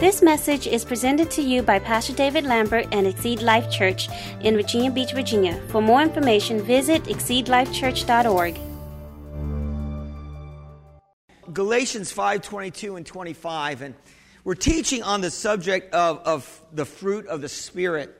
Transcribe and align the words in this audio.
This 0.00 0.22
message 0.22 0.68
is 0.68 0.84
presented 0.84 1.28
to 1.32 1.42
you 1.42 1.60
by 1.60 1.80
Pastor 1.80 2.12
David 2.12 2.44
Lambert 2.44 2.86
and 2.92 3.04
Exceed 3.04 3.42
Life 3.42 3.68
Church 3.68 4.08
in 4.42 4.54
Virginia 4.54 4.92
Beach, 4.92 5.10
Virginia. 5.10 5.60
For 5.70 5.82
more 5.82 6.00
information, 6.00 6.62
visit 6.62 7.02
exceedlifechurch.org. 7.06 8.60
Galatians 11.52 12.12
5 12.12 12.42
22 12.42 12.94
and 12.94 13.04
25. 13.04 13.82
And 13.82 13.96
we're 14.44 14.54
teaching 14.54 15.02
on 15.02 15.20
the 15.20 15.32
subject 15.32 15.92
of, 15.92 16.18
of 16.18 16.62
the 16.72 16.84
fruit 16.84 17.26
of 17.26 17.40
the 17.40 17.48
Spirit. 17.48 18.16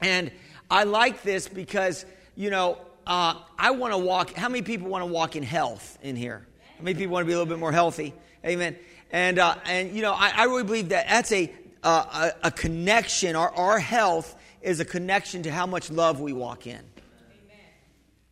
And 0.00 0.30
I 0.70 0.84
like 0.84 1.22
this 1.22 1.48
because, 1.48 2.06
you 2.34 2.48
know, 2.48 2.78
uh, 3.06 3.34
I 3.58 3.72
want 3.72 3.92
to 3.92 3.98
walk. 3.98 4.32
How 4.32 4.48
many 4.48 4.62
people 4.62 4.88
want 4.88 5.02
to 5.02 5.12
walk 5.12 5.36
in 5.36 5.42
health 5.42 5.98
in 6.00 6.16
here? 6.16 6.46
How 6.78 6.82
many 6.82 6.96
people 6.96 7.12
want 7.12 7.24
to 7.24 7.26
be 7.26 7.34
a 7.34 7.36
little 7.36 7.52
bit 7.52 7.58
more 7.58 7.72
healthy? 7.72 8.14
Amen. 8.42 8.76
And, 9.10 9.38
uh, 9.38 9.56
and 9.66 9.94
you 9.94 10.02
know, 10.02 10.12
I, 10.12 10.32
I, 10.34 10.44
really 10.44 10.64
believe 10.64 10.88
that 10.88 11.08
that's 11.08 11.30
a, 11.32 11.52
uh, 11.82 12.32
a, 12.42 12.48
a, 12.48 12.50
connection. 12.50 13.36
Our, 13.36 13.50
our 13.54 13.78
health 13.78 14.34
is 14.60 14.80
a 14.80 14.84
connection 14.84 15.44
to 15.44 15.52
how 15.52 15.66
much 15.66 15.90
love 15.90 16.20
we 16.20 16.32
walk 16.32 16.66
in. 16.66 16.72
Amen. 16.72 16.84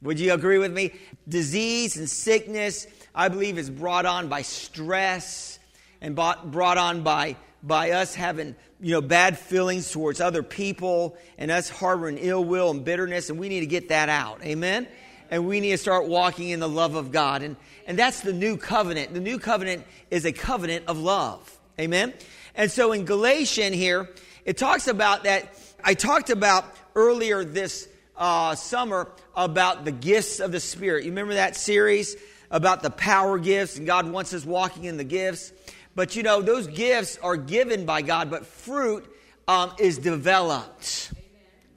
Would 0.02 0.18
you 0.18 0.32
agree 0.32 0.58
with 0.58 0.72
me? 0.72 0.92
Disease 1.28 1.96
and 1.96 2.08
sickness, 2.08 2.86
I 3.14 3.28
believe, 3.28 3.58
is 3.58 3.70
brought 3.70 4.06
on 4.06 4.28
by 4.28 4.42
stress 4.42 5.58
and 6.00 6.16
brought, 6.16 6.50
brought 6.50 6.78
on 6.78 7.02
by, 7.02 7.36
by 7.62 7.92
us 7.92 8.14
having 8.14 8.56
you 8.80 8.90
know, 8.90 9.00
bad 9.00 9.38
feelings 9.38 9.92
towards 9.92 10.20
other 10.20 10.42
people 10.42 11.16
and 11.38 11.50
us 11.52 11.68
harboring 11.68 12.18
ill 12.18 12.44
will 12.44 12.72
and 12.72 12.84
bitterness, 12.84 13.30
and 13.30 13.38
we 13.38 13.48
need 13.48 13.60
to 13.60 13.66
get 13.66 13.90
that 13.90 14.08
out. 14.08 14.42
Amen? 14.42 14.88
And 15.32 15.48
we 15.48 15.60
need 15.60 15.70
to 15.70 15.78
start 15.78 16.06
walking 16.06 16.50
in 16.50 16.60
the 16.60 16.68
love 16.68 16.94
of 16.94 17.10
God. 17.10 17.42
And, 17.42 17.56
and 17.86 17.98
that's 17.98 18.20
the 18.20 18.34
new 18.34 18.58
covenant. 18.58 19.14
The 19.14 19.20
new 19.20 19.38
covenant 19.38 19.86
is 20.10 20.26
a 20.26 20.32
covenant 20.32 20.84
of 20.88 20.98
love. 20.98 21.58
Amen? 21.80 22.12
And 22.54 22.70
so 22.70 22.92
in 22.92 23.06
Galatian 23.06 23.72
here, 23.72 24.10
it 24.44 24.58
talks 24.58 24.88
about 24.88 25.24
that. 25.24 25.58
I 25.82 25.94
talked 25.94 26.28
about 26.28 26.66
earlier 26.94 27.46
this 27.46 27.88
uh, 28.14 28.54
summer 28.56 29.10
about 29.34 29.86
the 29.86 29.90
gifts 29.90 30.38
of 30.38 30.52
the 30.52 30.60
Spirit. 30.60 31.04
You 31.04 31.12
remember 31.12 31.32
that 31.32 31.56
series 31.56 32.14
about 32.50 32.82
the 32.82 32.90
power 32.90 33.38
gifts, 33.38 33.78
and 33.78 33.86
God 33.86 34.06
wants 34.10 34.34
us 34.34 34.44
walking 34.44 34.84
in 34.84 34.98
the 34.98 35.04
gifts. 35.04 35.50
But 35.94 36.14
you 36.14 36.22
know, 36.22 36.42
those 36.42 36.66
gifts 36.66 37.16
are 37.22 37.38
given 37.38 37.86
by 37.86 38.02
God, 38.02 38.30
but 38.30 38.44
fruit 38.44 39.10
um, 39.48 39.72
is 39.78 39.96
developed. 39.96 41.10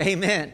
Amen. 0.02 0.28
Amen. 0.28 0.54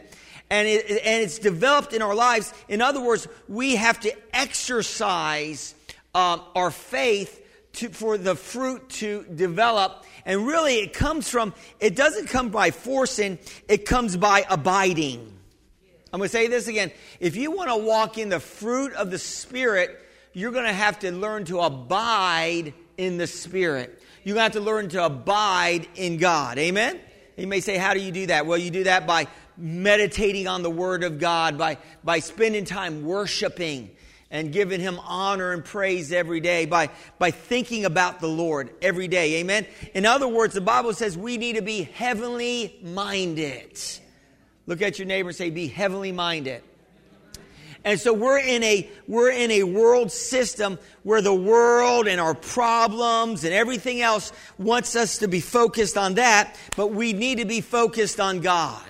And, 0.52 0.68
it, 0.68 0.90
and 0.90 1.22
it's 1.22 1.38
developed 1.38 1.94
in 1.94 2.02
our 2.02 2.14
lives. 2.14 2.52
In 2.68 2.82
other 2.82 3.00
words, 3.00 3.26
we 3.48 3.76
have 3.76 3.98
to 4.00 4.14
exercise 4.36 5.74
um, 6.14 6.42
our 6.54 6.70
faith 6.70 7.42
to, 7.74 7.88
for 7.88 8.18
the 8.18 8.36
fruit 8.36 8.86
to 8.90 9.24
develop. 9.34 10.04
And 10.26 10.46
really, 10.46 10.80
it 10.80 10.92
comes 10.92 11.30
from, 11.30 11.54
it 11.80 11.96
doesn't 11.96 12.28
come 12.28 12.50
by 12.50 12.70
forcing, 12.70 13.38
it 13.66 13.86
comes 13.86 14.14
by 14.18 14.44
abiding. 14.50 15.20
I'm 16.12 16.18
going 16.18 16.28
to 16.28 16.32
say 16.32 16.48
this 16.48 16.68
again. 16.68 16.92
If 17.18 17.34
you 17.34 17.50
want 17.50 17.70
to 17.70 17.76
walk 17.76 18.18
in 18.18 18.28
the 18.28 18.38
fruit 18.38 18.92
of 18.92 19.10
the 19.10 19.18
Spirit, 19.18 20.06
you're 20.34 20.52
going 20.52 20.66
to 20.66 20.72
have 20.74 20.98
to 20.98 21.12
learn 21.12 21.46
to 21.46 21.60
abide 21.60 22.74
in 22.98 23.16
the 23.16 23.26
Spirit. 23.26 24.02
You 24.22 24.36
have 24.36 24.52
to 24.52 24.60
learn 24.60 24.90
to 24.90 25.02
abide 25.06 25.88
in 25.94 26.18
God. 26.18 26.58
Amen? 26.58 27.00
You 27.36 27.46
may 27.46 27.60
say, 27.60 27.78
How 27.78 27.94
do 27.94 28.00
you 28.00 28.12
do 28.12 28.26
that? 28.26 28.46
Well, 28.46 28.58
you 28.58 28.70
do 28.70 28.84
that 28.84 29.06
by 29.06 29.26
meditating 29.56 30.48
on 30.48 30.62
the 30.62 30.70
Word 30.70 31.04
of 31.04 31.18
God, 31.18 31.58
by, 31.58 31.78
by 32.04 32.18
spending 32.20 32.64
time 32.64 33.04
worshiping 33.04 33.90
and 34.30 34.52
giving 34.52 34.80
Him 34.80 34.98
honor 35.04 35.52
and 35.52 35.64
praise 35.64 36.10
every 36.10 36.40
day, 36.40 36.64
by, 36.66 36.90
by 37.18 37.30
thinking 37.30 37.84
about 37.84 38.20
the 38.20 38.28
Lord 38.28 38.70
every 38.80 39.08
day. 39.08 39.34
Amen? 39.40 39.66
In 39.94 40.06
other 40.06 40.26
words, 40.26 40.54
the 40.54 40.60
Bible 40.60 40.94
says 40.94 41.16
we 41.16 41.36
need 41.36 41.56
to 41.56 41.62
be 41.62 41.82
heavenly 41.82 42.78
minded. 42.82 43.78
Look 44.66 44.80
at 44.80 44.98
your 44.98 45.06
neighbor 45.06 45.28
and 45.28 45.36
say, 45.36 45.50
Be 45.50 45.68
heavenly 45.68 46.12
minded. 46.12 46.62
And 47.84 47.98
so 47.98 48.12
we're 48.12 48.38
in 48.38 48.62
a, 48.62 48.88
we're 49.08 49.32
in 49.32 49.50
a 49.50 49.64
world 49.64 50.12
system 50.12 50.78
where 51.02 51.20
the 51.20 51.34
world 51.34 52.06
and 52.06 52.20
our 52.20 52.34
problems 52.34 53.42
and 53.42 53.52
everything 53.52 54.00
else 54.00 54.32
wants 54.56 54.94
us 54.94 55.18
to 55.18 55.28
be 55.28 55.40
focused 55.40 55.98
on 55.98 56.14
that, 56.14 56.56
but 56.76 56.92
we 56.92 57.12
need 57.12 57.38
to 57.38 57.44
be 57.44 57.60
focused 57.60 58.20
on 58.20 58.40
God. 58.40 58.82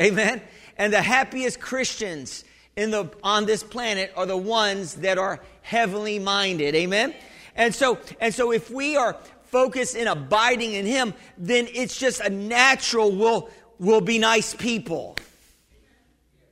Amen. 0.00 0.40
And 0.76 0.92
the 0.92 1.02
happiest 1.02 1.60
Christians 1.60 2.44
in 2.76 2.90
the, 2.90 3.10
on 3.22 3.44
this 3.46 3.62
planet 3.62 4.12
are 4.16 4.26
the 4.26 4.36
ones 4.36 4.94
that 4.96 5.18
are 5.18 5.40
heavenly 5.62 6.18
minded. 6.18 6.74
Amen. 6.74 7.14
And 7.54 7.74
so, 7.74 7.98
and 8.20 8.32
so 8.32 8.52
if 8.52 8.70
we 8.70 8.96
are 8.96 9.16
focused 9.44 9.94
in 9.94 10.06
abiding 10.06 10.72
in 10.72 10.86
Him, 10.86 11.12
then 11.36 11.68
it's 11.72 11.98
just 11.98 12.20
a 12.20 12.30
natural 12.30 13.12
we'll, 13.12 13.50
we'll 13.78 14.00
be 14.00 14.18
nice 14.18 14.54
people. 14.54 15.16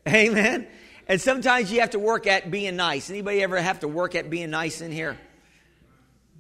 Amen. 0.07 0.67
And 1.07 1.21
sometimes 1.21 1.73
you 1.73 1.81
have 1.81 1.91
to 1.91 1.99
work 1.99 2.27
at 2.27 2.51
being 2.51 2.77
nice. 2.77 3.09
Anybody 3.09 3.43
ever 3.43 3.61
have 3.61 3.81
to 3.81 3.89
work 3.89 4.15
at 4.15 4.29
being 4.29 4.51
nice 4.51 4.83
in 4.83 4.93
here? 4.93 5.17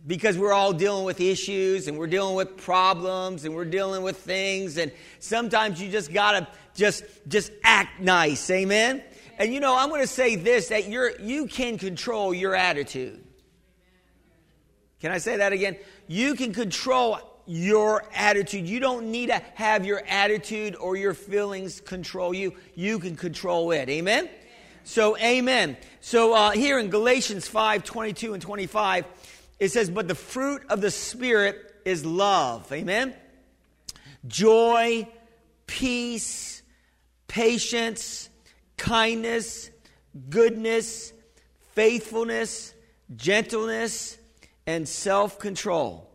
Because 0.08 0.36
we're 0.36 0.52
all 0.52 0.72
dealing 0.72 1.04
with 1.04 1.20
issues 1.20 1.86
and 1.86 1.96
we're 1.96 2.08
dealing 2.08 2.34
with 2.34 2.56
problems 2.56 3.44
and 3.44 3.54
we're 3.54 3.66
dealing 3.66 4.02
with 4.02 4.16
things 4.16 4.78
and 4.78 4.90
sometimes 5.20 5.80
you 5.80 5.90
just 5.90 6.12
got 6.12 6.32
to 6.32 6.48
just 6.74 7.04
just 7.28 7.52
act 7.62 8.00
nice. 8.00 8.50
Amen. 8.50 9.04
And 9.38 9.54
you 9.54 9.60
know, 9.60 9.76
I'm 9.78 9.90
going 9.90 10.00
to 10.00 10.06
say 10.06 10.34
this 10.34 10.68
that 10.68 10.88
you're 10.88 11.12
you 11.20 11.46
can 11.46 11.78
control 11.78 12.34
your 12.34 12.56
attitude. 12.56 13.22
Can 15.00 15.12
I 15.12 15.18
say 15.18 15.36
that 15.36 15.52
again? 15.52 15.76
You 16.08 16.34
can 16.34 16.52
control 16.52 17.20
your 17.46 18.04
attitude. 18.14 18.68
You 18.68 18.80
don't 18.80 19.10
need 19.10 19.26
to 19.26 19.42
have 19.54 19.86
your 19.86 20.02
attitude 20.06 20.74
or 20.76 20.96
your 20.96 21.14
feelings 21.14 21.80
control 21.80 22.34
you. 22.34 22.54
You 22.74 22.98
can 22.98 23.14
control 23.14 23.70
it. 23.70 23.88
Amen? 23.88 24.28
So, 24.84 25.18
amen. 25.18 25.76
So, 26.00 26.32
uh, 26.32 26.50
here 26.50 26.78
in 26.78 26.88
Galatians 26.88 27.46
5 27.46 27.84
22 27.84 28.34
and 28.34 28.42
25, 28.42 29.04
it 29.58 29.70
says, 29.70 29.90
But 29.90 30.08
the 30.08 30.14
fruit 30.14 30.62
of 30.68 30.80
the 30.80 30.90
Spirit 30.90 31.74
is 31.84 32.04
love. 32.04 32.70
Amen. 32.72 33.14
Joy, 34.26 35.08
peace, 35.66 36.62
patience, 37.28 38.28
kindness, 38.76 39.70
goodness, 40.28 41.12
faithfulness, 41.74 42.74
gentleness, 43.16 44.18
and 44.66 44.88
self 44.88 45.38
control. 45.38 46.08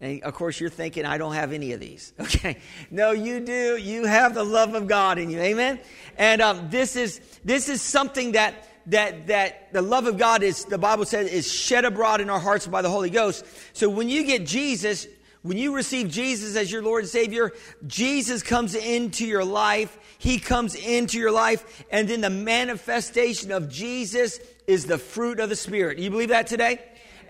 And 0.00 0.22
of 0.22 0.34
course, 0.34 0.60
you're 0.60 0.70
thinking, 0.70 1.06
I 1.06 1.18
don't 1.18 1.34
have 1.34 1.52
any 1.52 1.72
of 1.72 1.80
these. 1.80 2.12
Okay. 2.20 2.58
No, 2.90 3.12
you 3.12 3.40
do. 3.40 3.76
You 3.76 4.04
have 4.04 4.34
the 4.34 4.44
love 4.44 4.74
of 4.74 4.86
God 4.86 5.18
in 5.18 5.30
you. 5.30 5.40
Amen. 5.40 5.80
And 6.18 6.42
um, 6.42 6.68
this 6.68 6.96
is 6.96 7.20
this 7.44 7.68
is 7.68 7.80
something 7.80 8.32
that 8.32 8.68
that 8.86 9.28
that 9.28 9.72
the 9.72 9.82
love 9.82 10.06
of 10.06 10.18
God 10.18 10.42
is 10.42 10.64
the 10.64 10.78
Bible 10.78 11.04
says 11.04 11.30
is 11.30 11.52
shed 11.52 11.84
abroad 11.84 12.20
in 12.20 12.30
our 12.30 12.38
hearts 12.38 12.66
by 12.66 12.82
the 12.82 12.90
Holy 12.90 13.10
Ghost. 13.10 13.44
So 13.72 13.88
when 13.88 14.08
you 14.08 14.24
get 14.24 14.44
Jesus, 14.46 15.06
when 15.42 15.58
you 15.58 15.74
receive 15.74 16.10
Jesus 16.10 16.56
as 16.56 16.70
your 16.70 16.82
Lord 16.82 17.04
and 17.04 17.10
Savior, 17.10 17.52
Jesus 17.86 18.42
comes 18.42 18.74
into 18.74 19.26
your 19.26 19.44
life. 19.44 19.98
He 20.18 20.38
comes 20.38 20.74
into 20.74 21.18
your 21.18 21.30
life, 21.30 21.84
and 21.90 22.08
then 22.08 22.22
the 22.22 22.30
manifestation 22.30 23.52
of 23.52 23.68
Jesus 23.68 24.38
is 24.66 24.86
the 24.86 24.98
fruit 24.98 25.40
of 25.40 25.50
the 25.50 25.56
Spirit. 25.56 25.98
You 25.98 26.10
believe 26.10 26.30
that 26.30 26.46
today? 26.46 26.80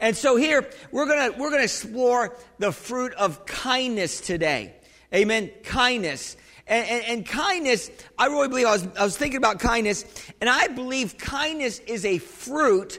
And 0.01 0.17
so 0.17 0.37
here 0.37 0.69
we're 0.91 1.07
gonna 1.07 1.37
we're 1.37 1.51
gonna 1.51 1.65
explore 1.65 2.37
the 2.59 2.73
fruit 2.73 3.15
of 3.15 3.47
kindness 3.47 4.21
today. 4.21 4.75
Amen. 5.15 5.51
Kindness. 5.63 6.37
And, 6.67 6.89
and, 6.89 7.05
and, 7.05 7.27
kindness, 7.27 7.91
I 8.19 8.27
really 8.27 8.49
believe, 8.49 8.67
I 8.67 8.73
was, 8.73 8.89
I 8.99 9.05
was 9.05 9.17
thinking 9.19 9.37
about 9.37 9.59
kindness, 9.59 10.05
and 10.41 10.49
I 10.49 10.69
believe 10.69 11.19
kindness 11.19 11.79
is 11.81 12.07
a 12.07 12.17
fruit 12.17 12.99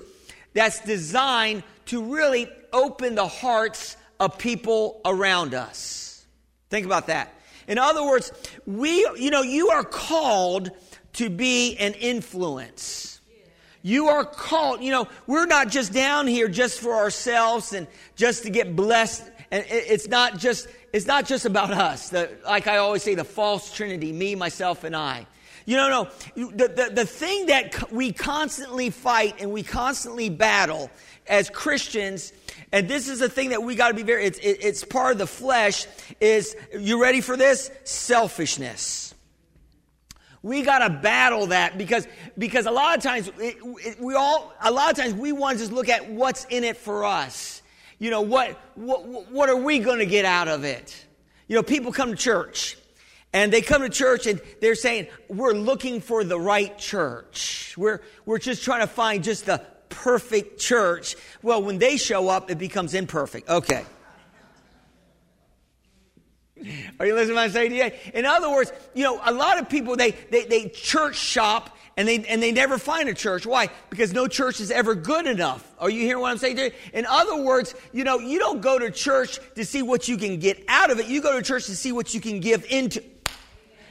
that's 0.54 0.82
designed 0.82 1.64
to 1.88 2.14
really 2.14 2.48
open 2.72 3.16
the 3.16 3.28
hearts 3.28 3.98
of 4.20 4.38
people 4.38 5.02
around 5.04 5.56
us. 5.56 6.26
Think 6.70 6.86
about 6.86 7.08
that. 7.08 7.34
In 7.68 7.78
other 7.78 8.06
words, 8.06 8.32
we, 8.66 9.00
you 9.18 9.32
know, 9.32 9.42
you 9.42 9.70
are 9.70 9.84
called 9.84 10.70
to 11.14 11.30
be 11.30 11.76
an 11.78 11.94
influence. 11.94 13.20
You 13.82 14.08
are 14.08 14.26
called, 14.26 14.82
you 14.82 14.92
know, 14.92 15.08
we're 15.28 15.46
not 15.46 15.70
just 15.70 15.94
down 15.94 16.28
here 16.28 16.48
just 16.48 16.80
for 16.80 16.94
ourselves 16.94 17.74
and 17.74 17.88
just 18.16 18.44
to 18.44 18.50
get 18.50 18.76
blessed. 18.76 19.24
And 19.52 19.64
it's 19.70 20.08
not 20.08 20.38
just, 20.38 20.68
it's 20.96 21.06
not 21.06 21.26
just 21.26 21.46
about 21.46 21.72
us. 21.72 22.08
The, 22.08 22.30
like 22.46 22.68
I 22.68 22.78
always 22.78 23.04
say, 23.04 23.16
the 23.16 23.26
false 23.26 23.74
trinity, 23.74 24.14
me, 24.14 24.34
myself, 24.34 24.86
and 24.86 24.96
I. 24.96 25.28
You 25.66 25.76
know, 25.76 25.90
no, 25.90 26.50
the, 26.52 26.70
the, 26.70 26.92
the 26.94 27.06
thing 27.06 27.48
that 27.48 27.92
we 27.92 28.14
constantly 28.14 28.92
fight 28.92 29.42
and 29.42 29.52
we 29.52 29.62
constantly 29.62 30.30
battle 30.30 30.90
as 31.28 31.50
Christians, 31.50 32.32
and 32.72 32.88
this 32.88 33.10
is 33.10 33.20
the 33.20 33.28
thing 33.28 33.50
that 33.50 33.62
we 33.62 33.76
got 33.76 33.90
to 33.90 33.94
be 33.94 34.04
very, 34.04 34.24
it's, 34.24 34.40
it, 34.40 34.60
it's 34.62 34.86
part 34.86 35.12
of 35.12 35.18
the 35.18 35.28
flesh, 35.28 35.86
is, 36.22 36.56
you 36.80 37.02
ready 37.02 37.20
for 37.20 37.36
this? 37.36 37.72
Selfishness. 37.84 39.14
We 40.44 40.62
got 40.62 40.80
to 40.80 40.90
battle 40.90 41.48
that 41.48 41.78
because, 41.78 42.08
because 42.38 42.68
a 42.68 42.72
lot 42.72 42.96
of 42.96 43.04
times 43.04 43.28
it, 43.38 43.58
it, 43.60 44.00
we 44.00 44.14
all, 44.16 44.54
a 44.62 44.72
lot 44.72 44.92
of 44.92 44.98
times 44.98 45.14
we 45.14 45.34
want 45.34 45.58
to 45.58 45.64
just 45.64 45.74
look 45.74 45.90
at 45.90 46.10
what's 46.10 46.46
in 46.46 46.64
it 46.64 46.78
for 46.78 47.04
us. 47.04 47.55
You 48.00 48.10
know, 48.10 48.22
what, 48.22 48.60
what, 48.76 49.32
what 49.32 49.50
are 49.50 49.56
we 49.56 49.80
going 49.80 50.00
to 50.00 50.06
get 50.06 50.26
out 50.26 50.48
of 50.48 50.64
it? 50.64 51.06
You 51.48 51.56
know, 51.56 51.64
people 51.64 51.92
come 51.92 52.12
to 52.12 52.16
church 52.16 52.78
and 53.34 53.52
they 53.52 53.62
come 53.62 53.82
to 53.82 53.90
church 53.90 54.28
and 54.28 54.42
they're 54.62 54.76
saying, 54.76 55.08
we're 55.30 55.54
looking 55.54 56.02
for 56.02 56.24
the 56.24 56.40
right 56.40 56.78
church. 56.78 57.74
We're, 57.78 58.02
we're 58.26 58.40
just 58.40 58.64
trying 58.64 58.82
to 58.82 58.88
find 58.88 59.24
just 59.24 59.46
the 59.46 59.62
perfect 59.90 60.60
church. 60.60 61.16
Well, 61.42 61.62
when 61.62 61.78
they 61.78 61.98
show 61.98 62.30
up, 62.30 62.52
it 62.52 62.58
becomes 62.58 62.94
imperfect. 62.94 63.50
Okay. 63.50 63.86
Are 67.00 67.06
you 67.06 67.14
listening 67.14 67.30
to 67.30 67.34
what 67.36 67.44
I'm 67.44 67.52
saying 67.52 67.72
to 67.72 67.76
you? 67.76 67.92
In 68.14 68.26
other 68.26 68.50
words, 68.50 68.72
you 68.94 69.04
know, 69.04 69.22
a 69.24 69.32
lot 69.32 69.60
of 69.60 69.70
people, 69.70 69.96
they, 69.96 70.12
they, 70.32 70.46
they 70.46 70.70
church 70.70 71.16
shop 71.16 71.75
and 71.98 72.08
they, 72.08 72.24
and 72.26 72.44
they 72.44 72.52
never 72.52 72.78
find 72.78 73.08
a 73.08 73.14
church. 73.14 73.46
Why? 73.46 73.70
Because 73.90 74.12
no 74.12 74.28
church 74.28 74.60
is 74.60 74.70
ever 74.70 74.96
good 74.96 75.28
enough. 75.28 75.66
Are 75.80 75.90
you 75.90 76.02
hearing 76.02 76.22
what 76.22 76.32
I'm 76.32 76.38
saying? 76.38 76.72
In 76.94 77.06
other 77.06 77.42
words, 77.42 77.74
you 77.94 78.04
know, 78.04 78.20
you 78.20 78.38
don't 78.38 78.62
go 78.62 78.78
to 78.78 78.92
church 78.92 79.40
to 79.56 79.64
see 79.64 79.82
what 79.82 80.08
you 80.08 80.18
can 80.18 80.40
get 80.40 80.64
out 80.68 80.92
of 80.92 81.00
it. 81.00 81.08
You 81.08 81.22
go 81.22 81.38
to 81.38 81.42
church 81.42 81.68
to 81.68 81.76
see 81.76 81.94
what 81.94 82.14
you 82.14 82.20
can 82.20 82.42
give 82.42 82.66
into. 82.70 83.02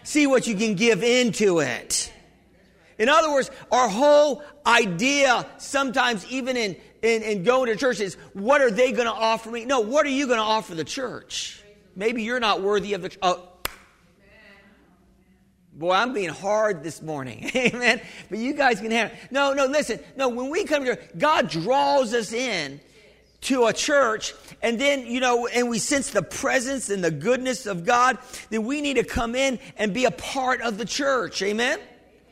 See 0.03 0.27
what 0.27 0.47
you 0.47 0.55
can 0.55 0.75
give 0.75 1.03
into 1.03 1.61
it. 1.61 2.13
In 2.99 3.09
other 3.09 3.33
words, 3.33 3.51
our 3.73 3.89
whole 3.89 4.45
idea, 4.67 5.47
sometimes 5.57 6.27
even 6.31 6.57
in, 6.57 6.77
in, 7.03 7.23
in 7.23 7.43
going 7.43 7.67
to 7.67 7.77
church, 7.77 8.01
is 8.01 8.17
what 8.35 8.61
are 8.61 8.71
they 8.71 8.93
going 8.93 9.07
to 9.07 9.13
offer 9.13 9.51
me? 9.51 9.65
No, 9.65 9.81
what 9.81 10.05
are 10.05 10.11
you 10.11 10.27
going 10.27 10.39
to 10.39 10.45
offer 10.45 10.75
the 10.75 10.85
church? 10.85 11.63
Maybe 11.97 12.23
you're 12.23 12.39
not 12.39 12.61
worthy 12.61 12.93
of 12.93 13.03
the. 13.03 13.17
Oh, 13.23 13.49
Boy, 15.75 15.91
I'm 15.91 16.13
being 16.13 16.29
hard 16.29 16.85
this 16.85 17.03
morning. 17.03 17.51
Amen. 17.57 18.01
But 18.31 18.39
you 18.39 18.55
guys 18.55 18.81
can 18.81 18.93
have 18.93 19.11
it. 19.11 19.19
No, 19.33 19.53
no, 19.55 19.67
listen. 19.67 19.99
No, 20.17 20.29
when 20.29 20.49
we 20.49 20.65
come 20.65 20.85
here, 20.85 21.01
God 21.19 21.49
draws 21.49 22.15
us 22.15 22.33
in 22.33 22.81
to 23.43 23.67
a 23.67 23.73
church 23.73 24.35
and 24.63 24.81
then, 24.81 25.05
you 25.07 25.19
know, 25.19 25.49
and 25.49 25.69
we 25.69 25.81
sense 25.81 26.11
the 26.11 26.23
presence 26.23 26.91
and 26.91 27.03
the 27.03 27.11
goodness 27.11 27.67
of 27.67 27.85
God, 27.85 28.19
then 28.51 28.65
we 28.65 28.81
need 28.81 28.95
to 28.95 29.05
come 29.05 29.35
in 29.35 29.59
and 29.77 29.93
be 29.93 30.05
a 30.05 30.13
part 30.13 30.61
of 30.61 30.79
the 30.79 30.85
church. 30.85 31.43
Amen. 31.43 31.81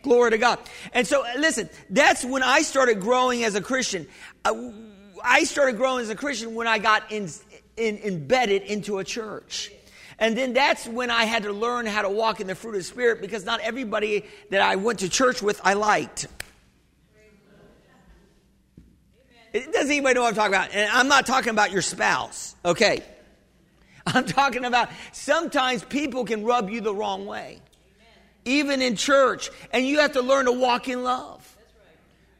Glory 0.03 0.31
to 0.31 0.39
God. 0.39 0.61
And 0.95 1.07
so, 1.07 1.25
listen, 1.37 1.69
that's 1.91 2.25
when 2.25 2.45
I 2.45 2.63
started 2.63 3.01
growing 3.01 3.43
as 3.43 3.57
a 3.57 3.61
Christian. 3.61 4.07
I 4.45 5.45
started 5.45 5.77
growing 5.77 6.03
as 6.03 6.11
a 6.11 6.17
Christian 6.17 6.55
when 6.55 6.69
I 6.69 6.79
got 6.79 7.11
in, 7.11 7.29
in, 7.77 7.99
embedded 7.99 8.63
into 8.63 8.99
a 8.99 9.05
church. 9.05 9.73
And 10.23 10.39
then 10.39 10.53
that's 10.53 10.87
when 10.87 11.11
I 11.11 11.25
had 11.25 11.43
to 11.43 11.53
learn 11.53 11.85
how 11.85 12.03
to 12.03 12.09
walk 12.09 12.41
in 12.41 12.47
the 12.47 12.55
fruit 12.55 12.77
of 12.77 12.77
the 12.77 12.85
Spirit 12.85 13.21
because 13.21 13.45
not 13.45 13.59
everybody 13.59 14.25
that 14.51 14.61
I 14.61 14.77
went 14.77 15.01
to 15.01 15.09
church 15.09 15.43
with 15.43 15.61
I 15.65 15.75
liked. 15.75 16.29
It, 19.53 19.73
doesn't 19.73 19.91
anybody 19.91 20.15
know 20.15 20.23
what 20.23 20.29
I'm 20.29 20.35
talking 20.37 20.55
about? 20.55 20.73
And 20.73 20.89
I'm 20.93 21.09
not 21.09 21.27
talking 21.27 21.51
about 21.51 21.73
your 21.73 21.83
spouse, 21.83 22.55
okay? 22.65 23.03
I'm 24.07 24.25
talking 24.25 24.65
about 24.65 24.91
sometimes 25.11 25.83
people 25.83 26.25
can 26.25 26.45
rub 26.45 26.71
you 26.71 26.81
the 26.81 26.95
wrong 26.95 27.27
way, 27.27 27.59
even 28.45 28.81
in 28.81 28.95
church, 28.95 29.51
and 29.73 29.85
you 29.85 29.99
have 29.99 30.13
to 30.13 30.23
learn 30.23 30.45
to 30.45 30.53
walk 30.53 30.87
in 30.87 31.03
love. 31.03 31.42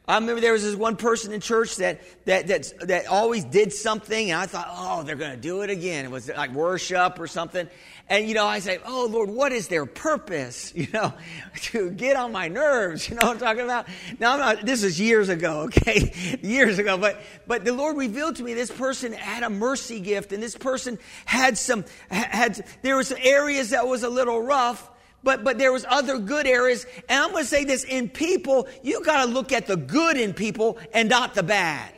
I 0.05 0.15
remember 0.15 0.41
there 0.41 0.51
was 0.51 0.63
this 0.63 0.75
one 0.75 0.97
person 0.97 1.31
in 1.31 1.39
church 1.39 1.77
that, 1.77 2.01
that, 2.25 2.47
that, 2.47 2.73
that 2.81 3.07
always 3.07 3.45
did 3.45 3.71
something, 3.71 4.31
and 4.31 4.39
I 4.39 4.47
thought, 4.47 4.67
oh, 4.69 5.03
they're 5.03 5.15
going 5.15 5.31
to 5.31 5.37
do 5.37 5.61
it 5.61 5.69
again. 5.69 6.03
It 6.03 6.11
was 6.11 6.27
like 6.27 6.51
worship 6.51 7.21
or 7.21 7.27
something. 7.27 7.69
And, 8.09 8.27
you 8.27 8.33
know, 8.33 8.45
I 8.45 8.59
say, 8.59 8.79
oh, 8.85 9.07
Lord, 9.09 9.29
what 9.29 9.53
is 9.53 9.69
their 9.69 9.85
purpose? 9.85 10.73
You 10.83 10.87
know, 10.91 11.13
to 11.55 11.91
get 11.91 12.17
on 12.17 12.33
my 12.33 12.49
nerves. 12.49 13.09
You 13.13 13.15
know 13.15 13.27
what 13.27 13.35
I'm 13.35 13.39
talking 13.39 13.63
about? 13.63 13.87
Now, 14.19 14.33
I'm 14.33 14.39
not, 14.39 14.65
this 14.65 14.83
is 14.83 14.99
years 14.99 15.29
ago, 15.29 15.61
okay? 15.67 16.11
years 16.41 16.79
ago. 16.79 16.97
But, 16.97 17.21
but 17.47 17.63
the 17.63 17.71
Lord 17.71 17.95
revealed 17.95 18.35
to 18.37 18.43
me 18.43 18.53
this 18.53 18.71
person 18.71 19.13
had 19.13 19.43
a 19.43 19.49
mercy 19.49 20.01
gift, 20.01 20.33
and 20.33 20.43
this 20.43 20.57
person 20.57 20.99
had 21.23 21.57
some, 21.57 21.85
had, 22.09 22.65
there 22.81 22.97
were 22.97 23.03
some 23.03 23.19
areas 23.21 23.69
that 23.69 23.87
was 23.87 24.03
a 24.03 24.09
little 24.09 24.41
rough, 24.41 24.89
but 25.23 25.43
but 25.43 25.57
there 25.57 25.71
was 25.71 25.85
other 25.89 26.17
good 26.19 26.45
areas. 26.47 26.85
And 27.09 27.23
i'm 27.23 27.31
going 27.31 27.43
to 27.43 27.49
say 27.49 27.65
this 27.65 27.83
in 27.83 28.09
people 28.09 28.67
you 28.81 29.03
got 29.03 29.25
to 29.25 29.31
look 29.31 29.51
at 29.51 29.67
the 29.67 29.77
good 29.77 30.17
in 30.17 30.33
people 30.33 30.77
and 30.93 31.09
not 31.09 31.33
the 31.33 31.43
bad. 31.43 31.93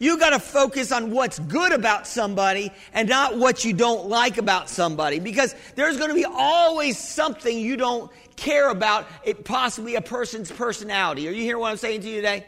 You 0.00 0.18
got 0.18 0.30
to 0.30 0.38
focus 0.38 0.92
on 0.92 1.10
what's 1.10 1.38
good 1.38 1.72
about 1.72 2.06
somebody 2.06 2.72
and 2.94 3.06
not 3.06 3.36
what 3.36 3.66
you 3.66 3.74
don't 3.74 4.08
like 4.08 4.38
about 4.38 4.70
somebody 4.70 5.18
because 5.18 5.54
there's 5.74 5.98
going 5.98 6.08
to 6.08 6.14
be 6.14 6.24
always 6.24 6.96
something 6.96 7.58
you 7.58 7.76
don't 7.76 8.10
care 8.34 8.70
about 8.70 9.06
it 9.24 9.44
possibly 9.44 9.96
a 9.96 10.00
person's 10.00 10.50
personality. 10.50 11.28
Are 11.28 11.32
you 11.32 11.42
hearing 11.42 11.60
what 11.60 11.70
i'm 11.70 11.76
saying 11.76 12.00
to 12.00 12.08
you 12.08 12.16
today? 12.16 12.46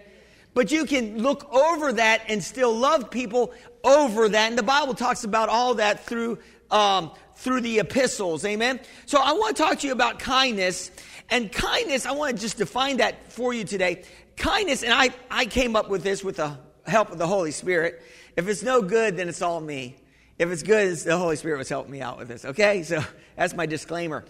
But 0.54 0.72
you 0.72 0.86
can 0.86 1.18
look 1.18 1.52
over 1.52 1.92
that 1.92 2.22
and 2.28 2.42
still 2.42 2.74
love 2.74 3.10
people 3.10 3.52
over 3.84 4.30
that. 4.30 4.48
And 4.48 4.56
the 4.56 4.62
bible 4.62 4.94
talks 4.94 5.24
about 5.24 5.50
all 5.50 5.74
that 5.74 6.06
through 6.06 6.38
um, 6.70 7.10
through 7.42 7.60
the 7.60 7.80
epistles. 7.80 8.44
Amen. 8.44 8.78
So 9.06 9.18
I 9.20 9.32
want 9.32 9.56
to 9.56 9.62
talk 9.64 9.80
to 9.80 9.86
you 9.88 9.92
about 9.92 10.20
kindness. 10.20 10.92
And 11.28 11.50
kindness, 11.50 12.06
I 12.06 12.12
want 12.12 12.36
to 12.36 12.40
just 12.40 12.56
define 12.56 12.98
that 12.98 13.32
for 13.32 13.52
you 13.52 13.64
today. 13.64 14.04
Kindness, 14.36 14.84
and 14.84 14.92
I, 14.92 15.10
I 15.28 15.46
came 15.46 15.74
up 15.74 15.90
with 15.90 16.04
this 16.04 16.22
with 16.22 16.36
the 16.36 16.56
help 16.86 17.10
of 17.10 17.18
the 17.18 17.26
Holy 17.26 17.50
Spirit. 17.50 18.00
If 18.36 18.46
it's 18.46 18.62
no 18.62 18.80
good, 18.80 19.16
then 19.16 19.28
it's 19.28 19.42
all 19.42 19.60
me. 19.60 19.96
If 20.38 20.50
it's 20.52 20.62
good, 20.62 20.86
it's 20.86 21.02
the 21.02 21.16
Holy 21.16 21.34
Spirit 21.34 21.58
was 21.58 21.68
helping 21.68 21.90
me 21.90 22.00
out 22.00 22.16
with 22.16 22.28
this. 22.28 22.44
Okay? 22.44 22.84
So 22.84 23.02
that's 23.36 23.54
my 23.54 23.66
disclaimer. 23.66 24.24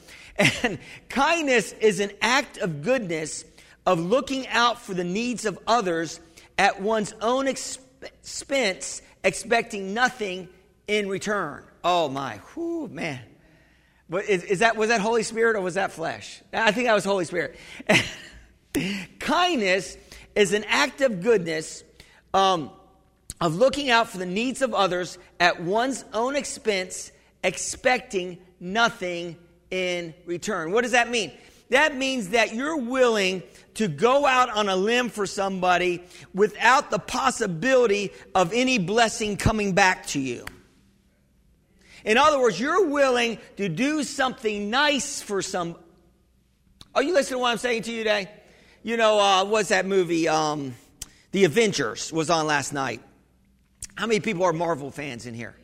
And 0.62 0.78
kindness 1.10 1.72
is 1.72 2.00
an 2.00 2.12
act 2.22 2.56
of 2.58 2.80
goodness, 2.80 3.44
of 3.84 4.00
looking 4.00 4.48
out 4.48 4.80
for 4.80 4.94
the 4.94 5.04
needs 5.04 5.44
of 5.44 5.58
others 5.66 6.18
at 6.56 6.80
one's 6.80 7.12
own 7.20 7.46
expense, 7.46 9.02
expecting 9.22 9.92
nothing 9.92 10.48
in 10.86 11.10
return. 11.10 11.64
Oh 11.84 12.08
my, 12.08 12.40
whoo, 12.54 12.88
man. 12.88 13.20
But 14.08 14.28
is, 14.28 14.44
is, 14.44 14.58
that 14.58 14.76
was 14.76 14.88
that 14.88 15.00
Holy 15.00 15.22
Spirit 15.22 15.56
or 15.56 15.60
was 15.60 15.74
that 15.74 15.92
flesh? 15.92 16.42
I 16.52 16.70
think 16.72 16.86
that 16.86 16.94
was 16.94 17.04
Holy 17.04 17.24
Spirit. 17.24 17.56
Kindness 19.18 19.96
is 20.34 20.52
an 20.52 20.64
act 20.64 21.00
of 21.00 21.22
goodness, 21.22 21.82
um, 22.34 22.70
of 23.40 23.54
looking 23.54 23.90
out 23.90 24.08
for 24.08 24.18
the 24.18 24.26
needs 24.26 24.62
of 24.62 24.74
others 24.74 25.18
at 25.40 25.62
one's 25.62 26.04
own 26.12 26.36
expense, 26.36 27.10
expecting 27.42 28.38
nothing 28.60 29.36
in 29.70 30.14
return. 30.26 30.72
What 30.72 30.82
does 30.82 30.92
that 30.92 31.10
mean? 31.10 31.32
That 31.70 31.96
means 31.96 32.28
that 32.28 32.54
you're 32.54 32.76
willing 32.76 33.42
to 33.74 33.88
go 33.88 34.26
out 34.26 34.50
on 34.50 34.68
a 34.68 34.76
limb 34.76 35.08
for 35.08 35.24
somebody 35.24 36.04
without 36.34 36.90
the 36.90 36.98
possibility 36.98 38.12
of 38.34 38.52
any 38.52 38.76
blessing 38.76 39.38
coming 39.38 39.72
back 39.72 40.06
to 40.08 40.20
you. 40.20 40.44
In 42.04 42.18
other 42.18 42.40
words, 42.40 42.58
you're 42.58 42.88
willing 42.88 43.38
to 43.56 43.68
do 43.68 44.02
something 44.02 44.70
nice 44.70 45.22
for 45.22 45.42
some. 45.42 45.76
Are 46.94 47.02
you 47.02 47.14
listening 47.14 47.38
to 47.38 47.42
what 47.42 47.50
I'm 47.50 47.58
saying 47.58 47.82
to 47.82 47.92
you 47.92 47.98
today? 47.98 48.28
You 48.82 48.96
know, 48.96 49.18
uh, 49.18 49.44
what's 49.44 49.68
that 49.68 49.86
movie? 49.86 50.28
Um, 50.28 50.74
the 51.30 51.44
Avengers 51.44 52.12
was 52.12 52.30
on 52.30 52.46
last 52.46 52.72
night. 52.72 53.00
How 53.94 54.06
many 54.06 54.20
people 54.20 54.44
are 54.44 54.52
Marvel 54.52 54.90
fans 54.90 55.26
in 55.26 55.34
here? 55.34 55.54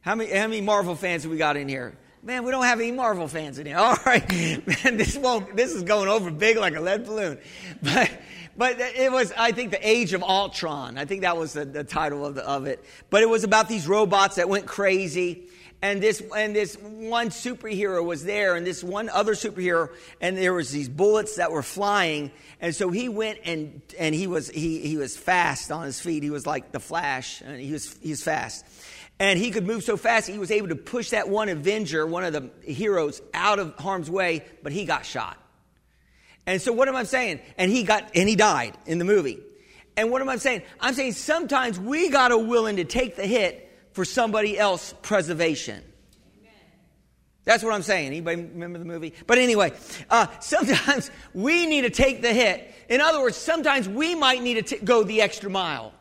How 0.00 0.14
many, 0.14 0.30
how 0.30 0.46
many 0.46 0.60
Marvel 0.60 0.96
fans 0.96 1.22
have 1.22 1.30
we 1.30 1.38
got 1.38 1.56
in 1.56 1.68
here? 1.68 1.96
Man, 2.22 2.44
we 2.44 2.50
don't 2.50 2.64
have 2.64 2.80
any 2.80 2.90
Marvel 2.90 3.28
fans 3.28 3.58
in 3.58 3.66
here. 3.66 3.76
All 3.78 3.96
right, 4.04 4.28
man, 4.30 4.96
this 4.96 5.16
won't. 5.16 5.56
This 5.56 5.72
is 5.72 5.84
going 5.84 6.08
over 6.08 6.30
big 6.30 6.56
like 6.56 6.74
a 6.74 6.80
lead 6.80 7.06
balloon. 7.06 7.38
But 7.82 8.10
but 8.56 8.80
it 8.80 9.12
was, 9.12 9.32
I 9.36 9.52
think, 9.52 9.70
the 9.70 9.86
Age 9.86 10.14
of 10.14 10.22
Ultron. 10.22 10.96
I 10.96 11.04
think 11.04 11.22
that 11.22 11.36
was 11.36 11.52
the, 11.52 11.66
the 11.66 11.84
title 11.84 12.24
of, 12.24 12.36
the, 12.36 12.48
of 12.48 12.66
it. 12.66 12.82
But 13.10 13.22
it 13.22 13.28
was 13.28 13.44
about 13.44 13.68
these 13.68 13.86
robots 13.86 14.36
that 14.36 14.48
went 14.48 14.64
crazy 14.64 15.48
and 15.86 16.02
this 16.02 16.20
and 16.36 16.54
this 16.54 16.74
one 16.76 17.28
superhero 17.28 18.04
was 18.04 18.24
there 18.24 18.56
and 18.56 18.66
this 18.66 18.82
one 18.82 19.08
other 19.08 19.34
superhero 19.34 19.88
and 20.20 20.36
there 20.36 20.52
was 20.52 20.72
these 20.72 20.88
bullets 20.88 21.36
that 21.36 21.52
were 21.52 21.62
flying. 21.62 22.32
And 22.60 22.74
so 22.74 22.90
he 22.90 23.08
went 23.08 23.38
and 23.44 23.80
and 23.96 24.12
he 24.12 24.26
was 24.26 24.48
he 24.48 24.80
he 24.80 24.96
was 24.96 25.16
fast 25.16 25.70
on 25.70 25.84
his 25.84 26.00
feet. 26.00 26.24
He 26.24 26.30
was 26.30 26.44
like 26.44 26.72
the 26.72 26.80
flash 26.80 27.40
and 27.40 27.60
he 27.60 27.70
was 27.70 27.96
he 28.02 28.10
was 28.10 28.22
fast. 28.22 28.66
And 29.20 29.38
he 29.38 29.52
could 29.52 29.64
move 29.64 29.84
so 29.84 29.96
fast 29.96 30.28
he 30.28 30.38
was 30.38 30.50
able 30.50 30.68
to 30.68 30.76
push 30.76 31.10
that 31.10 31.28
one 31.28 31.48
avenger 31.48 32.04
one 32.04 32.24
of 32.24 32.32
the 32.32 32.50
heroes 32.64 33.22
out 33.32 33.60
of 33.60 33.76
harm's 33.76 34.10
way 34.10 34.44
but 34.64 34.72
he 34.72 34.86
got 34.86 35.06
shot. 35.06 35.38
And 36.46 36.60
so 36.60 36.72
what 36.72 36.88
am 36.88 36.96
i 36.96 37.04
saying? 37.04 37.40
And 37.58 37.70
he 37.70 37.84
got 37.84 38.10
and 38.16 38.28
he 38.28 38.34
died 38.34 38.76
in 38.86 38.98
the 38.98 39.04
movie. 39.04 39.38
And 39.96 40.10
what 40.10 40.20
am 40.20 40.28
i 40.28 40.36
saying? 40.36 40.62
I'm 40.80 40.94
saying 40.94 41.12
sometimes 41.12 41.78
we 41.78 42.10
got 42.10 42.28
to 42.28 42.38
willing 42.38 42.76
to 42.76 42.84
take 42.84 43.14
the 43.14 43.26
hit 43.26 43.65
for 43.96 44.04
somebody 44.04 44.58
else 44.58 44.94
preservation. 45.00 45.82
That's 47.44 47.64
what 47.64 47.72
I'm 47.72 47.80
saying. 47.80 48.08
Anybody 48.08 48.42
remember 48.42 48.78
the 48.78 48.84
movie? 48.84 49.14
But 49.26 49.38
anyway, 49.38 49.72
uh, 50.10 50.26
sometimes 50.38 51.10
we 51.32 51.64
need 51.64 51.80
to 51.82 51.90
take 51.90 52.20
the 52.20 52.30
hit. 52.30 52.74
In 52.90 53.00
other 53.00 53.22
words, 53.22 53.38
sometimes 53.38 53.88
we 53.88 54.14
might 54.14 54.42
need 54.42 54.54
to 54.54 54.62
t- 54.62 54.84
go 54.84 55.02
the 55.02 55.22
extra 55.22 55.48
mile 55.48 55.94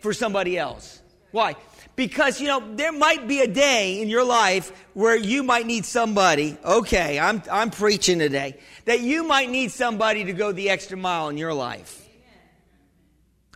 for 0.00 0.12
somebody 0.12 0.56
else. 0.56 1.02
Why? 1.32 1.56
Because, 1.96 2.40
you 2.40 2.46
know, 2.46 2.62
there 2.76 2.92
might 2.92 3.26
be 3.26 3.40
a 3.40 3.48
day 3.48 4.00
in 4.00 4.08
your 4.08 4.24
life 4.24 4.70
where 4.94 5.16
you 5.16 5.42
might 5.42 5.66
need 5.66 5.84
somebody, 5.84 6.56
okay, 6.64 7.18
I'm, 7.18 7.42
I'm 7.50 7.70
preaching 7.70 8.20
today, 8.20 8.60
that 8.84 9.00
you 9.00 9.24
might 9.24 9.50
need 9.50 9.72
somebody 9.72 10.22
to 10.24 10.32
go 10.32 10.52
the 10.52 10.70
extra 10.70 10.96
mile 10.96 11.30
in 11.30 11.36
your 11.36 11.52
life. 11.52 12.08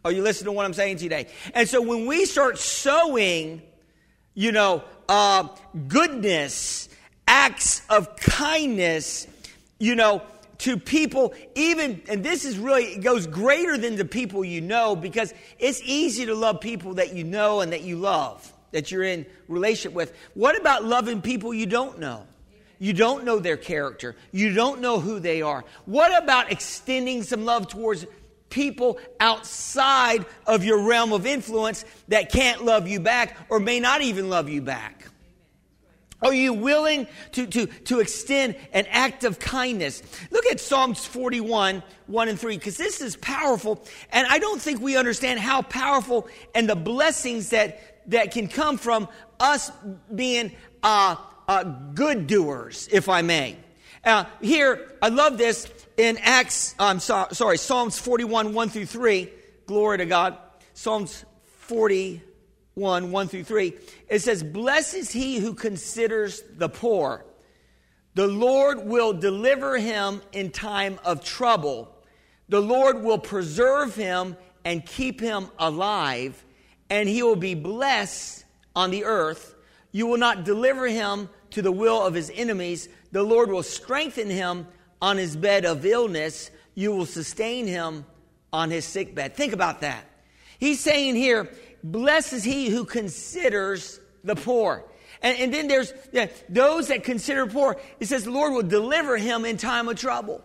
Are 0.04 0.10
you 0.10 0.22
listening 0.22 0.46
to 0.46 0.52
what 0.52 0.66
I'm 0.66 0.74
saying 0.74 0.96
today? 0.96 1.28
And 1.54 1.68
so 1.68 1.80
when 1.80 2.06
we 2.06 2.24
start 2.24 2.58
sowing, 2.58 3.62
you 4.34 4.52
know, 4.52 4.82
uh, 5.08 5.48
goodness, 5.88 6.88
acts 7.26 7.82
of 7.88 8.16
kindness, 8.16 9.26
you 9.78 9.94
know, 9.94 10.22
to 10.58 10.76
people, 10.76 11.34
even, 11.54 12.00
and 12.08 12.24
this 12.24 12.44
is 12.44 12.58
really, 12.58 12.84
it 12.84 13.02
goes 13.02 13.26
greater 13.26 13.76
than 13.76 13.96
the 13.96 14.04
people 14.04 14.44
you 14.44 14.60
know 14.60 14.96
because 14.96 15.34
it's 15.58 15.80
easy 15.84 16.26
to 16.26 16.34
love 16.34 16.60
people 16.60 16.94
that 16.94 17.14
you 17.14 17.24
know 17.24 17.60
and 17.60 17.72
that 17.72 17.82
you 17.82 17.96
love, 17.96 18.50
that 18.70 18.90
you're 18.90 19.02
in 19.02 19.26
relationship 19.48 19.92
with. 19.92 20.12
What 20.34 20.58
about 20.58 20.84
loving 20.84 21.20
people 21.20 21.52
you 21.52 21.66
don't 21.66 21.98
know? 21.98 22.26
You 22.78 22.92
don't 22.92 23.24
know 23.24 23.38
their 23.38 23.56
character. 23.56 24.16
You 24.32 24.52
don't 24.52 24.80
know 24.80 25.00
who 25.00 25.20
they 25.20 25.42
are. 25.42 25.64
What 25.86 26.22
about 26.22 26.50
extending 26.50 27.22
some 27.22 27.44
love 27.44 27.68
towards 27.68 28.06
people 28.54 28.98
outside 29.18 30.24
of 30.46 30.64
your 30.64 30.78
realm 30.78 31.12
of 31.12 31.26
influence 31.26 31.84
that 32.08 32.30
can't 32.30 32.64
love 32.64 32.86
you 32.86 33.00
back 33.00 33.36
or 33.50 33.58
may 33.58 33.80
not 33.80 34.00
even 34.00 34.30
love 34.30 34.48
you 34.48 34.62
back? 34.62 35.08
Are 36.22 36.32
you 36.32 36.54
willing 36.54 37.06
to, 37.32 37.46
to, 37.46 37.66
to 37.66 38.00
extend 38.00 38.56
an 38.72 38.86
act 38.88 39.24
of 39.24 39.38
kindness? 39.38 40.02
Look 40.30 40.46
at 40.46 40.60
Psalms 40.60 41.04
41, 41.04 41.82
1 42.06 42.28
and 42.28 42.40
3, 42.40 42.56
because 42.56 42.78
this 42.78 43.02
is 43.02 43.16
powerful. 43.16 43.84
And 44.10 44.26
I 44.30 44.38
don't 44.38 44.62
think 44.62 44.80
we 44.80 44.96
understand 44.96 45.40
how 45.40 45.60
powerful 45.62 46.28
and 46.54 46.68
the 46.68 46.76
blessings 46.76 47.50
that, 47.50 48.10
that 48.10 48.30
can 48.30 48.48
come 48.48 48.78
from 48.78 49.08
us 49.38 49.70
being 50.14 50.52
uh, 50.82 51.16
uh, 51.48 51.64
good 51.94 52.26
doers, 52.26 52.88
if 52.90 53.08
I 53.08 53.20
may. 53.20 53.58
Uh, 54.04 54.24
here, 54.40 54.92
I 55.02 55.08
love 55.08 55.36
this 55.38 55.66
in 55.96 56.18
Acts, 56.18 56.74
I'm 56.78 57.00
so, 57.00 57.26
sorry, 57.32 57.58
Psalms 57.58 57.98
41, 57.98 58.52
1 58.52 58.68
through 58.68 58.86
3. 58.86 59.30
Glory 59.66 59.98
to 59.98 60.06
God. 60.06 60.38
Psalms 60.74 61.24
41, 61.44 62.20
1 62.74 63.10
1 63.10 63.28
through 63.28 63.44
3, 63.44 63.72
it 64.08 64.20
says, 64.20 64.42
Blessed 64.42 64.94
is 64.94 65.10
he 65.12 65.38
who 65.38 65.54
considers 65.54 66.42
the 66.56 66.68
poor. 66.68 67.24
The 68.14 68.26
Lord 68.26 68.84
will 68.84 69.12
deliver 69.12 69.78
him 69.78 70.20
in 70.32 70.50
time 70.50 70.98
of 71.04 71.24
trouble. 71.24 71.90
The 72.48 72.60
Lord 72.60 73.02
will 73.02 73.18
preserve 73.18 73.94
him 73.94 74.36
and 74.64 74.84
keep 74.84 75.20
him 75.20 75.48
alive, 75.58 76.44
and 76.90 77.08
he 77.08 77.22
will 77.22 77.36
be 77.36 77.54
blessed 77.54 78.44
on 78.76 78.90
the 78.90 79.04
earth. 79.04 79.54
You 79.92 80.06
will 80.06 80.18
not 80.18 80.44
deliver 80.44 80.86
him 80.86 81.28
to 81.50 81.62
the 81.62 81.72
will 81.72 82.02
of 82.04 82.14
his 82.14 82.30
enemies. 82.34 82.88
The 83.12 83.22
Lord 83.22 83.50
will 83.50 83.62
strengthen 83.62 84.28
him 84.28 84.66
on 85.04 85.18
his 85.18 85.36
bed 85.36 85.66
of 85.66 85.84
illness. 85.84 86.50
You 86.74 86.92
will 86.92 87.04
sustain 87.04 87.66
him 87.66 88.06
on 88.54 88.70
his 88.70 88.86
sick 88.86 89.14
bed. 89.14 89.36
Think 89.36 89.52
about 89.52 89.82
that. 89.82 90.02
He's 90.58 90.80
saying 90.80 91.14
here, 91.14 91.50
Blessed 91.82 92.32
is 92.32 92.44
he 92.44 92.70
who 92.70 92.86
considers 92.86 94.00
the 94.24 94.34
poor. 94.34 94.82
And, 95.20 95.38
and 95.38 95.54
then 95.54 95.68
there's 95.68 95.92
yeah, 96.10 96.28
those 96.48 96.88
that 96.88 97.04
consider 97.04 97.46
poor. 97.46 97.76
It 98.00 98.06
says 98.06 98.24
the 98.24 98.30
Lord 98.30 98.54
will 98.54 98.62
deliver 98.62 99.18
him 99.18 99.44
in 99.44 99.58
time 99.58 99.88
of 99.88 99.98
trouble. 99.98 100.42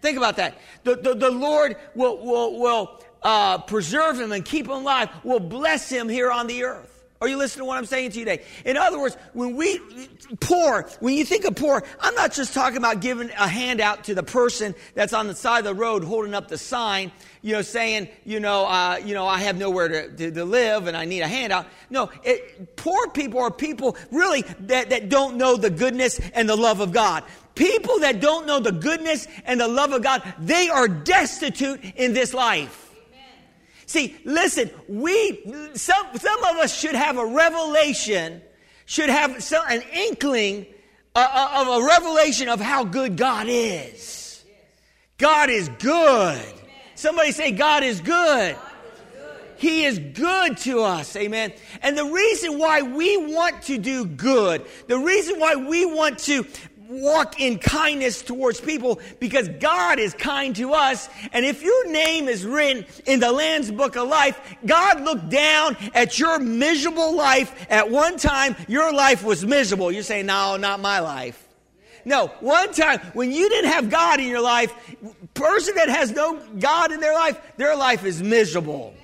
Think 0.00 0.16
about 0.16 0.36
that. 0.36 0.56
The, 0.84 0.96
the, 0.96 1.14
the 1.14 1.30
Lord 1.30 1.76
will, 1.94 2.24
will, 2.24 2.58
will 2.58 3.00
uh, 3.22 3.58
preserve 3.58 4.18
him 4.18 4.32
and 4.32 4.42
keep 4.42 4.64
him 4.64 4.72
alive, 4.72 5.10
will 5.22 5.40
bless 5.40 5.90
him 5.90 6.08
here 6.08 6.30
on 6.30 6.46
the 6.46 6.64
earth. 6.64 6.97
Are 7.20 7.26
you 7.26 7.36
listening 7.36 7.62
to 7.62 7.64
what 7.66 7.78
I'm 7.78 7.86
saying 7.86 8.12
to 8.12 8.18
you 8.20 8.24
today? 8.24 8.44
In 8.64 8.76
other 8.76 9.00
words, 9.00 9.16
when 9.32 9.56
we 9.56 9.80
poor, 10.38 10.88
when 11.00 11.14
you 11.14 11.24
think 11.24 11.44
of 11.44 11.56
poor, 11.56 11.82
I'm 11.98 12.14
not 12.14 12.32
just 12.32 12.54
talking 12.54 12.76
about 12.76 13.00
giving 13.00 13.28
a 13.30 13.48
handout 13.48 14.04
to 14.04 14.14
the 14.14 14.22
person 14.22 14.72
that's 14.94 15.12
on 15.12 15.26
the 15.26 15.34
side 15.34 15.60
of 15.60 15.64
the 15.64 15.74
road 15.74 16.04
holding 16.04 16.32
up 16.32 16.46
the 16.46 16.58
sign, 16.58 17.10
you 17.42 17.54
know, 17.54 17.62
saying, 17.62 18.08
you 18.24 18.38
know, 18.38 18.66
uh, 18.66 19.00
you 19.04 19.14
know, 19.14 19.26
I 19.26 19.38
have 19.40 19.58
nowhere 19.58 19.88
to, 19.88 20.16
to, 20.16 20.30
to, 20.30 20.44
live 20.44 20.86
and 20.86 20.96
I 20.96 21.06
need 21.06 21.22
a 21.22 21.28
handout. 21.28 21.66
No, 21.90 22.08
it, 22.22 22.76
poor 22.76 23.08
people 23.08 23.40
are 23.40 23.50
people 23.50 23.96
really 24.12 24.42
that, 24.60 24.90
that 24.90 25.08
don't 25.08 25.36
know 25.36 25.56
the 25.56 25.70
goodness 25.70 26.20
and 26.34 26.48
the 26.48 26.56
love 26.56 26.78
of 26.78 26.92
God. 26.92 27.24
People 27.56 27.98
that 27.98 28.20
don't 28.20 28.46
know 28.46 28.60
the 28.60 28.70
goodness 28.70 29.26
and 29.44 29.60
the 29.60 29.66
love 29.66 29.92
of 29.92 30.04
God, 30.04 30.22
they 30.38 30.68
are 30.68 30.86
destitute 30.86 31.80
in 31.96 32.12
this 32.12 32.32
life. 32.32 32.87
See, 33.88 34.14
listen, 34.24 34.70
we, 34.86 35.70
some, 35.72 36.06
some 36.16 36.44
of 36.44 36.56
us 36.56 36.78
should 36.78 36.94
have 36.94 37.16
a 37.16 37.24
revelation, 37.24 38.42
should 38.84 39.08
have 39.08 39.42
some, 39.42 39.64
an 39.66 39.82
inkling 39.94 40.66
uh, 41.14 41.26
uh, 41.32 41.62
of 41.62 41.82
a 41.82 41.86
revelation 41.86 42.50
of 42.50 42.60
how 42.60 42.84
good 42.84 43.16
God 43.16 43.46
is. 43.48 44.44
God 45.16 45.48
is 45.48 45.70
good. 45.78 46.44
Somebody 46.96 47.32
say, 47.32 47.50
God 47.52 47.82
is 47.82 48.02
good. 48.02 48.58
He 49.56 49.84
is 49.84 49.98
good 49.98 50.58
to 50.58 50.82
us. 50.82 51.16
Amen. 51.16 51.54
And 51.80 51.96
the 51.96 52.04
reason 52.04 52.58
why 52.58 52.82
we 52.82 53.16
want 53.16 53.62
to 53.62 53.78
do 53.78 54.04
good, 54.04 54.66
the 54.86 54.98
reason 54.98 55.40
why 55.40 55.54
we 55.56 55.86
want 55.86 56.18
to 56.20 56.44
walk 56.88 57.40
in 57.40 57.58
kindness 57.58 58.22
towards 58.22 58.60
people 58.60 59.00
because 59.20 59.48
God 59.48 59.98
is 59.98 60.14
kind 60.14 60.56
to 60.56 60.72
us. 60.72 61.08
And 61.32 61.44
if 61.44 61.62
your 61.62 61.90
name 61.90 62.28
is 62.28 62.44
written 62.44 62.86
in 63.06 63.20
the 63.20 63.30
Lamb's 63.30 63.70
Book 63.70 63.96
of 63.96 64.08
Life, 64.08 64.40
God 64.64 65.02
looked 65.02 65.28
down 65.28 65.76
at 65.94 66.18
your 66.18 66.38
miserable 66.38 67.14
life. 67.14 67.66
At 67.70 67.90
one 67.90 68.16
time, 68.16 68.56
your 68.66 68.92
life 68.92 69.22
was 69.22 69.44
miserable. 69.44 69.92
You're 69.92 70.02
saying, 70.02 70.26
no, 70.26 70.56
not 70.56 70.80
my 70.80 71.00
life. 71.00 71.44
No, 72.04 72.28
one 72.40 72.72
time 72.72 73.00
when 73.12 73.32
you 73.32 73.48
didn't 73.50 73.70
have 73.70 73.90
God 73.90 74.18
in 74.18 74.28
your 74.28 74.40
life, 74.40 74.72
person 75.34 75.74
that 75.74 75.90
has 75.90 76.10
no 76.10 76.40
God 76.58 76.90
in 76.90 77.00
their 77.00 77.12
life, 77.12 77.38
their 77.58 77.76
life 77.76 78.04
is 78.04 78.22
miserable. 78.22 78.94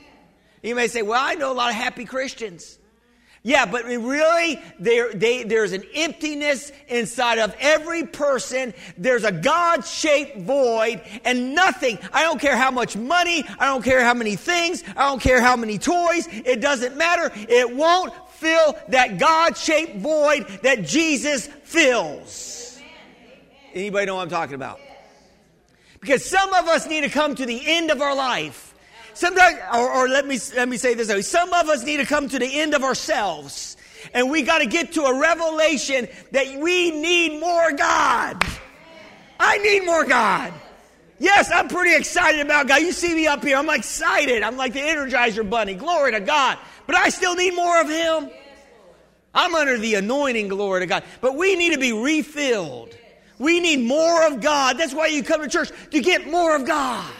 You 0.62 0.74
may 0.74 0.86
say, 0.86 1.02
well, 1.02 1.20
I 1.22 1.34
know 1.34 1.52
a 1.52 1.54
lot 1.54 1.68
of 1.68 1.76
happy 1.76 2.06
Christians. 2.06 2.78
Yeah, 3.46 3.66
but 3.66 3.84
really, 3.84 4.58
there, 4.78 5.12
they, 5.12 5.42
there's 5.42 5.72
an 5.72 5.84
emptiness 5.94 6.72
inside 6.88 7.38
of 7.38 7.54
every 7.60 8.06
person. 8.06 8.72
There's 8.96 9.22
a 9.24 9.32
God 9.32 9.84
shaped 9.84 10.38
void 10.38 11.02
and 11.26 11.54
nothing. 11.54 11.98
I 12.10 12.22
don't 12.22 12.40
care 12.40 12.56
how 12.56 12.70
much 12.70 12.96
money. 12.96 13.44
I 13.58 13.66
don't 13.66 13.84
care 13.84 14.02
how 14.02 14.14
many 14.14 14.36
things. 14.36 14.82
I 14.96 15.10
don't 15.10 15.20
care 15.20 15.42
how 15.42 15.56
many 15.56 15.76
toys. 15.76 16.26
It 16.30 16.62
doesn't 16.62 16.96
matter. 16.96 17.30
It 17.34 17.76
won't 17.76 18.14
fill 18.30 18.78
that 18.88 19.18
God 19.18 19.58
shaped 19.58 19.98
void 19.98 20.46
that 20.62 20.84
Jesus 20.84 21.46
fills. 21.46 22.80
Anybody 23.74 24.06
know 24.06 24.14
what 24.16 24.22
I'm 24.22 24.30
talking 24.30 24.54
about? 24.54 24.80
Because 26.00 26.24
some 26.24 26.54
of 26.54 26.66
us 26.66 26.88
need 26.88 27.02
to 27.02 27.10
come 27.10 27.34
to 27.34 27.44
the 27.44 27.60
end 27.62 27.90
of 27.90 28.00
our 28.00 28.14
life 28.14 28.74
Sometimes, 29.14 29.59
or, 29.75 29.90
or 29.90 30.09
let 30.09 30.26
me 30.26 30.38
let 30.56 30.68
me 30.68 30.76
say 30.76 30.94
this 30.94 31.09
way: 31.09 31.23
some 31.23 31.52
of 31.52 31.68
us 31.68 31.85
need 31.85 31.99
to 31.99 32.06
come 32.06 32.28
to 32.28 32.38
the 32.38 32.61
end 32.61 32.75
of 32.75 32.83
ourselves, 32.83 33.76
and 34.12 34.30
we 34.30 34.42
got 34.42 34.59
to 34.59 34.66
get 34.66 34.92
to 34.92 35.04
a 35.04 35.18
revelation 35.18 36.09
that 36.33 36.59
we 36.59 36.90
need 36.90 37.40
more 37.40 37.73
God. 37.73 38.44
I 39.38 39.59
need 39.59 39.85
more 39.85 40.04
God. 40.04 40.52
Yes, 41.18 41.50
I'm 41.52 41.68
pretty 41.68 41.94
excited 41.94 42.40
about 42.40 42.66
God. 42.66 42.80
You 42.83 42.92
see 42.92 43.14
me 43.14 43.26
up 43.26 43.42
here, 43.42 43.56
I'm 43.56 43.71
excited. 43.71 44.42
I'm 44.42 44.56
like 44.56 44.73
the 44.73 44.80
Energizer 44.80 45.49
Bunny. 45.49 45.75
Glory 45.75 46.12
to 46.12 46.21
God. 46.21 46.59
But 46.87 46.97
I 46.97 47.09
still 47.09 47.35
need 47.35 47.54
more 47.54 47.80
of 47.80 47.88
Him. 47.88 48.30
I'm 49.35 49.54
under 49.54 49.78
the 49.78 49.94
anointing, 49.94 50.49
glory 50.49 50.80
to 50.80 50.87
God. 50.87 51.04
But 51.21 51.37
we 51.37 51.56
need 51.56 51.73
to 51.73 51.78
be 51.78 51.92
refilled. 51.92 52.97
We 53.38 53.59
need 53.61 53.80
more 53.87 54.26
of 54.26 54.40
God. 54.40 54.78
That's 54.78 54.94
why 54.94 55.09
you 55.09 55.23
come 55.25 55.40
to 55.42 55.49
church, 55.49 55.71
to 55.90 56.00
get 56.00 56.30
more 56.30 56.54
of 56.54 56.66
God. 56.66 57.11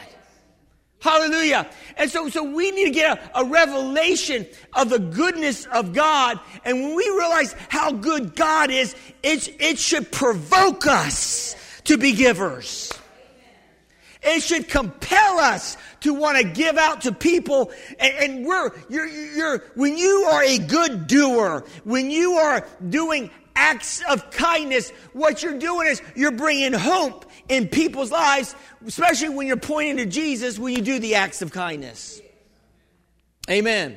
Hallelujah. 1.05 1.69
And 1.99 2.11
so, 2.11 2.31
so 2.31 2.43
we 2.43 2.71
need 2.71 2.87
to 2.87 2.91
get 2.91 3.19
a, 3.19 3.41
a, 3.41 3.45
revelation 3.45 4.47
of 4.73 4.89
the 4.89 4.99
goodness 4.99 5.67
of 5.67 5.93
God. 5.93 6.41
And 6.65 6.81
when 6.81 6.95
we 6.95 7.05
realize 7.11 7.55
how 7.69 7.93
good 7.93 8.35
God 8.35 8.71
is, 8.71 8.97
it, 9.23 9.55
it 9.61 9.79
should 9.79 10.11
provoke 10.11 10.87
us 10.87 11.57
to 11.85 11.99
be 11.99 12.13
givers. 12.13 12.91
It 14.23 14.43
should 14.43 14.67
compel 14.67 15.39
us 15.41 15.77
to 16.01 16.15
want 16.15 16.39
to 16.39 16.45
give 16.45 16.79
out 16.79 17.03
to 17.03 17.13
people. 17.13 17.71
And, 17.99 18.15
and 18.15 18.47
we're, 18.47 18.71
you're, 18.89 19.07
you're, 19.07 19.59
when 19.75 19.99
you 19.99 20.27
are 20.33 20.43
a 20.43 20.57
good 20.57 21.07
doer, 21.07 21.67
when 21.85 22.11
you 22.11 22.37
are 22.37 22.67
doing 22.89 23.31
acts 23.55 24.03
of 24.09 24.31
kindness, 24.31 24.89
what 25.13 25.43
you're 25.43 25.59
doing 25.59 25.89
is 25.89 26.01
you're 26.17 26.33
bringing 26.33 26.73
hope 26.73 27.27
in 27.49 27.69
people's 27.69 28.11
lives, 28.11 28.55
especially 28.87 29.31
when 29.31 29.47
you're 29.47 29.57
pointing 29.57 29.99
to 29.99 30.07
Jesus 30.07 30.59
when 30.59 30.75
you 30.75 30.83
do 30.83 30.99
the 30.99 31.17
acts 31.17 31.43
of 31.43 31.53
kindness. 31.53 32.21
Amen. 33.51 33.97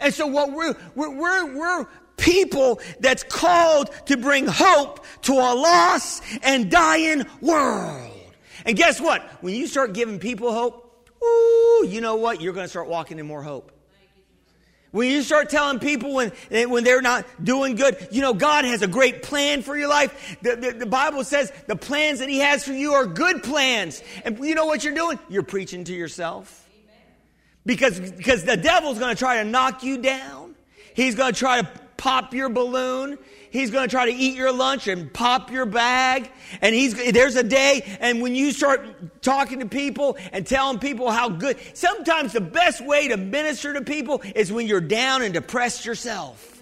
And 0.00 0.12
so 0.12 0.26
what 0.26 0.52
we're, 0.52 0.74
we're, 0.94 1.16
we're, 1.16 1.56
we're 1.56 1.86
people 2.16 2.80
that's 3.00 3.22
called 3.22 3.90
to 4.06 4.16
bring 4.16 4.46
hope 4.46 5.04
to 5.22 5.32
a 5.32 5.54
lost 5.54 6.22
and 6.42 6.70
dying 6.70 7.24
world. 7.40 8.12
And 8.66 8.76
guess 8.76 9.00
what? 9.00 9.22
When 9.42 9.54
you 9.54 9.66
start 9.66 9.92
giving 9.94 10.18
people 10.18 10.52
hope, 10.52 11.08
ooh, 11.22 11.86
you 11.88 12.00
know 12.00 12.16
what? 12.16 12.40
You're 12.40 12.52
going 12.52 12.64
to 12.64 12.68
start 12.68 12.88
walking 12.88 13.18
in 13.18 13.26
more 13.26 13.42
hope. 13.42 13.72
When 14.90 15.10
you 15.10 15.22
start 15.22 15.50
telling 15.50 15.80
people 15.80 16.14
when, 16.14 16.32
eh, 16.50 16.64
when 16.64 16.82
they're 16.82 17.02
not 17.02 17.26
doing 17.42 17.76
good, 17.76 18.08
you 18.10 18.22
know, 18.22 18.32
God 18.32 18.64
has 18.64 18.80
a 18.80 18.86
great 18.86 19.22
plan 19.22 19.62
for 19.62 19.76
your 19.76 19.88
life. 19.88 20.38
The, 20.40 20.56
the, 20.56 20.72
the, 20.72 20.86
Bible 20.86 21.24
says 21.24 21.52
the 21.66 21.76
plans 21.76 22.20
that 22.20 22.28
He 22.28 22.38
has 22.38 22.64
for 22.64 22.72
you 22.72 22.94
are 22.94 23.04
good 23.04 23.42
plans. 23.42 24.02
And 24.24 24.38
you 24.38 24.54
know 24.54 24.64
what 24.64 24.84
you're 24.84 24.94
doing? 24.94 25.18
You're 25.28 25.42
preaching 25.42 25.84
to 25.84 25.92
yourself. 25.92 26.66
Because, 27.66 28.00
because 28.00 28.44
the 28.44 28.56
devil's 28.56 28.98
going 28.98 29.14
to 29.14 29.18
try 29.18 29.42
to 29.42 29.44
knock 29.44 29.82
you 29.82 29.98
down. 29.98 30.54
He's 30.94 31.14
going 31.14 31.34
to 31.34 31.38
try 31.38 31.60
to 31.60 31.68
pop 31.98 32.32
your 32.32 32.48
balloon. 32.48 33.18
He's 33.50 33.70
going 33.70 33.88
to 33.88 33.90
try 33.90 34.06
to 34.06 34.12
eat 34.12 34.36
your 34.36 34.52
lunch 34.52 34.88
and 34.88 35.12
pop 35.12 35.50
your 35.50 35.66
bag. 35.66 36.30
And 36.60 36.74
he's, 36.74 36.94
there's 37.12 37.36
a 37.36 37.42
day, 37.42 37.96
and 38.00 38.22
when 38.22 38.34
you 38.34 38.52
start 38.52 39.22
talking 39.22 39.60
to 39.60 39.66
people 39.66 40.16
and 40.32 40.46
telling 40.46 40.78
people 40.78 41.10
how 41.10 41.28
good, 41.28 41.58
sometimes 41.74 42.32
the 42.32 42.40
best 42.40 42.84
way 42.84 43.08
to 43.08 43.16
minister 43.16 43.74
to 43.74 43.82
people 43.82 44.22
is 44.34 44.52
when 44.52 44.66
you're 44.66 44.80
down 44.80 45.22
and 45.22 45.34
depressed 45.34 45.84
yourself. 45.84 46.57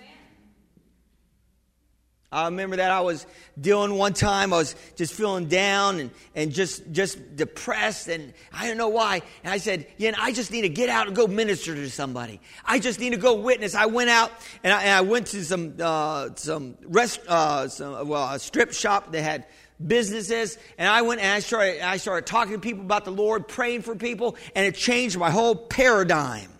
I 2.33 2.47
remember 2.47 2.77
that 2.77 2.91
I 2.91 3.01
was 3.01 3.25
doing 3.61 3.95
one 3.95 4.13
time. 4.13 4.53
I 4.53 4.57
was 4.57 4.75
just 4.97 5.15
feeling 5.15 5.47
down 5.47 6.01
and, 6.01 6.11
and 6.35 6.53
just, 6.53 6.91
just 6.91 7.37
depressed, 7.37 8.09
and 8.09 8.33
I 8.53 8.67
don't 8.67 8.77
know 8.77 8.89
why. 8.89 9.23
And 9.45 9.53
I 9.53 9.59
said, 9.59 9.87
Yeah, 9.97 10.13
I 10.19 10.33
just 10.33 10.51
need 10.51 10.63
to 10.63 10.69
get 10.69 10.89
out 10.89 11.07
and 11.07 11.15
go 11.15 11.29
minister 11.29 11.75
to 11.75 11.89
somebody. 11.89 12.41
I 12.65 12.81
just 12.81 12.99
need 12.99 13.11
to 13.11 13.17
go 13.17 13.35
witness. 13.35 13.77
I 13.77 13.87
went 13.87 14.11
out 14.11 14.33
and 14.65 14.73
I, 14.73 14.83
and 14.83 14.91
I 14.91 15.01
went 15.03 15.29
to 15.29 15.45
some, 15.45 15.75
uh, 15.81 16.31
some, 16.35 16.77
rest, 16.85 17.21
uh, 17.29 17.69
some, 17.69 18.09
well, 18.09 18.35
a 18.35 18.41
strip 18.41 18.73
shop 18.73 19.13
that 19.13 19.23
had 19.23 19.47
businesses, 19.85 20.59
and 20.79 20.89
I 20.89 21.03
went 21.03 21.21
and 21.21 21.31
I 21.31 21.39
started, 21.39 21.81
I 21.81 21.99
started 21.99 22.27
talking 22.27 22.55
to 22.55 22.59
people 22.59 22.85
about 22.85 23.05
the 23.05 23.13
Lord, 23.13 23.47
praying 23.47 23.83
for 23.83 23.95
people, 23.95 24.37
and 24.55 24.67
it 24.67 24.75
changed 24.75 25.17
my 25.17 25.31
whole 25.31 25.55
paradigm. 25.55 26.51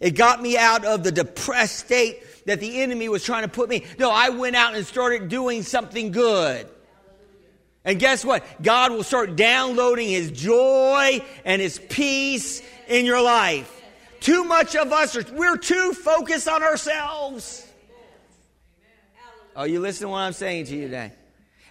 It 0.00 0.12
got 0.12 0.40
me 0.40 0.56
out 0.56 0.84
of 0.84 1.04
the 1.04 1.12
depressed 1.12 1.78
state 1.78 2.24
that 2.46 2.60
the 2.60 2.80
enemy 2.82 3.08
was 3.08 3.24
trying 3.24 3.42
to 3.42 3.48
put 3.48 3.68
me. 3.68 3.84
No, 3.98 4.10
I 4.10 4.30
went 4.30 4.56
out 4.56 4.74
and 4.74 4.86
started 4.86 5.28
doing 5.28 5.62
something 5.62 6.10
good. 6.12 6.68
And 7.84 7.98
guess 7.98 8.24
what? 8.24 8.44
God 8.62 8.92
will 8.92 9.02
start 9.02 9.36
downloading 9.36 10.08
His 10.08 10.30
joy 10.30 11.24
and 11.44 11.62
His 11.62 11.80
peace 11.88 12.62
in 12.88 13.06
your 13.06 13.22
life. 13.22 13.80
Too 14.20 14.44
much 14.44 14.76
of 14.76 14.92
us 14.92 15.16
are, 15.16 15.24
we're 15.32 15.56
too 15.56 15.94
focused 15.94 16.46
on 16.46 16.62
ourselves. 16.62 17.66
Are 19.56 19.66
you 19.66 19.80
listening 19.80 20.08
to 20.08 20.10
what 20.12 20.18
I'm 20.18 20.32
saying 20.32 20.66
to 20.66 20.76
you 20.76 20.82
today? 20.82 21.12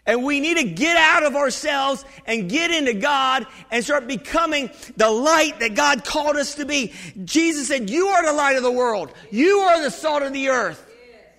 And 0.09 0.23
we 0.23 0.39
need 0.39 0.57
to 0.57 0.63
get 0.63 0.97
out 0.97 1.21
of 1.21 1.35
ourselves 1.35 2.03
and 2.25 2.49
get 2.49 2.71
into 2.71 2.95
God 2.95 3.45
and 3.69 3.83
start 3.83 4.07
becoming 4.07 4.71
the 4.97 5.07
light 5.07 5.59
that 5.59 5.75
God 5.75 6.03
called 6.03 6.35
us 6.35 6.55
to 6.55 6.65
be. 6.65 6.93
Jesus 7.25 7.67
said, 7.67 7.91
You 7.91 8.07
are 8.07 8.25
the 8.25 8.33
light 8.33 8.57
of 8.57 8.63
the 8.63 8.71
world. 8.71 9.13
You 9.29 9.59
are 9.59 9.79
the 9.79 9.91
salt 9.91 10.23
of 10.23 10.33
the 10.33 10.49
earth. 10.49 10.83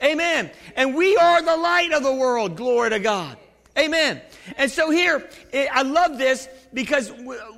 Amen. 0.00 0.52
And 0.76 0.94
we 0.94 1.16
are 1.16 1.42
the 1.42 1.56
light 1.56 1.92
of 1.92 2.04
the 2.04 2.14
world. 2.14 2.56
Glory 2.56 2.90
to 2.90 3.00
God. 3.00 3.36
Amen. 3.76 4.22
And 4.56 4.70
so 4.70 4.88
here, 4.88 5.28
I 5.52 5.82
love 5.82 6.16
this 6.16 6.48
because 6.72 7.12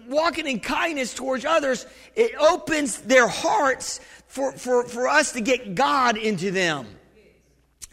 walking 0.08 0.46
in 0.46 0.60
kindness 0.60 1.12
towards 1.12 1.44
others, 1.44 1.84
it 2.16 2.34
opens 2.40 3.02
their 3.02 3.28
hearts 3.28 4.00
for, 4.28 4.52
for, 4.52 4.88
for 4.88 5.08
us 5.08 5.32
to 5.32 5.42
get 5.42 5.74
God 5.74 6.16
into 6.16 6.52
them. 6.52 6.86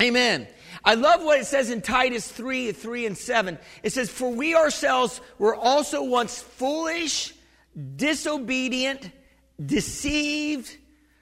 Amen. 0.02 0.48
I 0.90 0.96
love 0.96 1.24
what 1.24 1.40
it 1.40 1.46
says 1.46 1.70
in 1.70 1.84
Titus 1.84 2.28
3 2.28 2.72
3 2.72 3.06
and 3.06 3.16
7. 3.16 3.60
It 3.84 3.94
says, 3.94 4.10
For 4.10 4.32
we 4.32 4.56
ourselves 4.56 5.22
were 5.38 5.56
also 5.56 6.02
once 6.02 6.42
foolish, 6.42 7.32
disobedient, 7.96 9.12
deceived, 9.64 10.76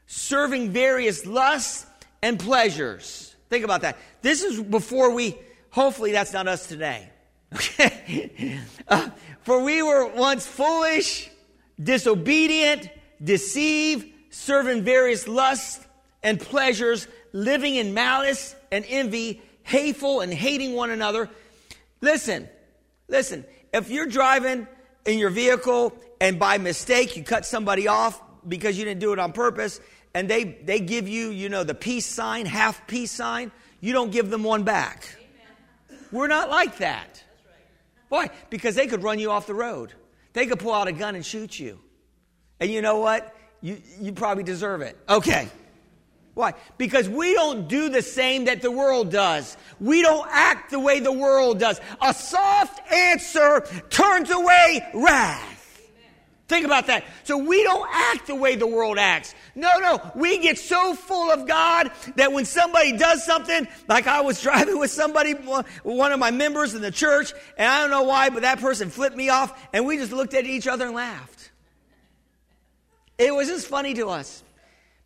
serving 0.06 0.72
various 0.72 1.26
lusts 1.26 1.86
and 2.24 2.40
pleasures. 2.40 3.36
Think 3.50 3.66
about 3.66 3.82
that. 3.82 3.98
This 4.22 4.42
is 4.42 4.64
before 4.64 5.14
we, 5.14 5.38
hopefully, 5.72 6.14
that's 6.14 6.32
not 6.32 6.48
us 6.48 6.66
today. 6.68 7.10
Okay? 7.54 8.60
Uh, 8.88 9.10
for 9.42 9.62
we 9.64 9.84
were 9.84 10.08
once 10.08 10.48
foolish, 10.48 11.30
disobedient, 11.82 12.90
deceived, 13.22 14.08
serving 14.30 14.84
various 14.84 15.28
lusts 15.28 15.86
and 16.24 16.40
pleasures, 16.40 17.08
living 17.34 17.76
in 17.76 17.94
malice 17.94 18.56
and 18.72 18.86
envy 18.88 19.42
hateful 19.68 20.22
and 20.22 20.34
hating 20.34 20.74
one 20.74 20.90
another. 20.90 21.30
Listen, 22.00 22.48
listen, 23.10 23.46
if 23.74 23.90
you're 23.90 24.06
driving 24.06 24.66
in 25.06 25.20
your 25.20 25.30
vehicle 25.30 25.94
and 26.22 26.40
by 26.40 26.58
mistake 26.58 27.18
you 27.18 27.24
cut 27.24 27.46
somebody 27.46 27.88
off 27.88 28.22
because 28.48 28.78
you 28.78 28.86
didn't 28.86 29.02
do 29.02 29.12
it 29.12 29.20
on 29.20 29.34
purpose 29.34 29.82
and 30.14 30.30
they, 30.30 30.46
they 30.46 30.80
give 30.80 31.10
you, 31.10 31.32
you 31.32 31.50
know, 31.50 31.66
the 31.66 31.76
peace 31.76 32.06
sign, 32.06 32.46
half 32.46 32.88
peace 32.88 33.12
sign, 33.12 33.52
you 33.82 33.92
don't 33.92 34.10
give 34.10 34.30
them 34.30 34.44
one 34.44 34.64
back. 34.64 35.06
Amen. 35.90 36.06
We're 36.14 36.28
not 36.28 36.50
like 36.50 36.78
that. 36.78 37.22
Why? 38.08 38.30
Because 38.50 38.74
they 38.74 38.88
could 38.88 39.04
run 39.04 39.20
you 39.20 39.32
off 39.32 39.48
the 39.48 39.54
road. 39.54 39.92
They 40.32 40.46
could 40.46 40.60
pull 40.60 40.74
out 40.74 40.88
a 40.88 40.94
gun 40.94 41.16
and 41.16 41.26
shoot 41.26 41.60
you. 41.60 41.78
And 42.62 42.72
you 42.72 42.82
know 42.82 43.00
what? 43.00 43.36
You, 43.60 43.82
you 44.00 44.14
probably 44.14 44.44
deserve 44.44 44.82
it. 44.82 44.98
Okay. 45.10 45.50
Why? 46.38 46.54
Because 46.78 47.10
we 47.10 47.34
don't 47.34 47.68
do 47.68 47.90
the 47.90 48.04
same 48.04 48.46
that 48.46 48.62
the 48.62 48.70
world 48.70 49.12
does. 49.12 49.58
We 49.80 50.04
don't 50.04 50.28
act 50.32 50.70
the 50.70 50.80
way 50.80 51.00
the 51.00 51.12
world 51.12 51.60
does. 51.60 51.82
A 52.00 52.14
soft 52.14 52.80
answer 52.92 53.62
turns 53.90 54.30
away 54.30 54.88
wrath. 54.94 55.82
Think 56.48 56.68
about 56.68 56.88
that. 56.88 57.06
So 57.24 57.40
we 57.40 57.64
don't 57.64 57.90
act 57.92 58.28
the 58.28 58.36
way 58.36 58.56
the 58.56 58.68
world 58.68 59.00
acts. 59.00 59.34
No, 59.56 59.80
no. 59.80 60.12
We 60.14 60.38
get 60.38 60.60
so 60.60 60.94
full 60.94 61.32
of 61.32 61.48
God 61.48 61.90
that 62.18 62.32
when 62.32 62.46
somebody 62.46 62.96
does 62.96 63.26
something, 63.26 63.68
like 63.90 64.06
I 64.06 64.22
was 64.22 64.40
driving 64.44 64.78
with 64.78 64.92
somebody, 64.92 65.34
one 65.34 66.12
of 66.12 66.20
my 66.20 66.30
members 66.30 66.76
in 66.76 66.84
the 66.84 66.92
church, 66.92 67.34
and 67.58 67.68
I 67.68 67.82
don't 67.82 67.90
know 67.90 68.04
why, 68.04 68.30
but 68.30 68.44
that 68.44 68.60
person 68.60 68.92
flipped 68.92 69.18
me 69.18 69.30
off, 69.30 69.60
and 69.74 69.88
we 69.88 69.98
just 69.98 70.12
looked 70.12 70.36
at 70.36 70.46
each 70.46 70.68
other 70.68 70.86
and 70.86 70.94
laughed. 70.94 71.50
It 73.18 73.34
was 73.34 73.48
just 73.48 73.66
funny 73.66 73.96
to 73.96 74.10
us. 74.10 74.44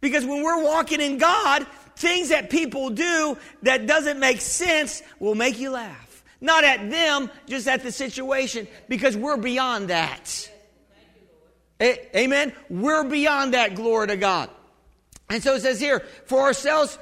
Because 0.02 0.26
when 0.26 0.44
we're 0.44 0.64
walking 0.64 1.00
in 1.00 1.18
God, 1.18 1.66
things 1.96 2.30
that 2.30 2.50
people 2.50 2.90
do 2.90 3.38
that 3.64 3.86
doesn't 3.86 4.20
make 4.20 4.42
sense 4.42 5.02
will 5.20 5.36
make 5.36 5.60
you 5.60 5.70
laugh. 5.70 6.24
Not 6.42 6.64
at 6.64 6.90
them, 6.90 7.30
just 7.48 7.68
at 7.68 7.84
the 7.84 7.92
situation, 7.92 8.68
because 8.90 9.16
we're 9.16 9.38
beyond 9.38 9.90
that. 9.90 10.50
Amen? 11.82 12.54
We're 12.70 13.04
beyond 13.04 13.54
that, 13.54 13.76
glory 13.76 14.08
to 14.08 14.18
God. 14.18 14.50
And 15.32 15.42
so 15.42 15.56
it 15.56 15.62
says 15.62 15.80
here, 15.80 16.02
for 16.26 16.42
ourselves, 16.42 17.00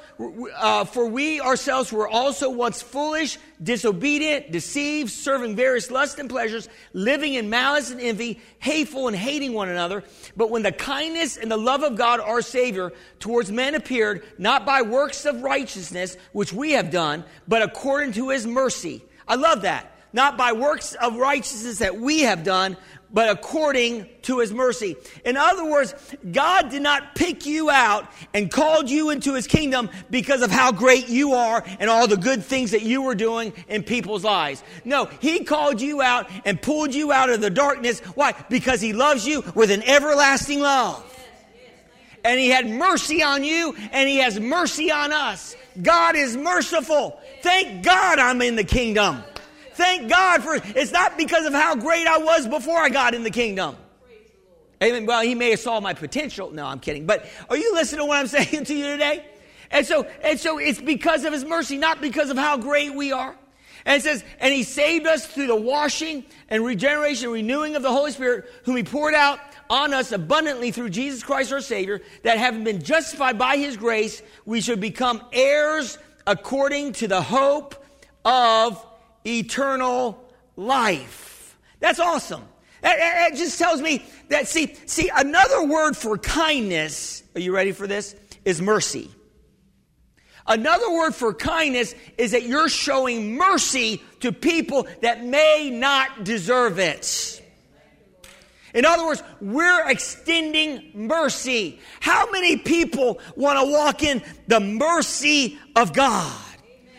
uh, 0.56 0.84
for 0.84 1.06
we 1.06 1.40
ourselves 1.40 1.92
were 1.92 2.08
also 2.08 2.48
once 2.48 2.80
foolish, 2.80 3.38
disobedient, 3.60 4.52
deceived, 4.52 5.10
serving 5.10 5.56
various 5.56 5.90
lusts 5.90 6.16
and 6.16 6.30
pleasures, 6.30 6.68
living 6.92 7.34
in 7.34 7.50
malice 7.50 7.90
and 7.90 8.00
envy, 8.00 8.40
hateful 8.60 9.08
and 9.08 9.16
hating 9.16 9.52
one 9.52 9.68
another. 9.68 10.04
But 10.36 10.48
when 10.48 10.62
the 10.62 10.70
kindness 10.70 11.38
and 11.38 11.50
the 11.50 11.56
love 11.56 11.82
of 11.82 11.96
God 11.96 12.20
our 12.20 12.40
Savior 12.40 12.92
towards 13.18 13.50
men 13.50 13.74
appeared, 13.74 14.22
not 14.38 14.64
by 14.64 14.82
works 14.82 15.24
of 15.24 15.42
righteousness, 15.42 16.16
which 16.30 16.52
we 16.52 16.72
have 16.72 16.92
done, 16.92 17.24
but 17.48 17.62
according 17.62 18.12
to 18.12 18.28
his 18.28 18.46
mercy. 18.46 19.02
I 19.26 19.34
love 19.34 19.62
that. 19.62 19.92
Not 20.12 20.36
by 20.36 20.52
works 20.52 20.94
of 20.94 21.16
righteousness 21.16 21.78
that 21.78 21.96
we 21.96 22.20
have 22.20 22.42
done, 22.42 22.76
but 23.12 23.28
according 23.28 24.08
to 24.22 24.38
his 24.38 24.52
mercy. 24.52 24.96
In 25.24 25.36
other 25.36 25.64
words, 25.64 25.94
God 26.30 26.70
did 26.70 26.82
not 26.82 27.14
pick 27.14 27.44
you 27.46 27.70
out 27.70 28.10
and 28.32 28.50
called 28.50 28.88
you 28.88 29.10
into 29.10 29.34
his 29.34 29.46
kingdom 29.46 29.90
because 30.10 30.42
of 30.42 30.50
how 30.50 30.72
great 30.72 31.08
you 31.08 31.32
are 31.32 31.64
and 31.80 31.90
all 31.90 32.06
the 32.06 32.16
good 32.16 32.44
things 32.44 32.70
that 32.70 32.82
you 32.82 33.02
were 33.02 33.14
doing 33.14 33.52
in 33.68 33.82
people's 33.82 34.24
lives. 34.24 34.62
No, 34.84 35.06
he 35.20 35.44
called 35.44 35.80
you 35.80 36.02
out 36.02 36.30
and 36.44 36.60
pulled 36.60 36.94
you 36.94 37.12
out 37.12 37.30
of 37.30 37.40
the 37.40 37.50
darkness. 37.50 38.00
Why? 38.14 38.34
Because 38.48 38.80
he 38.80 38.92
loves 38.92 39.26
you 39.26 39.42
with 39.54 39.70
an 39.70 39.82
everlasting 39.82 40.60
love. 40.60 41.06
And 42.22 42.38
he 42.38 42.48
had 42.50 42.68
mercy 42.68 43.22
on 43.22 43.44
you 43.44 43.74
and 43.92 44.08
he 44.08 44.18
has 44.18 44.38
mercy 44.38 44.90
on 44.92 45.10
us. 45.12 45.56
God 45.80 46.16
is 46.16 46.36
merciful. 46.36 47.20
Thank 47.42 47.82
God 47.82 48.18
I'm 48.18 48.42
in 48.42 48.56
the 48.56 48.64
kingdom. 48.64 49.24
Thank 49.80 50.10
God 50.10 50.42
for 50.42 50.60
it's 50.78 50.92
not 50.92 51.16
because 51.16 51.46
of 51.46 51.54
how 51.54 51.74
great 51.74 52.06
I 52.06 52.18
was 52.18 52.46
before 52.46 52.76
I 52.76 52.90
got 52.90 53.14
in 53.14 53.22
the 53.22 53.30
kingdom. 53.30 53.76
Amen. 54.82 55.06
Well, 55.06 55.22
he 55.22 55.34
may 55.34 55.52
have 55.52 55.60
saw 55.60 55.80
my 55.80 55.94
potential. 55.94 56.50
No, 56.50 56.66
I'm 56.66 56.80
kidding. 56.80 57.06
But 57.06 57.24
are 57.48 57.56
you 57.56 57.72
listening 57.72 58.00
to 58.00 58.04
what 58.04 58.18
I'm 58.18 58.26
saying 58.26 58.64
to 58.64 58.74
you 58.74 58.84
today? 58.84 59.24
And 59.70 59.86
so, 59.86 60.06
and 60.22 60.38
so 60.38 60.58
it's 60.58 60.78
because 60.78 61.24
of 61.24 61.32
his 61.32 61.46
mercy, 61.46 61.78
not 61.78 62.02
because 62.02 62.28
of 62.28 62.36
how 62.36 62.58
great 62.58 62.94
we 62.94 63.12
are. 63.12 63.34
And 63.86 63.96
it 63.96 64.04
says, 64.04 64.22
and 64.38 64.52
he 64.52 64.64
saved 64.64 65.06
us 65.06 65.26
through 65.26 65.46
the 65.46 65.56
washing 65.56 66.26
and 66.50 66.62
regeneration 66.62 67.30
renewing 67.30 67.74
of 67.74 67.82
the 67.82 67.90
Holy 67.90 68.12
Spirit, 68.12 68.52
whom 68.64 68.76
he 68.76 68.82
poured 68.82 69.14
out 69.14 69.40
on 69.70 69.94
us 69.94 70.12
abundantly 70.12 70.72
through 70.72 70.90
Jesus 70.90 71.22
Christ 71.22 71.54
our 71.54 71.62
Savior, 71.62 72.02
that 72.22 72.36
having 72.36 72.64
been 72.64 72.82
justified 72.82 73.38
by 73.38 73.56
his 73.56 73.78
grace, 73.78 74.20
we 74.44 74.60
should 74.60 74.78
become 74.78 75.22
heirs 75.32 75.96
according 76.26 76.92
to 76.92 77.08
the 77.08 77.22
hope 77.22 77.82
of 78.26 78.86
eternal 79.26 80.22
life. 80.56 81.58
That's 81.80 81.98
awesome. 81.98 82.42
It 82.82 83.36
just 83.36 83.58
tells 83.58 83.80
me 83.82 84.04
that, 84.28 84.48
see, 84.48 84.74
see, 84.86 85.10
another 85.14 85.64
word 85.64 85.96
for 85.96 86.16
kindness, 86.16 87.22
are 87.34 87.40
you 87.40 87.54
ready 87.54 87.72
for 87.72 87.86
this? 87.86 88.14
Is 88.44 88.62
mercy. 88.62 89.10
Another 90.46 90.90
word 90.90 91.14
for 91.14 91.34
kindness 91.34 91.94
is 92.16 92.30
that 92.30 92.44
you're 92.44 92.70
showing 92.70 93.36
mercy 93.36 94.02
to 94.20 94.32
people 94.32 94.88
that 95.02 95.24
may 95.24 95.70
not 95.70 96.24
deserve 96.24 96.78
it. 96.78 97.36
In 98.72 98.84
other 98.84 99.04
words, 99.04 99.22
we're 99.40 99.88
extending 99.90 100.92
mercy. 100.94 101.80
How 102.00 102.30
many 102.30 102.56
people 102.56 103.20
want 103.36 103.58
to 103.58 103.70
walk 103.70 104.02
in 104.02 104.22
the 104.46 104.60
mercy 104.60 105.58
of 105.76 105.92
God? 105.92 106.32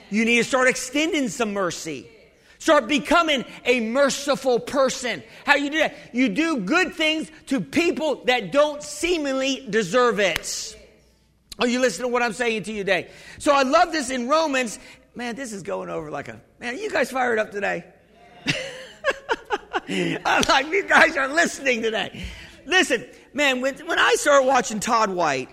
You 0.09 0.25
need 0.25 0.37
to 0.37 0.43
start 0.43 0.67
extending 0.67 1.29
some 1.29 1.53
mercy. 1.53 2.10
Start 2.61 2.87
becoming 2.87 3.43
a 3.65 3.79
merciful 3.79 4.59
person. 4.59 5.23
How 5.47 5.55
you 5.55 5.71
do 5.71 5.79
that? 5.79 5.95
You 6.13 6.29
do 6.29 6.57
good 6.57 6.93
things 6.93 7.31
to 7.47 7.59
people 7.59 8.23
that 8.25 8.51
don't 8.51 8.83
seemingly 8.83 9.65
deserve 9.67 10.19
it. 10.19 10.77
Are 11.57 11.65
you 11.65 11.79
listening 11.79 12.09
to 12.09 12.13
what 12.13 12.21
I'm 12.21 12.33
saying 12.33 12.61
to 12.65 12.71
you 12.71 12.83
today? 12.83 13.09
So 13.39 13.51
I 13.51 13.63
love 13.63 13.91
this 13.91 14.11
in 14.11 14.27
Romans. 14.27 14.77
Man, 15.15 15.35
this 15.35 15.53
is 15.53 15.63
going 15.63 15.89
over 15.89 16.11
like 16.11 16.27
a 16.27 16.39
man. 16.59 16.77
You 16.77 16.91
guys 16.91 17.09
fired 17.09 17.39
up 17.39 17.49
today? 17.49 17.83
I'm 19.89 20.43
like, 20.47 20.67
you 20.67 20.87
guys 20.87 21.17
are 21.17 21.29
listening 21.29 21.81
today. 21.81 22.23
Listen, 22.67 23.07
man, 23.33 23.61
when, 23.61 23.73
when 23.87 23.97
I 23.97 24.13
started 24.19 24.45
watching 24.45 24.79
Todd 24.79 25.09
White 25.09 25.49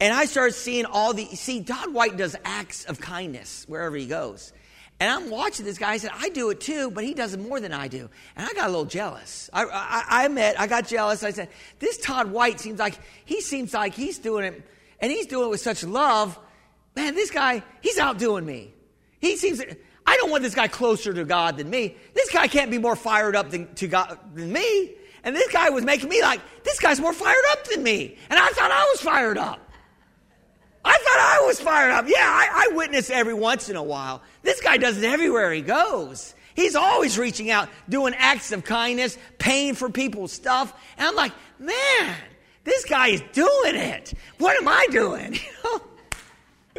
and 0.00 0.14
I 0.14 0.24
started 0.24 0.54
seeing 0.54 0.86
all 0.86 1.12
the, 1.12 1.26
see, 1.26 1.62
Todd 1.62 1.92
White 1.92 2.16
does 2.16 2.34
acts 2.42 2.86
of 2.86 3.02
kindness 3.02 3.66
wherever 3.68 3.96
he 3.96 4.06
goes. 4.06 4.54
And 5.00 5.10
I'm 5.10 5.30
watching 5.30 5.64
this 5.64 5.78
guy. 5.78 5.92
I 5.92 5.96
said, 5.98 6.10
I 6.14 6.28
do 6.30 6.50
it 6.50 6.60
too, 6.60 6.90
but 6.90 7.04
he 7.04 7.14
does 7.14 7.32
it 7.32 7.40
more 7.40 7.60
than 7.60 7.72
I 7.72 7.86
do. 7.86 8.10
And 8.34 8.46
I 8.46 8.52
got 8.52 8.66
a 8.66 8.70
little 8.70 8.84
jealous. 8.84 9.48
I, 9.52 9.64
I, 9.64 10.04
I 10.08 10.24
admit, 10.26 10.56
I 10.58 10.66
got 10.66 10.88
jealous. 10.88 11.22
I 11.22 11.30
said, 11.30 11.50
this 11.78 11.98
Todd 11.98 12.32
White 12.32 12.58
seems 12.58 12.80
like, 12.80 12.98
he 13.24 13.40
seems 13.40 13.72
like 13.72 13.94
he's 13.94 14.18
doing 14.18 14.44
it, 14.44 14.62
and 15.00 15.12
he's 15.12 15.26
doing 15.26 15.46
it 15.46 15.50
with 15.50 15.60
such 15.60 15.84
love. 15.84 16.36
Man, 16.96 17.14
this 17.14 17.30
guy, 17.30 17.62
he's 17.80 17.98
outdoing 17.98 18.44
me. 18.44 18.74
He 19.20 19.36
seems, 19.36 19.62
I 20.04 20.16
don't 20.16 20.30
want 20.30 20.42
this 20.42 20.54
guy 20.54 20.66
closer 20.66 21.12
to 21.14 21.24
God 21.24 21.58
than 21.58 21.70
me. 21.70 21.94
This 22.14 22.30
guy 22.32 22.48
can't 22.48 22.70
be 22.70 22.78
more 22.78 22.96
fired 22.96 23.36
up 23.36 23.50
than, 23.50 23.72
to 23.76 23.86
God 23.86 24.18
than 24.34 24.52
me. 24.52 24.94
And 25.22 25.36
this 25.36 25.52
guy 25.52 25.70
was 25.70 25.84
making 25.84 26.08
me 26.08 26.22
like, 26.22 26.40
this 26.64 26.80
guy's 26.80 26.98
more 26.98 27.12
fired 27.12 27.44
up 27.52 27.68
than 27.68 27.82
me. 27.82 28.16
And 28.30 28.38
I 28.38 28.48
thought 28.48 28.70
I 28.72 28.88
was 28.92 29.00
fired 29.00 29.38
up. 29.38 29.67
I 30.84 30.92
thought 30.92 31.40
I 31.42 31.46
was 31.46 31.60
fired 31.60 31.92
up. 31.92 32.06
Yeah, 32.08 32.16
I, 32.18 32.68
I 32.70 32.74
witness 32.74 33.10
every 33.10 33.34
once 33.34 33.68
in 33.68 33.76
a 33.76 33.82
while. 33.82 34.22
This 34.42 34.60
guy 34.60 34.76
does 34.76 34.98
it 34.98 35.04
everywhere 35.04 35.52
he 35.52 35.60
goes. 35.60 36.34
He's 36.54 36.74
always 36.74 37.18
reaching 37.18 37.50
out, 37.50 37.68
doing 37.88 38.14
acts 38.16 38.50
of 38.52 38.64
kindness, 38.64 39.16
paying 39.38 39.74
for 39.74 39.90
people's 39.90 40.32
stuff. 40.32 40.72
And 40.96 41.06
I'm 41.06 41.14
like, 41.14 41.32
man, 41.58 42.16
this 42.64 42.84
guy 42.84 43.08
is 43.08 43.22
doing 43.32 43.76
it. 43.76 44.12
What 44.38 44.56
am 44.56 44.66
I 44.66 44.86
doing? 44.90 45.38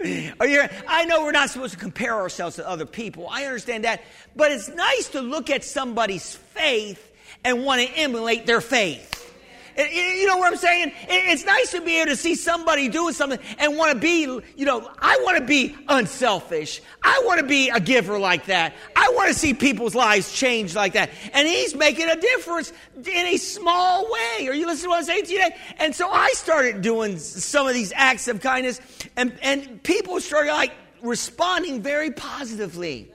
I 0.02 1.06
know 1.08 1.24
we're 1.24 1.32
not 1.32 1.50
supposed 1.50 1.74
to 1.74 1.80
compare 1.80 2.16
ourselves 2.16 2.56
to 2.58 2.68
other 2.68 2.86
people. 2.86 3.28
I 3.30 3.46
understand 3.46 3.84
that. 3.84 4.02
But 4.36 4.52
it's 4.52 4.70
nice 4.70 5.10
to 5.10 5.22
look 5.22 5.50
at 5.50 5.64
somebody's 5.64 6.36
faith 6.36 7.06
and 7.44 7.66
want 7.66 7.82
to 7.82 7.88
emulate 7.96 8.46
their 8.46 8.62
faith. 8.62 9.19
You 9.78 10.28
know 10.28 10.38
what 10.38 10.52
I'm 10.52 10.58
saying? 10.58 10.92
It's 11.08 11.46
nice 11.46 11.72
to 11.72 11.82
be 11.82 11.98
able 11.98 12.12
to 12.12 12.18
see 12.18 12.36
somebody 12.36 12.90
doing 12.90 13.14
something 13.14 13.40
and 13.58 13.78
want 13.78 13.94
to 13.94 14.00
be, 14.00 14.22
you 14.56 14.66
know, 14.66 14.90
I 15.00 15.20
want 15.24 15.38
to 15.38 15.44
be 15.44 15.76
unselfish. 15.88 16.82
I 17.04 17.22
want 17.26 17.40
to 17.40 17.46
be 17.46 17.70
a 17.70 17.80
giver 17.80 18.20
like 18.20 18.46
that. 18.46 18.74
I 18.96 19.12
want 19.16 19.30
to 19.30 19.34
see 19.34 19.54
people's 19.54 19.96
lives 19.96 20.32
change 20.32 20.76
like 20.76 20.94
that. 20.94 21.10
And 21.34 21.48
he's 21.48 21.76
making 21.76 22.10
a 22.10 22.16
difference 22.16 22.74
in 22.98 23.26
a 23.28 23.38
small 23.38 24.06
way. 24.12 24.48
Are 24.48 24.54
you 24.54 24.66
listening 24.66 24.84
to 24.84 24.90
what 24.90 24.98
I'm 24.98 25.04
saying 25.06 25.26
today? 25.26 25.56
And 25.78 25.96
so 25.96 26.10
I 26.10 26.30
started 26.34 26.82
doing 26.82 27.18
some 27.18 27.68
of 27.68 27.74
these 27.74 27.94
acts 27.96 28.28
of 28.28 28.42
kindness 28.42 28.82
and, 29.16 29.38
and 29.42 29.82
people 29.84 30.20
started 30.20 30.52
like 30.52 30.74
responding 31.02 31.82
very 31.82 32.12
positively. 32.12 33.12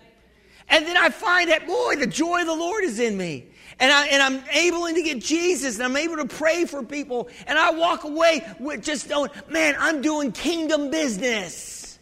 And 0.69 0.87
then 0.87 0.97
I 0.97 1.11
find 1.11 1.51
that, 1.51 1.67
boy, 1.67 1.97
the 1.97 2.07
joy 2.07 2.41
of 2.41 2.47
the 2.47 2.55
Lord 2.55 2.85
is 2.85 2.99
in 2.99 3.17
me 3.17 3.47
and, 3.81 3.93
I, 3.93 4.07
and 4.07 4.23
I'm 4.23 4.45
able 4.53 4.87
to 4.87 5.03
get 5.03 5.21
Jesus 5.21 5.77
and 5.77 5.85
I'm 5.85 5.97
able 5.97 6.17
to 6.17 6.27
pray 6.27 6.65
for 6.65 6.83
people 6.83 7.29
and 7.47 7.59
I 7.59 7.73
walk 7.73 8.05
away 8.05 8.47
with 8.61 8.83
just 8.83 9.09
knowing, 9.09 9.31
man, 9.49 9.75
I'm 9.79 10.01
doing 10.01 10.33
kingdom 10.33 10.91
business. 10.91 11.99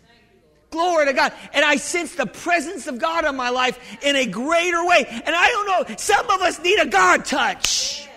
Glory 0.70 1.06
to 1.06 1.12
God. 1.12 1.32
And 1.52 1.64
I 1.64 1.76
sense 1.76 2.14
the 2.14 2.26
presence 2.26 2.86
of 2.86 2.98
God 2.98 3.26
in 3.26 3.36
my 3.36 3.50
life 3.50 3.78
in 4.02 4.16
a 4.16 4.26
greater 4.26 4.84
way. 4.86 5.04
And 5.06 5.34
I 5.34 5.48
don't 5.48 5.66
know, 5.66 5.94
some 5.98 6.28
of 6.30 6.40
us 6.40 6.62
need 6.62 6.78
a 6.78 6.86
God 6.86 7.24
touch. 7.24 8.08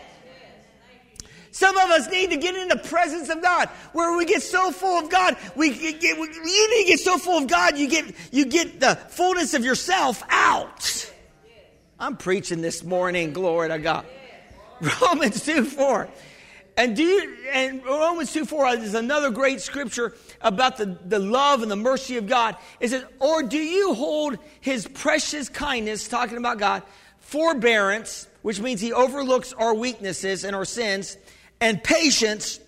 Some 1.56 1.78
of 1.78 1.89
us 1.89 2.10
need 2.10 2.32
to 2.32 2.36
get 2.36 2.54
in 2.54 2.68
the 2.68 2.76
presence 2.76 3.30
of 3.30 3.41
God, 3.41 3.70
where 3.94 4.18
we 4.18 4.26
get 4.26 4.44
so 4.44 4.74
full 4.74 5.00
of 5.00 5.10
God. 5.10 5.38
We 5.56 5.70
get, 5.70 6.04
you 6.04 6.28
need 6.28 6.84
to 6.84 6.84
get 6.86 7.00
so 7.00 7.18
full 7.18 7.38
of 7.38 7.48
God, 7.48 7.78
you 7.78 7.88
get 7.88 8.13
you 8.34 8.46
get 8.46 8.82
the 8.82 8.98
fullness 8.98 9.54
of 9.54 9.63
yourself 9.63 10.22
out. 10.28 11.10
I'm 11.98 12.18
preaching 12.18 12.60
this 12.60 12.84
morning, 12.84 13.32
glory 13.32 13.70
to 13.70 13.80
God. 13.80 14.06
Romans 15.02 15.46
2 15.46 15.63
4. 15.63 16.10
And 16.76 16.94
do 16.94 17.04
you, 17.04 17.38
and 17.54 17.86
Romans 17.86 18.34
2 18.34 18.44
4 18.44 18.68
is 18.80 18.94
another 18.94 19.30
great 19.30 19.62
scripture 19.62 20.13
about 20.41 20.76
the, 20.76 20.98
the 21.06 21.20
love 21.20 21.62
and 21.62 21.72
the 21.72 21.78
mercy 21.78 22.18
of 22.18 22.28
God. 22.28 22.58
It 22.82 22.89
says, 22.89 23.06
Or 23.22 23.44
do 23.44 23.58
you 23.58 23.94
hold 23.94 24.39
his 24.60 24.89
precious 24.89 25.48
kindness, 25.48 26.10
talking 26.10 26.38
about 26.38 26.58
God, 26.58 26.84
forbearance, 27.20 28.28
which 28.41 28.60
means 28.60 28.82
he 28.82 28.91
overlooks 28.91 29.54
our 29.54 29.74
weaknesses 29.74 30.44
and 30.44 30.54
our 30.54 30.65
sins, 30.65 31.18
and 31.62 31.84
patience 31.84 32.60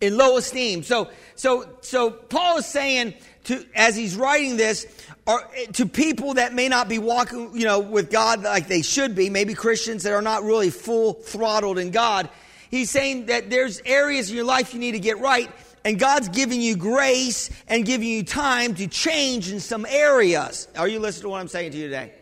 in 0.00 0.16
low 0.16 0.36
esteem? 0.36 0.82
So, 0.82 1.10
so, 1.34 1.68
so 1.80 2.10
Paul 2.10 2.58
is 2.58 2.66
saying 2.66 3.14
to, 3.44 3.64
as 3.74 3.96
he's 3.96 4.16
writing 4.16 4.56
this, 4.56 4.86
or 5.26 5.42
to 5.72 5.86
people 5.86 6.34
that 6.34 6.54
may 6.54 6.68
not 6.68 6.88
be 6.88 6.98
walking, 6.98 7.50
you 7.54 7.64
know, 7.64 7.80
with 7.80 8.10
God 8.10 8.42
like 8.42 8.68
they 8.68 8.82
should 8.82 9.14
be, 9.14 9.28
maybe 9.28 9.54
Christians 9.54 10.04
that 10.04 10.12
are 10.12 10.22
not 10.22 10.44
really 10.44 10.70
full 10.70 11.14
throttled 11.14 11.78
in 11.78 11.90
God. 11.90 12.28
He's 12.70 12.90
saying 12.90 13.26
that 13.26 13.50
there's 13.50 13.80
areas 13.84 14.30
in 14.30 14.36
your 14.36 14.44
life 14.44 14.72
you 14.72 14.80
need 14.80 14.92
to 14.92 15.00
get 15.00 15.18
right, 15.18 15.50
and 15.84 15.98
God's 15.98 16.28
giving 16.28 16.60
you 16.60 16.76
grace 16.76 17.50
and 17.68 17.84
giving 17.84 18.08
you 18.08 18.22
time 18.22 18.74
to 18.76 18.86
change 18.86 19.50
in 19.50 19.60
some 19.60 19.86
areas. 19.86 20.68
Are 20.76 20.88
you 20.88 21.00
listening 21.00 21.22
to 21.22 21.28
what 21.30 21.40
I'm 21.40 21.48
saying 21.48 21.72
to 21.72 21.78
you 21.78 21.84
today? 21.84 22.12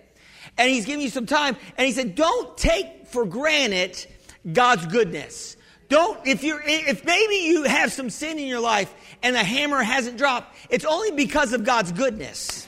And 0.57 0.71
He's 0.71 0.87
giving 0.87 1.03
you 1.03 1.11
some 1.11 1.27
time, 1.27 1.57
and 1.77 1.87
He 1.87 1.93
said, 1.93 2.15
don't 2.15 2.57
take 2.57 3.07
for 3.09 3.27
granted 3.27 4.05
God's 4.51 4.87
goodness. 4.87 5.57
Don't, 5.95 6.27
if 6.27 6.43
you're, 6.43 6.61
if 6.61 7.05
maybe 7.05 7.37
you 7.37 7.63
have 7.63 7.93
some 7.93 8.11
sin 8.11 8.41
in 8.41 8.49
your 8.49 8.59
life 8.59 8.93
and 9.23 9.37
the 9.37 9.45
hammer 9.45 9.81
hasn't 9.81 10.19
dropped, 10.19 10.53
it's 10.69 10.85
only 10.85 11.13
because 11.13 11.53
of 11.53 11.63
God's 11.63 11.93
goodness. 11.93 12.67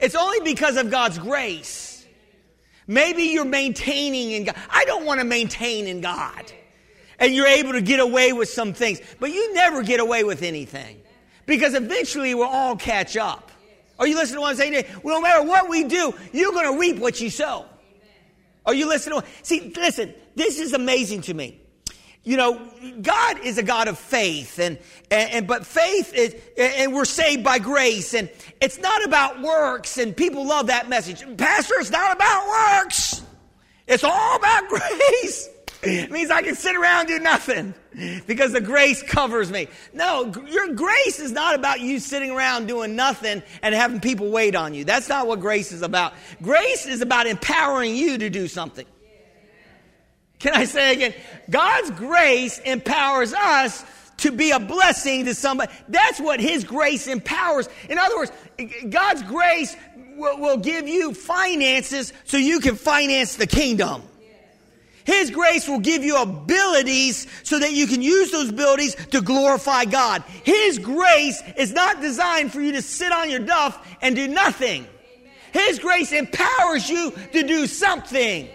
It's 0.00 0.14
only 0.14 0.40
because 0.40 0.78
of 0.78 0.90
God's 0.90 1.18
grace. 1.18 2.06
Maybe 2.86 3.24
you're 3.24 3.44
maintaining 3.44 4.30
in 4.30 4.44
God. 4.44 4.56
I 4.70 4.86
don't 4.86 5.04
want 5.04 5.20
to 5.20 5.26
maintain 5.26 5.86
in 5.88 6.00
God. 6.00 6.50
And 7.18 7.34
you're 7.34 7.48
able 7.48 7.72
to 7.72 7.82
get 7.82 8.00
away 8.00 8.32
with 8.32 8.48
some 8.48 8.72
things, 8.72 8.98
but 9.18 9.30
you 9.30 9.52
never 9.52 9.82
get 9.82 10.00
away 10.00 10.24
with 10.24 10.42
anything 10.42 11.02
because 11.44 11.74
eventually 11.74 12.34
we'll 12.34 12.48
all 12.48 12.76
catch 12.76 13.18
up. 13.18 13.50
Are 13.98 14.06
you 14.06 14.16
listening 14.16 14.36
to 14.36 14.40
what 14.40 14.50
I'm 14.52 14.56
saying? 14.56 14.86
Well, 15.02 15.16
no 15.16 15.20
matter 15.20 15.46
what 15.46 15.68
we 15.68 15.84
do, 15.84 16.14
you're 16.32 16.52
going 16.52 16.72
to 16.72 16.80
reap 16.80 16.96
what 16.96 17.20
you 17.20 17.28
sow. 17.28 17.66
Are 18.66 18.74
you 18.74 18.88
listening? 18.88 19.20
See, 19.42 19.72
listen, 19.74 20.14
this 20.34 20.58
is 20.58 20.72
amazing 20.72 21.22
to 21.22 21.34
me. 21.34 21.60
You 22.22 22.36
know, 22.36 22.60
God 23.00 23.38
is 23.44 23.56
a 23.56 23.62
God 23.62 23.88
of 23.88 23.98
faith, 23.98 24.58
and, 24.58 24.78
and, 25.10 25.30
and, 25.32 25.46
but 25.46 25.64
faith 25.64 26.12
is, 26.12 26.36
and 26.58 26.92
we're 26.92 27.06
saved 27.06 27.42
by 27.42 27.58
grace, 27.58 28.12
and 28.12 28.28
it's 28.60 28.78
not 28.78 29.02
about 29.04 29.40
works, 29.40 29.96
and 29.96 30.14
people 30.14 30.46
love 30.46 30.66
that 30.66 30.90
message. 30.90 31.24
Pastor, 31.38 31.74
it's 31.78 31.90
not 31.90 32.14
about 32.14 32.46
works. 32.46 33.22
It's 33.86 34.04
all 34.04 34.36
about 34.36 34.68
grace. 34.68 35.48
It 35.82 36.10
means 36.12 36.30
I 36.30 36.42
can 36.42 36.54
sit 36.54 36.76
around 36.76 37.06
do 37.06 37.18
nothing 37.18 37.74
because 38.26 38.52
the 38.52 38.60
grace 38.60 39.02
covers 39.02 39.50
me. 39.50 39.68
No, 39.92 40.32
your 40.46 40.74
grace 40.74 41.18
is 41.18 41.32
not 41.32 41.54
about 41.54 41.80
you 41.80 41.98
sitting 41.98 42.30
around 42.30 42.66
doing 42.66 42.96
nothing 42.96 43.42
and 43.62 43.74
having 43.74 44.00
people 44.00 44.30
wait 44.30 44.54
on 44.54 44.74
you. 44.74 44.84
That's 44.84 45.08
not 45.08 45.26
what 45.26 45.40
grace 45.40 45.72
is 45.72 45.82
about. 45.82 46.12
Grace 46.42 46.86
is 46.86 47.00
about 47.00 47.26
empowering 47.26 47.96
you 47.96 48.18
to 48.18 48.30
do 48.30 48.48
something. 48.48 48.86
Can 50.38 50.54
I 50.54 50.64
say 50.64 50.94
again? 50.94 51.14
God's 51.50 51.90
grace 51.90 52.58
empowers 52.60 53.34
us 53.34 53.84
to 54.18 54.32
be 54.32 54.50
a 54.50 54.60
blessing 54.60 55.26
to 55.26 55.34
somebody. 55.34 55.72
That's 55.88 56.20
what 56.20 56.40
His 56.40 56.64
grace 56.64 57.06
empowers. 57.06 57.68
In 57.88 57.98
other 57.98 58.16
words, 58.16 58.32
God's 58.88 59.22
grace 59.22 59.76
will, 60.16 60.38
will 60.38 60.56
give 60.58 60.88
you 60.88 61.14
finances 61.14 62.12
so 62.24 62.36
you 62.36 62.60
can 62.60 62.76
finance 62.76 63.36
the 63.36 63.46
kingdom. 63.46 64.02
His 65.04 65.30
grace 65.30 65.68
will 65.68 65.80
give 65.80 66.04
you 66.04 66.20
abilities 66.20 67.26
so 67.42 67.58
that 67.58 67.72
you 67.72 67.86
can 67.86 68.02
use 68.02 68.30
those 68.30 68.50
abilities 68.50 68.94
to 69.06 69.20
glorify 69.20 69.84
God. 69.84 70.22
His 70.44 70.78
grace 70.78 71.42
is 71.56 71.72
not 71.72 72.00
designed 72.00 72.52
for 72.52 72.60
you 72.60 72.72
to 72.72 72.82
sit 72.82 73.12
on 73.12 73.30
your 73.30 73.40
duff 73.40 73.86
and 74.02 74.14
do 74.14 74.28
nothing. 74.28 74.86
His 75.52 75.78
grace 75.78 76.12
empowers 76.12 76.88
you 76.88 77.12
to 77.32 77.42
do 77.42 77.66
something. 77.66 78.48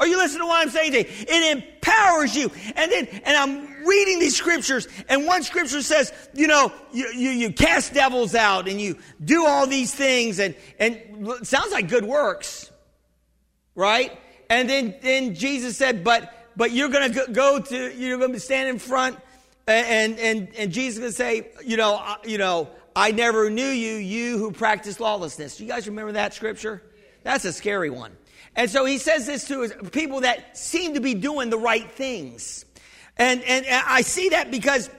Are 0.00 0.06
you 0.06 0.16
listening 0.16 0.40
to 0.40 0.46
what 0.46 0.60
I'm 0.60 0.70
saying 0.70 0.92
today? 0.92 1.08
It 1.08 1.56
empowers 1.56 2.34
you. 2.34 2.50
And 2.74 2.90
then, 2.90 3.06
and 3.24 3.36
I'm 3.36 3.84
reading 3.86 4.18
these 4.18 4.36
scriptures, 4.36 4.88
and 5.08 5.26
one 5.26 5.42
scripture 5.44 5.82
says, 5.82 6.12
you 6.34 6.48
know, 6.48 6.72
you, 6.92 7.08
you, 7.14 7.30
you 7.30 7.52
cast 7.52 7.94
devils 7.94 8.34
out 8.34 8.68
and 8.68 8.80
you 8.80 8.98
do 9.24 9.46
all 9.46 9.66
these 9.66 9.94
things, 9.94 10.40
and, 10.40 10.56
and 10.78 11.00
sounds 11.42 11.72
like 11.72 11.88
good 11.88 12.04
works, 12.04 12.70
right? 13.74 14.12
And 14.52 14.68
then, 14.68 14.94
then 15.00 15.34
Jesus 15.34 15.78
said, 15.78 16.04
but, 16.04 16.30
but 16.58 16.72
you're 16.72 16.90
going 16.90 17.10
to 17.10 17.32
go 17.32 17.58
to, 17.58 17.96
you're 17.96 18.18
going 18.18 18.34
to 18.34 18.40
stand 18.40 18.68
in 18.68 18.78
front 18.78 19.18
and, 19.66 20.18
and, 20.18 20.48
and 20.58 20.70
Jesus 20.70 20.98
going 20.98 21.10
to 21.10 21.16
say, 21.16 21.48
you 21.64 21.78
know, 21.78 22.16
you 22.22 22.36
know, 22.36 22.68
I 22.94 23.12
never 23.12 23.48
knew 23.48 23.64
you, 23.64 23.94
you 23.94 24.36
who 24.36 24.52
practice 24.52 25.00
lawlessness. 25.00 25.58
You 25.58 25.66
guys 25.66 25.88
remember 25.88 26.12
that 26.12 26.34
scripture? 26.34 26.82
That's 27.22 27.46
a 27.46 27.52
scary 27.54 27.88
one. 27.88 28.12
And 28.54 28.70
so 28.70 28.84
he 28.84 28.98
says 28.98 29.24
this 29.24 29.48
to 29.48 29.68
people 29.90 30.20
that 30.20 30.58
seem 30.58 30.92
to 30.94 31.00
be 31.00 31.14
doing 31.14 31.48
the 31.48 31.56
right 31.56 31.90
things. 31.90 32.66
And, 33.16 33.42
and, 33.44 33.64
and 33.64 33.84
I 33.88 34.02
see 34.02 34.28
that 34.30 34.50
because 34.50 34.90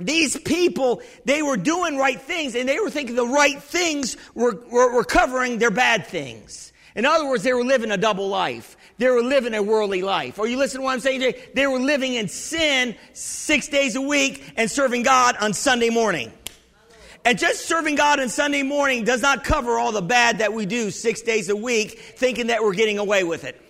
these 0.00 0.38
people, 0.38 1.00
they 1.24 1.40
were 1.40 1.56
doing 1.56 1.96
right 1.96 2.20
things 2.20 2.54
and 2.54 2.68
they 2.68 2.78
were 2.78 2.90
thinking 2.90 3.16
the 3.16 3.26
right 3.26 3.62
things 3.62 4.18
were, 4.34 4.62
were, 4.70 4.92
were 4.92 5.04
covering 5.04 5.56
their 5.56 5.70
bad 5.70 6.06
things. 6.06 6.72
In 6.94 7.06
other 7.06 7.26
words, 7.26 7.42
they 7.42 7.54
were 7.54 7.64
living 7.64 7.90
a 7.90 7.96
double 7.96 8.28
life. 8.28 8.76
They 8.98 9.08
were 9.08 9.22
living 9.22 9.54
a 9.54 9.62
worldly 9.62 10.02
life. 10.02 10.38
Are 10.38 10.46
you 10.46 10.56
listening 10.56 10.82
to 10.82 10.84
what 10.84 10.92
I'm 10.92 11.00
saying 11.00 11.20
today? 11.20 11.44
They 11.54 11.66
were 11.66 11.80
living 11.80 12.14
in 12.14 12.28
sin 12.28 12.94
six 13.12 13.68
days 13.68 13.96
a 13.96 14.00
week 14.00 14.52
and 14.56 14.70
serving 14.70 15.02
God 15.02 15.36
on 15.40 15.54
Sunday 15.54 15.90
morning. 15.90 16.32
And 17.24 17.38
just 17.38 17.66
serving 17.66 17.94
God 17.94 18.20
on 18.20 18.28
Sunday 18.28 18.62
morning 18.62 19.04
does 19.04 19.22
not 19.22 19.44
cover 19.44 19.78
all 19.78 19.92
the 19.92 20.02
bad 20.02 20.38
that 20.38 20.52
we 20.52 20.66
do 20.66 20.90
six 20.90 21.22
days 21.22 21.48
a 21.48 21.56
week, 21.56 21.98
thinking 22.16 22.48
that 22.48 22.62
we're 22.62 22.74
getting 22.74 22.98
away 22.98 23.22
with 23.24 23.44
it. 23.44 23.60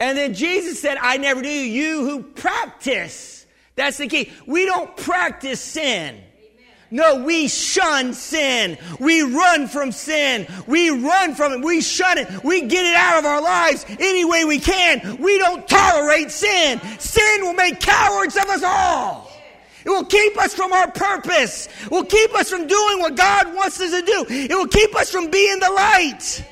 And 0.00 0.18
then 0.18 0.34
Jesus 0.34 0.80
said, 0.80 0.98
I 1.00 1.18
never 1.18 1.40
knew 1.40 1.50
you 1.50 2.04
who 2.04 2.22
practice. 2.22 3.46
That's 3.76 3.98
the 3.98 4.08
key. 4.08 4.32
We 4.46 4.64
don't 4.64 4.96
practice 4.96 5.60
sin. 5.60 6.20
No, 6.94 7.16
we 7.24 7.48
shun 7.48 8.14
sin. 8.14 8.78
We 9.00 9.22
run 9.22 9.66
from 9.66 9.90
sin. 9.90 10.46
We 10.68 10.90
run 10.90 11.34
from 11.34 11.54
it. 11.54 11.64
We 11.64 11.80
shun 11.80 12.18
it. 12.18 12.44
We 12.44 12.60
get 12.60 12.84
it 12.84 12.94
out 12.94 13.18
of 13.18 13.24
our 13.24 13.42
lives 13.42 13.84
any 13.98 14.24
way 14.24 14.44
we 14.44 14.60
can. 14.60 15.16
We 15.20 15.36
don't 15.38 15.66
tolerate 15.66 16.30
sin. 16.30 16.80
Sin 17.00 17.42
will 17.42 17.54
make 17.54 17.80
cowards 17.80 18.36
of 18.36 18.44
us 18.44 18.62
all. 18.62 19.28
It 19.84 19.88
will 19.90 20.04
keep 20.04 20.38
us 20.38 20.54
from 20.54 20.72
our 20.72 20.88
purpose. 20.88 21.68
It 21.82 21.90
will 21.90 22.04
keep 22.04 22.32
us 22.32 22.48
from 22.48 22.68
doing 22.68 23.00
what 23.00 23.16
God 23.16 23.52
wants 23.52 23.80
us 23.80 23.90
to 23.90 24.06
do. 24.06 24.26
It 24.28 24.54
will 24.54 24.68
keep 24.68 24.94
us 24.94 25.10
from 25.10 25.32
being 25.32 25.58
the 25.58 25.70
light. 25.70 26.44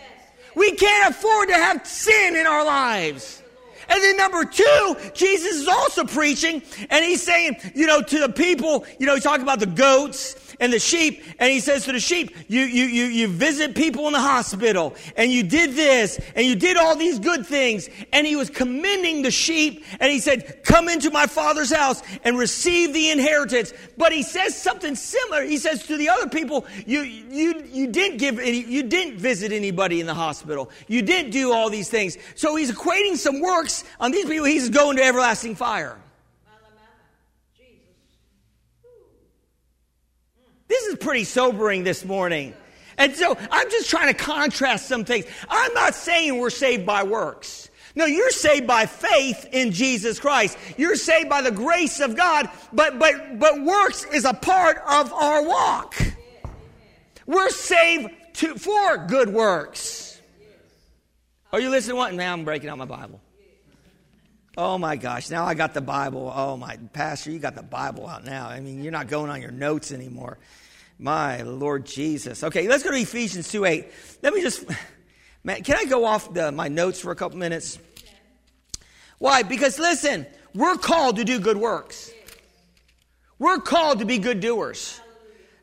We 0.56 0.72
can't 0.72 1.14
afford 1.14 1.50
to 1.50 1.54
have 1.54 1.86
sin 1.86 2.34
in 2.34 2.48
our 2.48 2.64
lives. 2.64 3.41
And 3.92 4.02
then 4.02 4.16
number 4.16 4.46
two, 4.46 4.96
Jesus 5.12 5.56
is 5.56 5.68
also 5.68 6.04
preaching 6.04 6.62
and 6.88 7.04
he's 7.04 7.22
saying, 7.22 7.56
you 7.74 7.86
know, 7.86 8.00
to 8.00 8.20
the 8.20 8.30
people, 8.30 8.86
you 8.98 9.04
know, 9.06 9.14
he's 9.14 9.22
talking 9.22 9.42
about 9.42 9.60
the 9.60 9.66
goats 9.66 10.34
and 10.60 10.72
the 10.72 10.78
sheep. 10.78 11.22
And 11.38 11.50
he 11.50 11.60
says 11.60 11.84
to 11.84 11.92
the 11.92 12.00
sheep, 12.00 12.34
you, 12.48 12.62
you, 12.62 12.84
you, 12.84 13.04
you 13.04 13.28
visit 13.28 13.74
people 13.74 14.06
in 14.06 14.12
the 14.12 14.20
hospital 14.20 14.94
and 15.16 15.30
you 15.30 15.42
did 15.42 15.74
this 15.74 16.20
and 16.34 16.46
you 16.46 16.56
did 16.56 16.76
all 16.76 16.96
these 16.96 17.18
good 17.18 17.46
things. 17.46 17.88
And 18.12 18.26
he 18.26 18.36
was 18.36 18.50
commending 18.50 19.22
the 19.22 19.30
sheep 19.30 19.84
and 20.00 20.10
he 20.10 20.18
said, 20.18 20.62
come 20.64 20.88
into 20.88 21.10
my 21.10 21.26
father's 21.26 21.72
house 21.72 22.02
and 22.24 22.38
receive 22.38 22.92
the 22.92 23.10
inheritance. 23.10 23.72
But 23.96 24.12
he 24.12 24.22
says 24.22 24.60
something 24.60 24.94
similar. 24.94 25.42
He 25.42 25.58
says 25.58 25.86
to 25.86 25.96
the 25.96 26.08
other 26.08 26.28
people, 26.28 26.66
you, 26.86 27.00
you, 27.00 27.64
you 27.70 27.86
didn't 27.88 28.18
give 28.18 28.38
any, 28.38 28.62
you 28.62 28.82
didn't 28.82 29.18
visit 29.18 29.52
anybody 29.52 30.00
in 30.00 30.06
the 30.06 30.14
hospital. 30.14 30.70
You 30.88 31.02
didn't 31.02 31.30
do 31.30 31.52
all 31.52 31.70
these 31.70 31.88
things. 31.88 32.16
So 32.34 32.56
he's 32.56 32.70
equating 32.70 33.16
some 33.16 33.40
works 33.40 33.84
on 34.00 34.10
these 34.10 34.26
people. 34.26 34.46
He's 34.46 34.68
going 34.68 34.96
to 34.96 35.02
everlasting 35.02 35.56
fire. 35.56 35.98
This 40.72 40.84
is 40.84 40.96
pretty 40.96 41.24
sobering 41.24 41.84
this 41.84 42.02
morning. 42.02 42.54
And 42.96 43.14
so 43.14 43.36
I'm 43.50 43.70
just 43.70 43.90
trying 43.90 44.06
to 44.06 44.18
contrast 44.18 44.88
some 44.88 45.04
things. 45.04 45.26
I'm 45.50 45.74
not 45.74 45.94
saying 45.94 46.38
we're 46.38 46.48
saved 46.48 46.86
by 46.86 47.02
works. 47.02 47.68
No, 47.94 48.06
you're 48.06 48.30
saved 48.30 48.66
by 48.66 48.86
faith 48.86 49.46
in 49.52 49.72
Jesus 49.72 50.18
Christ. 50.18 50.56
You're 50.78 50.96
saved 50.96 51.28
by 51.28 51.42
the 51.42 51.50
grace 51.50 52.00
of 52.00 52.16
God, 52.16 52.48
but, 52.72 52.98
but, 52.98 53.38
but 53.38 53.60
works 53.62 54.04
is 54.14 54.24
a 54.24 54.32
part 54.32 54.78
of 54.88 55.12
our 55.12 55.46
walk. 55.46 55.94
We're 57.26 57.50
saved 57.50 58.08
to, 58.36 58.54
for 58.54 58.96
good 58.96 59.28
works. 59.28 60.18
Are 61.52 61.60
you 61.60 61.68
listening? 61.68 61.98
What? 61.98 62.14
Now 62.14 62.32
I'm 62.32 62.46
breaking 62.46 62.70
out 62.70 62.78
my 62.78 62.86
Bible. 62.86 63.20
Oh 64.56 64.78
my 64.78 64.96
gosh, 64.96 65.28
now 65.28 65.44
I 65.44 65.52
got 65.52 65.74
the 65.74 65.82
Bible. 65.82 66.32
Oh 66.34 66.56
my, 66.56 66.78
Pastor, 66.94 67.30
you 67.30 67.38
got 67.38 67.56
the 67.56 67.62
Bible 67.62 68.06
out 68.06 68.24
now. 68.24 68.48
I 68.48 68.60
mean, 68.60 68.82
you're 68.82 68.92
not 68.92 69.08
going 69.08 69.30
on 69.30 69.42
your 69.42 69.50
notes 69.50 69.92
anymore. 69.92 70.38
My 71.02 71.42
Lord 71.42 71.84
Jesus. 71.84 72.44
Okay, 72.44 72.68
let's 72.68 72.84
go 72.84 72.92
to 72.92 72.96
Ephesians 72.96 73.50
2 73.50 73.64
8. 73.64 73.86
Let 74.22 74.32
me 74.32 74.40
just, 74.40 74.64
man, 75.42 75.64
can 75.64 75.76
I 75.76 75.84
go 75.84 76.04
off 76.04 76.32
the, 76.32 76.52
my 76.52 76.68
notes 76.68 77.00
for 77.00 77.10
a 77.10 77.16
couple 77.16 77.38
minutes? 77.38 77.80
Why? 79.18 79.42
Because 79.42 79.80
listen, 79.80 80.26
we're 80.54 80.76
called 80.76 81.16
to 81.16 81.24
do 81.24 81.40
good 81.40 81.56
works. 81.56 82.12
We're 83.40 83.58
called 83.58 83.98
to 83.98 84.04
be 84.04 84.18
good 84.18 84.38
doers. 84.38 85.00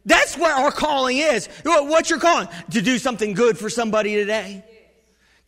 That's 0.05 0.37
what 0.37 0.51
our 0.51 0.71
calling 0.71 1.19
is. 1.19 1.47
What's 1.63 2.09
your 2.09 2.19
calling? 2.19 2.49
To 2.71 2.81
do 2.81 2.97
something 2.97 3.33
good 3.33 3.57
for 3.57 3.69
somebody 3.69 4.15
today 4.15 4.65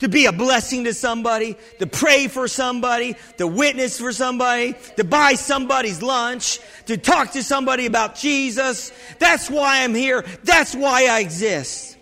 to 0.02 0.10
be 0.10 0.26
a 0.26 0.32
blessing 0.32 0.86
to 0.86 0.94
somebody, 0.96 1.56
to 1.78 1.86
pray 1.86 2.28
for 2.28 2.48
somebody, 2.48 3.16
to 3.38 3.46
witness 3.46 4.00
for 4.00 4.12
somebody, 4.12 4.74
to 4.98 5.04
buy 5.04 5.36
somebody's 5.36 6.02
lunch, 6.02 6.60
to 6.88 6.98
talk 6.98 7.32
to 7.34 7.44
somebody 7.44 7.86
about 7.86 8.16
Jesus. 8.16 8.92
That's 9.20 9.48
why 9.48 9.84
I'm 9.84 9.94
here. 9.94 10.26
That's 10.44 10.76
why 10.76 11.06
I 11.06 11.20
exist. 11.20 11.98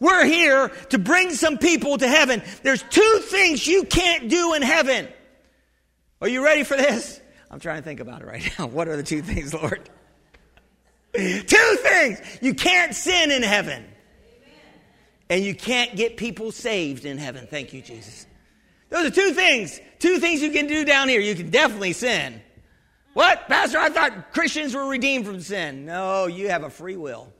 We're 0.00 0.24
here 0.24 0.68
to 0.88 0.98
bring 0.98 1.30
some 1.30 1.58
people 1.58 1.98
to 1.98 2.08
heaven. 2.08 2.42
There's 2.64 2.82
two 2.82 3.20
things 3.22 3.64
you 3.64 3.84
can't 3.84 4.28
do 4.28 4.54
in 4.54 4.62
heaven. 4.62 5.06
Are 6.20 6.28
you 6.28 6.44
ready 6.44 6.64
for 6.64 6.76
this? 6.76 7.20
I'm 7.48 7.60
trying 7.60 7.76
to 7.76 7.82
think 7.82 8.00
about 8.00 8.22
it 8.22 8.26
right 8.26 8.52
now. 8.58 8.66
What 8.66 8.88
are 8.88 8.96
the 8.96 9.04
two 9.04 9.22
things, 9.22 9.54
Lord? 9.54 9.88
two 11.14 11.76
things. 11.78 12.20
You 12.40 12.54
can't 12.54 12.92
sin 12.92 13.30
in 13.30 13.44
heaven. 13.44 13.84
And 15.30 15.44
you 15.44 15.54
can't 15.54 15.96
get 15.96 16.16
people 16.16 16.50
saved 16.50 17.04
in 17.04 17.16
heaven. 17.16 17.46
Thank 17.48 17.72
you, 17.72 17.80
Jesus. 17.80 18.26
Those 18.90 19.06
are 19.06 19.14
two 19.14 19.30
things. 19.30 19.80
Two 20.00 20.18
things 20.18 20.42
you 20.42 20.50
can 20.50 20.66
do 20.66 20.84
down 20.84 21.08
here. 21.08 21.20
You 21.20 21.36
can 21.36 21.50
definitely 21.50 21.92
sin. 21.92 22.42
What? 23.14 23.46
Pastor, 23.48 23.78
I 23.78 23.90
thought 23.90 24.32
Christians 24.32 24.74
were 24.74 24.86
redeemed 24.86 25.26
from 25.26 25.40
sin. 25.40 25.86
No, 25.86 26.26
you 26.26 26.48
have 26.48 26.64
a 26.64 26.70
free 26.70 26.96
will. 26.96 27.32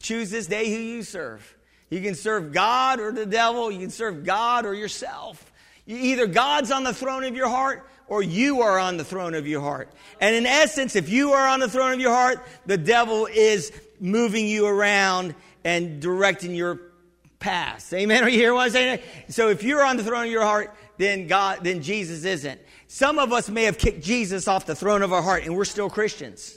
Choose 0.00 0.30
this 0.30 0.46
day 0.48 0.68
who 0.68 0.80
you 0.80 1.02
serve. 1.04 1.56
You 1.90 2.00
can 2.00 2.16
serve 2.16 2.52
God 2.52 3.00
or 3.00 3.12
the 3.12 3.26
devil. 3.26 3.70
You 3.70 3.78
can 3.78 3.90
serve 3.90 4.24
God 4.24 4.66
or 4.66 4.74
yourself. 4.74 5.52
Either 5.86 6.26
God's 6.26 6.70
on 6.70 6.84
the 6.84 6.92
throne 6.92 7.24
of 7.24 7.34
your 7.34 7.48
heart 7.48 7.88
or 8.08 8.22
you 8.22 8.62
are 8.62 8.78
on 8.78 8.96
the 8.96 9.04
throne 9.04 9.34
of 9.34 9.46
your 9.46 9.60
heart. 9.60 9.92
And 10.20 10.34
in 10.34 10.44
essence, 10.44 10.96
if 10.96 11.08
you 11.08 11.32
are 11.32 11.46
on 11.46 11.60
the 11.60 11.68
throne 11.68 11.92
of 11.92 12.00
your 12.00 12.12
heart, 12.12 12.44
the 12.66 12.76
devil 12.76 13.26
is 13.26 13.72
moving 14.00 14.46
you 14.46 14.66
around 14.66 15.34
and 15.64 16.00
directing 16.00 16.54
your 16.54 16.80
pass. 17.38 17.92
Amen. 17.92 18.24
Are 18.24 18.28
you 18.28 18.38
hearing 18.38 18.54
what 18.54 18.66
I'm 18.66 18.70
saying? 18.70 19.00
So 19.28 19.48
if 19.48 19.62
you're 19.62 19.84
on 19.84 19.96
the 19.96 20.04
throne 20.04 20.24
of 20.24 20.30
your 20.30 20.42
heart, 20.44 20.74
then 20.96 21.26
God, 21.26 21.60
then 21.62 21.82
Jesus 21.82 22.24
isn't. 22.24 22.60
Some 22.86 23.18
of 23.18 23.32
us 23.32 23.48
may 23.48 23.64
have 23.64 23.78
kicked 23.78 24.02
Jesus 24.02 24.48
off 24.48 24.66
the 24.66 24.74
throne 24.74 25.02
of 25.02 25.12
our 25.12 25.22
heart 25.22 25.44
and 25.44 25.56
we're 25.56 25.64
still 25.64 25.90
Christians. 25.90 26.56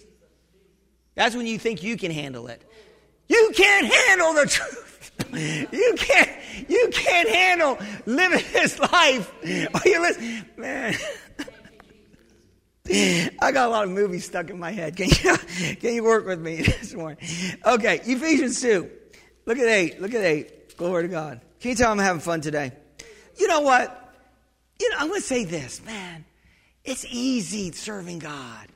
That's 1.16 1.36
when 1.36 1.46
you 1.46 1.60
think 1.60 1.84
you 1.84 1.98
can 1.98 2.12
handle 2.12 2.48
it. 2.48 2.64
You 3.28 3.52
can't 3.56 3.92
handle 3.94 4.34
the 4.34 4.46
truth. 4.46 4.88
You 5.34 5.94
can't, 5.98 6.30
you 6.68 6.90
can't 6.92 7.30
handle 7.30 7.78
living 8.06 8.44
this 8.52 8.78
life. 8.80 9.32
Are 9.74 9.88
you 9.88 10.02
listening? 10.02 10.46
Man. 10.58 10.96
I 13.42 13.52
got 13.52 13.68
a 13.68 13.72
lot 13.72 13.84
of 13.86 13.92
movies 13.92 14.26
stuck 14.26 14.50
in 14.50 14.60
my 14.60 14.72
head. 14.72 14.96
Can 14.98 15.10
you, 15.10 15.38
can 15.76 15.94
you 15.94 16.04
work 16.04 16.26
with 16.26 16.42
me 16.42 16.64
this 16.64 16.94
morning? 16.94 17.18
Okay, 17.66 18.02
Ephesians 18.04 18.60
2. 18.62 18.90
Look 19.46 19.58
at 19.58 19.68
8. 19.68 20.02
Look 20.02 20.14
at 20.14 20.24
8. 20.24 20.61
Glory 20.82 21.04
to 21.04 21.10
God. 21.10 21.42
Can 21.60 21.70
you 21.70 21.76
tell 21.76 21.92
I'm 21.92 22.00
having 22.00 22.22
fun 22.22 22.42
today? 22.42 22.72
You 23.38 23.48
know 23.48 23.60
what? 23.60 24.16
You 24.80 24.90
know, 24.90 24.96
I'm 24.98 25.10
going 25.10 25.22
to 25.22 25.28
say 25.28 25.46
this, 25.46 25.80
man. 25.86 26.26
It's 26.84 27.06
easy 27.08 27.72
serving 27.72 28.18
God. 28.18 28.68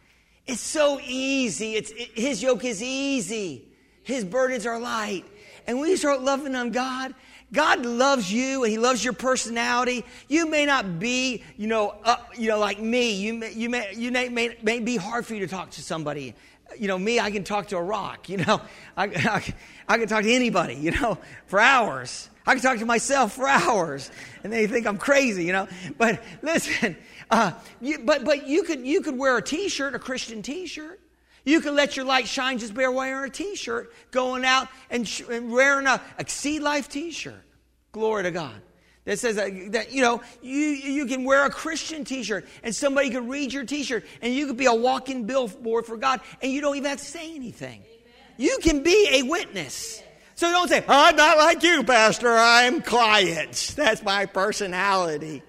It's 0.45 0.61
so 0.61 0.99
easy. 1.03 1.73
It's, 1.73 1.89
it, 1.89 2.11
his 2.13 2.43
yoke 2.43 2.63
is 2.63 2.83
easy. 2.83 3.67
His 4.03 4.23
burdens 4.23 4.67
are 4.67 4.79
light. 4.79 5.25
And 5.65 5.79
when 5.79 5.89
you 5.89 5.97
start 5.97 6.21
loving 6.21 6.53
on 6.53 6.69
God, 6.69 7.15
God 7.51 7.83
loves 7.83 8.31
you 8.31 8.63
and 8.63 8.71
He 8.71 8.77
loves 8.77 9.03
your 9.03 9.13
personality. 9.13 10.05
You 10.27 10.47
may 10.47 10.67
not 10.67 10.99
be, 10.99 11.43
you 11.57 11.65
know, 11.65 11.95
uh, 12.03 12.17
you 12.37 12.49
know, 12.49 12.59
like 12.59 12.79
me. 12.79 13.15
You 13.15 13.33
may, 13.33 13.53
you 13.53 13.67
may, 13.67 13.93
you 13.95 14.11
may, 14.11 14.29
may, 14.29 14.55
may 14.61 14.79
be 14.79 14.95
hard 14.95 15.25
for 15.25 15.33
you 15.33 15.39
to 15.39 15.47
talk 15.47 15.71
to 15.71 15.81
somebody 15.81 16.35
you 16.77 16.87
know, 16.87 16.97
me, 16.97 17.19
I 17.19 17.31
can 17.31 17.43
talk 17.43 17.67
to 17.67 17.77
a 17.77 17.81
rock, 17.81 18.29
you 18.29 18.37
know, 18.37 18.61
I, 18.97 19.05
I, 19.05 19.53
I, 19.87 19.97
can 19.97 20.07
talk 20.07 20.23
to 20.23 20.31
anybody, 20.31 20.75
you 20.75 20.91
know, 20.91 21.17
for 21.47 21.59
hours. 21.59 22.29
I 22.47 22.53
can 22.53 22.61
talk 22.61 22.77
to 22.79 22.85
myself 22.85 23.33
for 23.33 23.47
hours, 23.47 24.11
and 24.43 24.53
they 24.53 24.67
think 24.67 24.85
I'm 24.85 24.97
crazy, 24.97 25.45
you 25.45 25.51
know. 25.51 25.67
But 25.97 26.21
listen, 26.41 26.95
uh, 27.31 27.53
you, 27.81 27.99
but 27.99 28.23
but 28.23 28.47
you 28.47 28.63
could 28.63 28.85
you 28.85 29.01
could 29.01 29.17
wear 29.17 29.37
a 29.37 29.41
T-shirt, 29.41 29.95
a 29.95 29.99
Christian 29.99 30.41
T-shirt. 30.41 30.99
You 31.43 31.61
could 31.61 31.73
let 31.73 31.95
your 31.95 32.05
light 32.05 32.27
shine 32.27 32.57
just 32.57 32.73
by 32.73 32.87
wearing 32.87 33.29
a 33.29 33.33
T-shirt, 33.33 33.93
going 34.09 34.43
out 34.43 34.67
and, 34.89 35.07
sh- 35.07 35.21
and 35.29 35.51
wearing 35.51 35.85
a 35.85 36.01
Exceed 36.17 36.61
Life 36.63 36.89
T-shirt. 36.89 37.43
Glory 37.91 38.23
to 38.23 38.31
God. 38.31 38.61
That 39.05 39.19
says 39.19 39.35
that, 39.35 39.71
that, 39.71 39.91
you 39.91 40.01
know 40.01 40.21
you, 40.41 40.57
you 40.59 41.05
can 41.05 41.23
wear 41.23 41.45
a 41.45 41.49
christian 41.49 42.03
t-shirt 42.03 42.45
and 42.63 42.75
somebody 42.75 43.09
could 43.09 43.27
read 43.29 43.53
your 43.53 43.63
t-shirt 43.63 44.05
and 44.21 44.33
you 44.33 44.47
could 44.47 44.57
be 44.57 44.65
a 44.65 44.73
walking 44.73 45.25
billboard 45.25 45.85
for 45.85 45.97
god 45.97 46.19
and 46.41 46.51
you 46.51 46.61
don't 46.61 46.75
even 46.75 46.89
have 46.89 46.99
to 46.99 47.05
say 47.05 47.33
anything. 47.33 47.81
Amen. 47.81 48.35
you 48.37 48.57
can 48.61 48.83
be 48.83 49.09
a 49.13 49.23
witness. 49.23 50.01
So 50.35 50.51
don't 50.51 50.67
say 50.67 50.83
i'm 50.87 51.15
not 51.15 51.37
like 51.37 51.63
you 51.63 51.83
pastor. 51.83 52.35
I'm 52.35 52.81
quiet 52.81 53.73
that's 53.75 54.03
my 54.03 54.25
personality. 54.25 55.41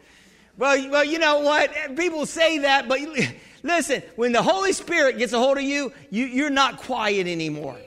Well, 0.59 0.91
well 0.91 1.05
you 1.05 1.19
know 1.19 1.41
what? 1.41 1.97
People 1.97 2.27
say 2.27 2.59
that 2.59 2.89
but 2.89 3.01
listen 3.63 4.03
when 4.15 4.33
the 4.33 4.43
holy 4.43 4.73
spirit 4.73 5.19
gets 5.19 5.33
a 5.33 5.39
hold 5.39 5.59
of 5.59 5.65
you, 5.65 5.93
you 6.11 6.27
you're 6.27 6.51
not 6.51 6.79
quiet 6.79 7.27
anymore 7.27 7.79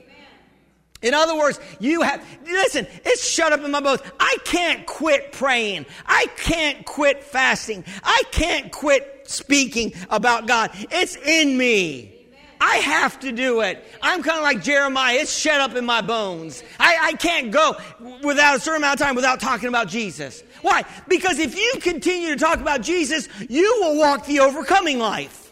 in 1.01 1.13
other 1.13 1.37
words, 1.37 1.59
you 1.79 2.01
have, 2.01 2.25
listen, 2.45 2.85
it's 3.05 3.25
shut 3.25 3.53
up 3.53 3.61
in 3.61 3.71
my 3.71 3.79
bones. 3.79 4.01
I 4.19 4.37
can't 4.43 4.85
quit 4.85 5.31
praying. 5.31 5.85
I 6.05 6.27
can't 6.37 6.85
quit 6.85 7.23
fasting. 7.23 7.85
I 8.03 8.23
can't 8.31 8.71
quit 8.71 9.21
speaking 9.23 9.93
about 10.09 10.47
God. 10.47 10.71
It's 10.91 11.15
in 11.15 11.57
me. 11.57 12.15
I 12.61 12.77
have 12.77 13.19
to 13.21 13.31
do 13.31 13.61
it. 13.61 13.85
I'm 14.01 14.21
kind 14.21 14.37
of 14.37 14.43
like 14.43 14.61
Jeremiah. 14.61 15.15
It's 15.15 15.31
shut 15.31 15.61
up 15.61 15.75
in 15.75 15.85
my 15.85 16.01
bones. 16.01 16.61
I, 16.77 16.97
I 17.01 17.13
can't 17.13 17.51
go 17.51 17.77
without 18.21 18.57
a 18.57 18.59
certain 18.59 18.81
amount 18.81 18.99
of 18.99 19.05
time 19.05 19.15
without 19.15 19.39
talking 19.39 19.69
about 19.69 19.87
Jesus. 19.87 20.43
Why? 20.61 20.83
Because 21.07 21.39
if 21.39 21.55
you 21.55 21.75
continue 21.79 22.29
to 22.29 22.35
talk 22.35 22.59
about 22.59 22.81
Jesus, 22.81 23.29
you 23.47 23.77
will 23.79 23.97
walk 23.97 24.25
the 24.25 24.41
overcoming 24.41 24.99
life. 24.99 25.48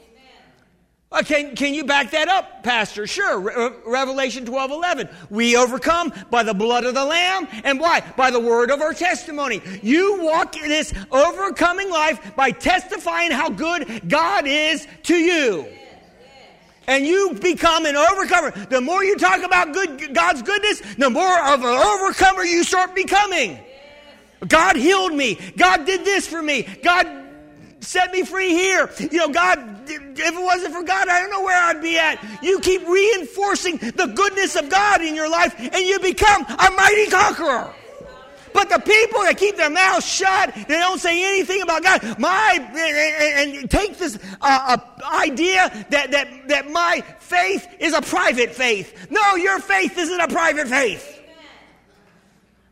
Uh, 1.10 1.24
can, 1.24 1.56
can 1.56 1.74
you 1.74 1.86
back 1.86 2.12
that 2.12 2.28
up, 2.28 2.64
Pastor? 2.64 3.08
Sure. 3.08 3.40
Re- 3.40 3.54
uh, 3.56 3.70
Revelation 3.86 4.46
12 4.46 4.72
11. 4.72 5.10
We 5.30 5.56
overcome 5.56 6.12
by 6.30 6.44
the 6.44 6.54
blood 6.54 6.84
of 6.84 6.96
the 6.96 7.06
Lamb. 7.06 7.48
And 7.64 7.80
why? 7.80 8.02
By 8.18 8.30
the 8.30 8.42
word 8.42 8.72
of 8.72 8.82
our 8.82 8.94
testimony. 8.94 9.62
You 9.82 10.22
walk 10.22 10.58
in 10.58 10.68
this 10.68 10.94
overcoming 11.10 11.90
life 11.90 12.36
by 12.36 12.52
testifying 12.52 13.32
how 13.32 13.50
good 13.50 14.10
God 14.10 14.46
is 14.48 14.86
to 15.04 15.16
you. 15.16 15.66
And 16.88 17.06
you 17.06 17.38
become 17.42 17.86
an 17.86 17.96
overcomer. 17.96 18.52
The 18.52 18.82
more 18.82 19.04
you 19.04 19.16
talk 19.18 19.44
about 19.44 19.74
good, 19.74 20.14
God's 20.14 20.42
goodness, 20.42 20.82
the 20.96 21.10
more 21.10 21.40
of 21.54 21.62
an 21.62 21.68
overcomer 21.68 22.44
you 22.44 22.64
start 22.64 22.96
becoming. 22.96 23.60
God 24.46 24.76
healed 24.76 25.14
me. 25.14 25.40
God 25.58 25.86
did 25.86 26.06
this 26.06 26.28
for 26.28 26.42
me. 26.42 26.64
God 26.84 27.17
set 27.80 28.12
me 28.12 28.24
free 28.24 28.50
here. 28.50 28.90
You 29.00 29.20
know, 29.20 29.30
God, 29.30 29.60
if 29.90 30.20
it 30.20 30.44
wasn't 30.44 30.74
for 30.74 30.84
God, 30.84 31.08
I 31.08 31.22
don't 31.22 31.32
know 31.32 31.44
where 31.44 31.62
I'd 31.62 31.82
be 31.82 31.98
at. 31.98 32.24
You 32.44 32.60
keep 32.60 32.88
reinforcing 32.88 33.78
the 33.78 34.12
goodness 34.16 34.56
of 34.56 34.70
God 34.70 35.02
in 35.02 35.16
your 35.16 35.30
life 35.30 35.56
and 35.60 35.76
you 35.76 36.00
become 36.00 36.44
a 36.44 36.72
mighty 36.72 37.08
conqueror. 37.08 37.74
But 38.54 38.70
the 38.70 38.80
people 38.80 39.22
that 39.22 39.38
keep 39.38 39.56
their 39.56 39.70
mouths 39.70 40.06
shut, 40.06 40.54
they 40.56 40.80
don't 40.80 41.00
say 41.00 41.24
anything 41.24 41.62
about 41.62 41.84
God. 41.84 42.18
My 42.18 42.58
and, 43.38 43.70
take 43.70 44.00
this 44.00 44.18
uh, 44.42 44.78
uh, 44.78 45.16
idea 45.16 45.86
that, 45.92 46.10
that 46.12 46.48
that 46.48 46.72
my 46.72 47.04
faith 47.20 47.68
is 47.80 47.94
a 47.94 48.02
private 48.02 48.56
faith. 48.56 49.12
No, 49.12 49.36
your 49.36 49.60
faith 49.60 49.96
isn't 49.98 50.20
a 50.20 50.28
private 50.28 50.68
faith. 50.68 51.22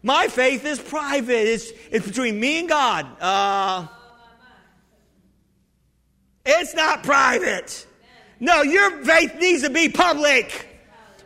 My 0.02 0.28
faith 0.28 0.66
is 0.66 0.80
private. 0.80 1.48
It's, 1.48 1.72
it's 1.92 2.08
between 2.08 2.40
me 2.40 2.60
and 2.60 2.70
God. 2.70 3.08
Uh, 3.20 3.88
it's 6.46 6.74
not 6.76 7.04
private. 7.04 7.86
No, 8.40 8.62
your 8.62 9.04
faith 9.04 9.36
needs 9.40 9.64
to 9.64 9.70
be 9.70 9.90
public. 9.90 10.70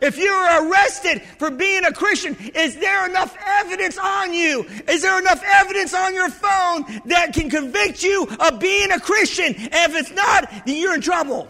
If 0.00 0.16
you're 0.16 0.64
arrested 0.64 1.20
for 1.38 1.50
being 1.50 1.84
a 1.84 1.92
Christian, 1.92 2.36
is 2.54 2.76
there 2.76 3.08
enough 3.08 3.36
evidence 3.44 3.98
on 3.98 4.32
you? 4.32 4.66
Is 4.88 5.02
there 5.02 5.18
enough 5.18 5.42
evidence 5.44 5.92
on 5.92 6.14
your 6.14 6.30
phone 6.30 6.84
that 7.06 7.32
can 7.34 7.50
convict 7.50 8.02
you 8.02 8.26
of 8.40 8.58
being 8.58 8.92
a 8.92 9.00
Christian? 9.00 9.54
And 9.54 9.92
if 9.92 9.96
it's 9.96 10.10
not, 10.10 10.50
then 10.64 10.76
you're 10.76 10.94
in 10.94 11.02
trouble. 11.02 11.48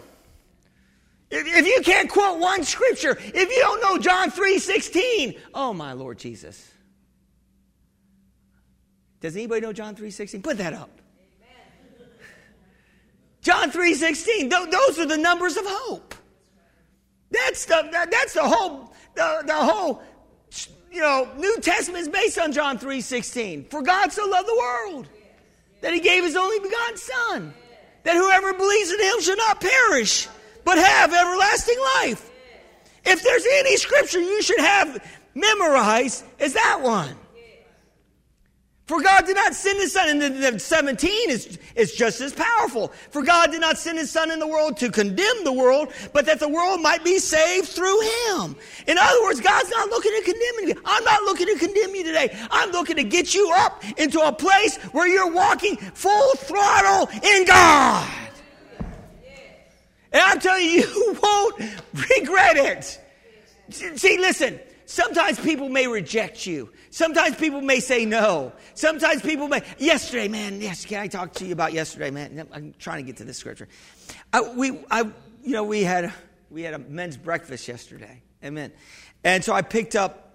If, 1.30 1.46
if 1.46 1.66
you 1.66 1.80
can't 1.82 2.10
quote 2.10 2.40
one 2.40 2.64
scripture, 2.64 3.16
if 3.20 3.34
you 3.34 3.58
don't 3.60 3.80
know 3.82 3.98
John 3.98 4.32
3 4.32 4.58
16, 4.58 5.34
oh 5.54 5.72
my 5.72 5.92
Lord 5.92 6.18
Jesus. 6.18 6.68
Does 9.20 9.36
anybody 9.36 9.60
know 9.60 9.72
John 9.72 9.94
3 9.94 10.10
16? 10.10 10.42
Put 10.42 10.58
that 10.58 10.72
up. 10.72 10.99
John 13.42 13.70
3.16, 13.70 14.50
those 14.70 14.98
are 14.98 15.06
the 15.06 15.16
numbers 15.16 15.56
of 15.56 15.64
hope. 15.66 16.14
That's 17.30 17.64
the, 17.64 17.88
that's 18.10 18.34
the 18.34 18.42
whole, 18.42 18.92
the, 19.14 19.42
the 19.46 19.54
whole, 19.54 20.02
you 20.92 21.00
know, 21.00 21.28
New 21.38 21.58
Testament 21.60 22.02
is 22.02 22.08
based 22.08 22.38
on 22.38 22.52
John 22.52 22.78
3.16. 22.78 23.70
For 23.70 23.82
God 23.82 24.12
so 24.12 24.26
loved 24.26 24.48
the 24.48 24.56
world 24.56 25.08
that 25.80 25.94
he 25.94 26.00
gave 26.00 26.24
his 26.24 26.36
only 26.36 26.58
begotten 26.58 26.96
son, 26.96 27.54
that 28.02 28.16
whoever 28.16 28.52
believes 28.52 28.92
in 28.92 29.00
him 29.00 29.20
should 29.20 29.38
not 29.38 29.60
perish, 29.60 30.28
but 30.64 30.76
have 30.76 31.14
everlasting 31.14 31.78
life. 31.96 32.30
If 33.04 33.22
there's 33.22 33.46
any 33.46 33.76
scripture 33.76 34.20
you 34.20 34.42
should 34.42 34.60
have 34.60 35.02
memorized, 35.34 36.24
is 36.38 36.52
that 36.54 36.80
one. 36.82 37.16
For 38.90 39.00
God 39.00 39.24
did 39.24 39.36
not 39.36 39.54
send 39.54 39.78
his 39.78 39.92
son, 39.92 40.08
and 40.08 40.20
the, 40.20 40.50
the 40.50 40.58
17 40.58 41.30
is, 41.30 41.60
is 41.76 41.92
just 41.92 42.20
as 42.20 42.32
powerful. 42.32 42.88
For 43.12 43.22
God 43.22 43.52
did 43.52 43.60
not 43.60 43.78
send 43.78 43.98
his 43.98 44.10
son 44.10 44.32
in 44.32 44.40
the 44.40 44.48
world 44.48 44.78
to 44.78 44.90
condemn 44.90 45.44
the 45.44 45.52
world, 45.52 45.92
but 46.12 46.26
that 46.26 46.40
the 46.40 46.48
world 46.48 46.82
might 46.82 47.04
be 47.04 47.20
saved 47.20 47.68
through 47.68 48.00
him. 48.00 48.56
In 48.88 48.98
other 48.98 49.22
words, 49.22 49.40
God's 49.40 49.70
not 49.70 49.90
looking 49.90 50.10
to 50.10 50.22
condemn 50.22 50.68
you. 50.68 50.82
I'm 50.84 51.04
not 51.04 51.22
looking 51.22 51.46
to 51.46 51.56
condemn 51.56 51.94
you 51.94 52.02
today. 52.02 52.36
I'm 52.50 52.72
looking 52.72 52.96
to 52.96 53.04
get 53.04 53.32
you 53.32 53.52
up 53.58 53.80
into 53.96 54.18
a 54.26 54.32
place 54.32 54.76
where 54.90 55.06
you're 55.06 55.30
walking 55.30 55.76
full 55.76 56.34
throttle 56.34 57.08
in 57.22 57.44
God. 57.44 58.10
And 60.12 60.20
I'm 60.20 60.40
telling 60.40 60.64
you, 60.64 60.70
you 60.80 61.18
won't 61.22 61.60
regret 61.94 62.56
it. 62.56 63.00
See, 63.70 64.18
listen, 64.18 64.58
sometimes 64.90 65.38
people 65.38 65.68
may 65.68 65.86
reject 65.86 66.46
you. 66.46 66.70
Sometimes 66.90 67.36
people 67.36 67.60
may 67.60 67.78
say 67.78 68.04
no. 68.04 68.52
Sometimes 68.74 69.22
people 69.22 69.46
may, 69.46 69.62
yesterday, 69.78 70.26
man, 70.26 70.60
yes, 70.60 70.84
can 70.84 71.00
I 71.00 71.06
talk 71.06 71.32
to 71.34 71.46
you 71.46 71.52
about 71.52 71.72
yesterday, 71.72 72.10
man? 72.10 72.48
I'm 72.52 72.74
trying 72.78 72.98
to 72.98 73.06
get 73.06 73.18
to 73.18 73.24
this 73.24 73.38
scripture. 73.38 73.68
I, 74.32 74.40
we, 74.40 74.80
I, 74.90 75.02
you 75.42 75.52
know, 75.52 75.62
we 75.62 75.84
had, 75.84 76.12
we 76.50 76.62
had 76.62 76.74
a 76.74 76.78
men's 76.78 77.16
breakfast 77.16 77.68
yesterday. 77.68 78.20
Amen. 78.44 78.72
And 79.22 79.44
so 79.44 79.52
I 79.52 79.62
picked 79.62 79.94
up 79.94 80.34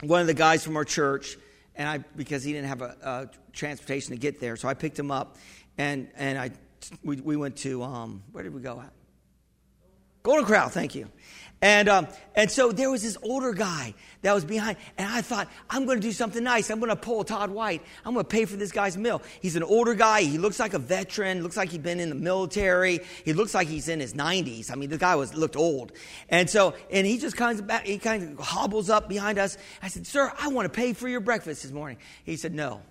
one 0.00 0.22
of 0.22 0.26
the 0.26 0.34
guys 0.34 0.64
from 0.64 0.76
our 0.76 0.84
church, 0.84 1.36
and 1.74 1.86
I, 1.86 1.98
because 1.98 2.42
he 2.42 2.52
didn't 2.54 2.68
have 2.68 2.80
a, 2.80 2.96
a 3.02 3.30
transportation 3.52 4.12
to 4.12 4.18
get 4.18 4.40
there, 4.40 4.56
so 4.56 4.68
I 4.68 4.74
picked 4.74 4.98
him 4.98 5.10
up, 5.10 5.36
and, 5.76 6.08
and 6.16 6.38
I, 6.38 6.50
we, 7.04 7.20
we 7.20 7.36
went 7.36 7.56
to, 7.58 7.82
um, 7.82 8.22
where 8.32 8.42
did 8.42 8.54
we 8.54 8.62
go 8.62 8.80
at? 8.80 8.92
Golden 10.22 10.44
Corral, 10.44 10.70
thank 10.70 10.94
you. 10.94 11.08
And, 11.62 11.88
um, 11.88 12.08
and 12.34 12.50
so 12.50 12.70
there 12.70 12.90
was 12.90 13.02
this 13.02 13.16
older 13.22 13.54
guy 13.54 13.94
that 14.20 14.34
was 14.34 14.44
behind, 14.44 14.76
and 14.98 15.08
I 15.08 15.22
thought, 15.22 15.48
I'm 15.70 15.86
going 15.86 15.98
to 15.98 16.06
do 16.06 16.12
something 16.12 16.44
nice. 16.44 16.68
I'm 16.70 16.80
going 16.80 16.90
to 16.90 16.96
pull 16.96 17.24
Todd 17.24 17.50
White. 17.50 17.82
I'm 18.04 18.12
going 18.12 18.26
to 18.26 18.28
pay 18.28 18.44
for 18.44 18.56
this 18.56 18.72
guy's 18.72 18.96
meal. 18.98 19.22
He's 19.40 19.56
an 19.56 19.62
older 19.62 19.94
guy. 19.94 20.20
He 20.22 20.36
looks 20.36 20.60
like 20.60 20.74
a 20.74 20.78
veteran. 20.78 21.42
Looks 21.42 21.56
like 21.56 21.70
he'd 21.70 21.82
been 21.82 21.98
in 21.98 22.10
the 22.10 22.14
military. 22.14 23.00
He 23.24 23.32
looks 23.32 23.54
like 23.54 23.68
he's 23.68 23.88
in 23.88 24.00
his 24.00 24.12
90s. 24.12 24.70
I 24.70 24.74
mean, 24.74 24.90
the 24.90 24.98
guy 24.98 25.16
was 25.16 25.34
looked 25.34 25.56
old. 25.56 25.92
And 26.28 26.50
so, 26.50 26.74
and 26.90 27.06
he 27.06 27.16
just 27.16 27.38
kind 27.38 27.58
of 27.58 27.66
back, 27.66 27.86
he 27.86 27.98
kind 27.98 28.38
of 28.38 28.44
hobbles 28.44 28.90
up 28.90 29.08
behind 29.08 29.38
us. 29.38 29.56
I 29.82 29.88
said, 29.88 30.06
Sir, 30.06 30.30
I 30.38 30.48
want 30.48 30.70
to 30.70 30.76
pay 30.76 30.92
for 30.92 31.08
your 31.08 31.20
breakfast 31.20 31.62
this 31.62 31.72
morning. 31.72 31.96
He 32.24 32.36
said, 32.36 32.54
No. 32.54 32.82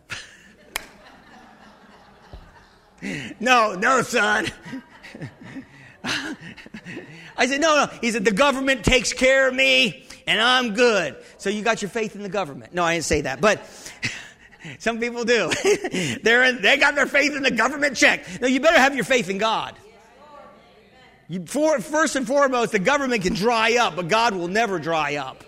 no, 3.39 3.75
no, 3.75 4.01
son. 4.01 4.47
I 7.38 7.48
said, 7.48 7.62
no, 7.62 7.86
no. 7.86 7.88
He 8.02 8.12
said, 8.12 8.26
the 8.26 8.32
government 8.32 8.84
takes 8.84 9.13
care 9.13 9.48
of 9.48 9.54
me 9.54 10.06
and 10.28 10.39
I'm 10.41 10.74
good. 10.74 11.15
So 11.38 11.50
you 11.50 11.62
got 11.62 11.82
your 11.82 11.89
faith 11.89 12.15
in 12.15 12.24
the 12.24 12.30
government. 12.30 12.74
No, 12.74 12.84
I 12.84 12.96
didn't 12.96 13.06
say 13.06 13.22
that, 13.22 13.41
but 13.41 13.62
some 14.80 15.00
people 15.00 15.24
do. 15.24 15.52
They're 16.24 16.44
in, 16.44 16.62
they 16.62 16.78
got 16.78 16.96
their 16.96 17.08
faith 17.08 17.36
in 17.36 17.44
the 17.44 17.52
government 17.52 17.98
check. 17.98 18.25
No, 18.42 18.48
you 18.48 18.60
better 18.60 18.79
have 18.79 18.96
your 18.96 19.04
faith 19.04 19.29
in 19.29 19.38
God. 19.38 19.75
You, 21.27 21.46
for, 21.46 21.79
first 21.79 22.15
and 22.15 22.27
foremost, 22.27 22.71
the 22.71 22.79
government 22.79 23.23
can 23.23 23.34
dry 23.34 23.77
up, 23.77 23.96
but 23.96 24.08
God 24.08 24.36
will 24.36 24.48
never 24.48 24.77
dry 24.77 25.15
up. 25.15 25.44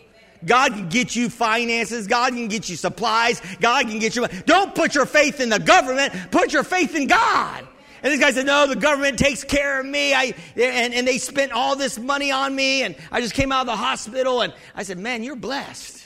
God 0.45 0.73
can 0.73 0.89
get 0.89 1.15
you 1.15 1.29
finances. 1.29 2.07
God 2.07 2.33
can 2.33 2.47
get 2.47 2.69
you 2.69 2.75
supplies. 2.75 3.41
God 3.59 3.87
can 3.87 3.99
get 3.99 4.15
you. 4.15 4.27
Don't 4.45 4.73
put 4.75 4.95
your 4.95 5.05
faith 5.05 5.39
in 5.39 5.49
the 5.49 5.59
government. 5.59 6.13
Put 6.31 6.53
your 6.53 6.63
faith 6.63 6.95
in 6.95 7.07
God. 7.07 7.67
And 8.03 8.13
this 8.13 8.19
guy 8.19 8.31
said, 8.31 8.45
No, 8.45 8.67
the 8.67 8.75
government 8.75 9.19
takes 9.19 9.43
care 9.43 9.79
of 9.79 9.85
me. 9.85 10.13
I, 10.13 10.33
and, 10.55 10.93
and 10.93 11.07
they 11.07 11.17
spent 11.17 11.51
all 11.51 11.75
this 11.75 11.97
money 11.97 12.31
on 12.31 12.55
me. 12.55 12.83
And 12.83 12.95
I 13.11 13.21
just 13.21 13.33
came 13.33 13.51
out 13.51 13.61
of 13.61 13.67
the 13.67 13.75
hospital. 13.75 14.41
And 14.41 14.53
I 14.75 14.83
said, 14.83 14.97
Man, 14.99 15.23
you're 15.23 15.35
blessed. 15.35 16.05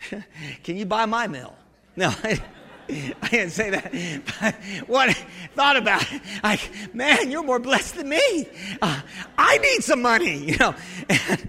Can 0.62 0.76
you 0.76 0.86
buy 0.86 1.06
my 1.06 1.26
meal? 1.26 1.56
No, 1.96 2.14
I, 2.22 2.40
I 3.22 3.28
didn't 3.28 3.50
say 3.50 3.70
that. 3.70 3.92
But 4.40 4.54
what 4.88 5.10
I 5.10 5.12
thought 5.54 5.76
about 5.76 6.10
it, 6.10 6.22
like, 6.42 6.94
man, 6.94 7.30
you're 7.30 7.42
more 7.42 7.58
blessed 7.58 7.96
than 7.96 8.08
me. 8.08 8.48
Uh, 8.80 9.00
I 9.36 9.58
need 9.58 9.84
some 9.84 10.02
money, 10.02 10.38
you 10.50 10.56
know. 10.56 10.74
And, 11.08 11.48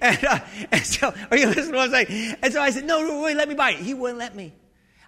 and, 0.00 0.24
uh, 0.24 0.38
and 0.72 0.86
so, 0.86 1.14
are 1.30 1.36
you 1.36 1.46
listening 1.46 1.72
to 1.72 1.76
what 1.76 1.94
I'm 1.94 2.06
saying? 2.06 2.36
And 2.42 2.52
so 2.52 2.60
I 2.60 2.70
said, 2.70 2.84
no, 2.84 3.06
no, 3.06 3.22
wait, 3.22 3.36
let 3.36 3.48
me 3.48 3.54
buy 3.54 3.72
it. 3.72 3.78
He 3.78 3.94
wouldn't 3.94 4.18
let 4.18 4.34
me. 4.34 4.52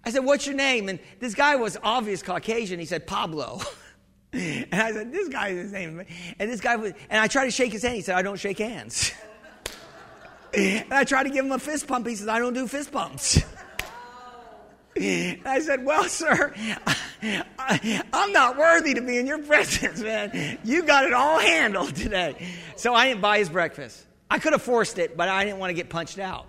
I 0.05 0.11
said, 0.11 0.25
What's 0.25 0.47
your 0.47 0.57
name? 0.57 0.89
And 0.89 0.99
this 1.21 1.35
guy 1.35 1.57
was 1.57 1.77
obvious 1.83 2.23
Caucasian. 2.23 2.79
He 2.79 2.87
said, 2.87 3.07
Pablo. 3.07 3.61
and 4.33 4.67
I 4.73 4.93
said, 4.93 5.13
This 5.13 5.29
guy 5.29 5.49
is 5.49 5.63
his 5.65 5.73
name. 5.73 6.05
And 6.39 6.51
this 6.51 6.61
guy 6.61 6.77
was, 6.77 6.93
and 7.11 7.21
I 7.21 7.29
tried 7.29 7.47
to 7.47 7.51
shake 7.51 7.73
his 7.73 7.83
hand. 7.83 7.97
He 7.97 8.03
said, 8.03 8.17
I 8.17 8.23
don't 8.23 8.39
shake 8.39 8.59
hands. 8.59 9.13
and 10.55 10.93
I 10.93 11.05
tried 11.05 11.25
to 11.25 11.31
give 11.31 11.45
him 11.45 11.53
a 11.53 11.59
fist 11.59 11.87
pump. 11.87 12.07
He 12.07 12.17
said, 12.17 12.29
I 12.29 12.39
don't 12.39 12.55
do 12.55 12.67
fist 12.67 12.93
pumps. 12.93 13.43
I 14.97 15.61
said, 15.63 15.85
Well, 15.85 16.05
sir, 16.05 16.53
I, 17.59 18.03
am 18.13 18.33
not 18.33 18.59
worthy 18.59 18.95
to 18.95 19.01
be 19.01 19.19
in 19.19 19.27
your 19.27 19.39
presence, 19.39 20.01
man. 20.01 20.59
You 20.65 20.83
got 20.83 21.05
it 21.05 21.13
all 21.13 21.39
handled 21.39 21.95
today. 21.95 22.47
So 22.77 22.95
I 22.95 23.09
didn't 23.09 23.21
buy 23.21 23.39
his 23.39 23.49
breakfast. 23.49 24.05
I 24.31 24.39
could 24.39 24.53
have 24.53 24.63
forced 24.63 24.99
it, 24.99 25.17
but 25.17 25.29
I 25.29 25.45
didn't 25.45 25.61
want 25.61 25.71
to 25.71 25.75
get 25.75 25.89
punched 25.89 26.19
out. 26.19 26.47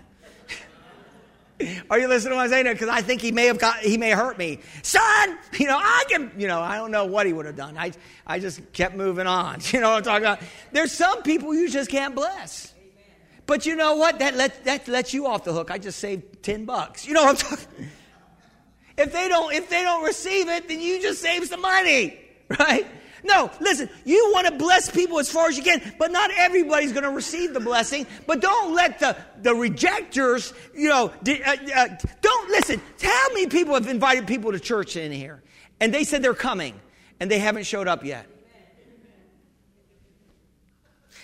Are 1.90 2.00
you 2.00 2.08
listening 2.08 2.32
to 2.32 2.36
what 2.36 2.44
I'm 2.44 2.50
saying? 2.50 2.66
Because 2.66 2.90
I 2.90 3.02
think 3.02 3.22
he 3.22 3.32
may 3.32 3.46
have 3.46 3.60
got, 3.60 3.78
he 3.80 3.98
may 3.98 4.12
hurt 4.12 4.38
me. 4.38 4.60
Son, 4.82 5.38
you 5.54 5.68
know, 5.68 5.78
I 5.78 6.04
can, 6.10 6.32
you 6.38 6.48
know, 6.48 6.60
I 6.60 6.78
don't 6.78 6.92
know 6.92 7.06
what 7.06 7.26
he 7.26 7.34
would 7.34 7.46
have 7.46 7.56
done. 7.56 7.78
I, 7.78 7.92
I 8.26 8.40
just 8.40 8.74
kept 8.74 8.96
moving 8.96 9.28
on. 9.28 9.60
You 9.74 9.80
know 9.80 9.92
what 9.92 9.98
I'm 9.98 10.04
talking 10.04 10.24
about? 10.24 10.40
There's 10.72 10.92
some 10.92 11.24
people 11.24 11.54
you 11.54 11.70
just 11.70 11.90
can't 11.90 12.16
bless. 12.16 12.74
But 13.46 13.66
you 13.66 13.76
know 13.76 13.96
what? 13.96 14.20
That, 14.20 14.36
let, 14.36 14.64
that 14.66 14.88
lets 14.88 15.14
you 15.14 15.28
off 15.28 15.44
the 15.44 15.54
hook. 15.54 15.72
I 15.72 15.78
just 15.78 16.00
saved 16.00 16.44
10 16.44 16.66
bucks. 16.66 17.08
You 17.08 17.14
know 17.14 17.24
what 17.24 17.44
I'm 17.44 17.58
talking 17.58 17.90
If 18.98 19.12
they 19.12 19.28
don't, 19.28 19.54
if 19.54 19.70
they 19.70 19.82
don't 19.82 20.04
receive 20.04 20.48
it, 20.50 20.68
then 20.68 20.80
you 20.80 21.02
just 21.02 21.22
save 21.22 21.46
some 21.48 21.62
money, 21.62 22.20
right? 22.60 22.86
No, 23.24 23.50
listen, 23.62 23.90
you 24.04 24.32
want 24.34 24.48
to 24.48 24.54
bless 24.54 24.92
people 24.92 25.18
as 25.20 25.32
far 25.32 25.48
as 25.48 25.58
you 25.58 25.64
can, 25.64 25.82
but 25.98 26.12
not 26.12 26.30
everybody's 26.36 26.92
going 26.92 27.04
to 27.04 27.10
receive 27.10 27.54
the 27.54 27.60
blessing. 27.60 28.06
But 28.28 28.42
don't 28.42 28.76
let 28.76 29.00
the, 29.00 29.16
the 29.42 29.56
rejectors, 29.56 30.54
you 30.76 30.90
know, 30.90 31.12
uh, 31.28 31.56
uh, 31.76 31.88
don't 32.22 32.50
listen. 32.50 32.82
How 33.02 33.28
many 33.30 33.48
people 33.48 33.76
have 33.76 33.88
invited 33.88 34.28
people 34.28 34.52
to 34.52 34.60
church 34.60 34.98
in 34.98 35.12
here? 35.12 35.42
And 35.80 35.94
they 35.94 36.04
said 36.04 36.22
they're 36.22 36.34
coming, 36.34 36.80
and 37.20 37.32
they 37.32 37.40
haven't 37.40 37.64
showed 37.64 37.88
up 37.88 38.04
yet. 38.04 38.28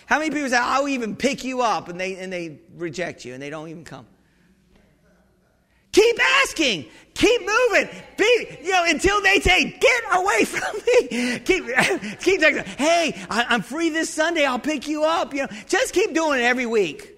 How 0.05 0.19
many 0.19 0.31
people 0.31 0.49
say, 0.49 0.57
I'll 0.57 0.87
even 0.87 1.15
pick 1.15 1.43
you 1.43 1.61
up, 1.61 1.89
and 1.89 1.99
they, 1.99 2.15
and 2.15 2.31
they 2.31 2.59
reject 2.75 3.25
you, 3.25 3.33
and 3.33 3.43
they 3.43 3.49
don't 3.49 3.67
even 3.67 3.83
come? 3.83 4.07
Keep 5.91 6.19
asking. 6.43 6.85
Keep 7.15 7.41
moving. 7.41 7.89
Be, 8.17 8.57
you 8.63 8.71
know, 8.71 8.85
until 8.87 9.21
they 9.21 9.39
say, 9.39 9.77
get 9.77 10.03
away 10.13 10.45
from 10.45 10.77
me. 10.87 11.39
Keep, 11.39 11.65
keep 12.19 12.39
saying, 12.39 12.63
hey, 12.77 13.13
I, 13.29 13.53
am 13.53 13.61
free 13.61 13.89
this 13.89 14.09
Sunday. 14.09 14.45
I'll 14.45 14.59
pick 14.59 14.87
you 14.87 15.03
up. 15.03 15.33
You 15.33 15.41
know, 15.41 15.47
just 15.67 15.93
keep 15.93 16.13
doing 16.13 16.39
it 16.39 16.43
every 16.43 16.65
week 16.65 17.17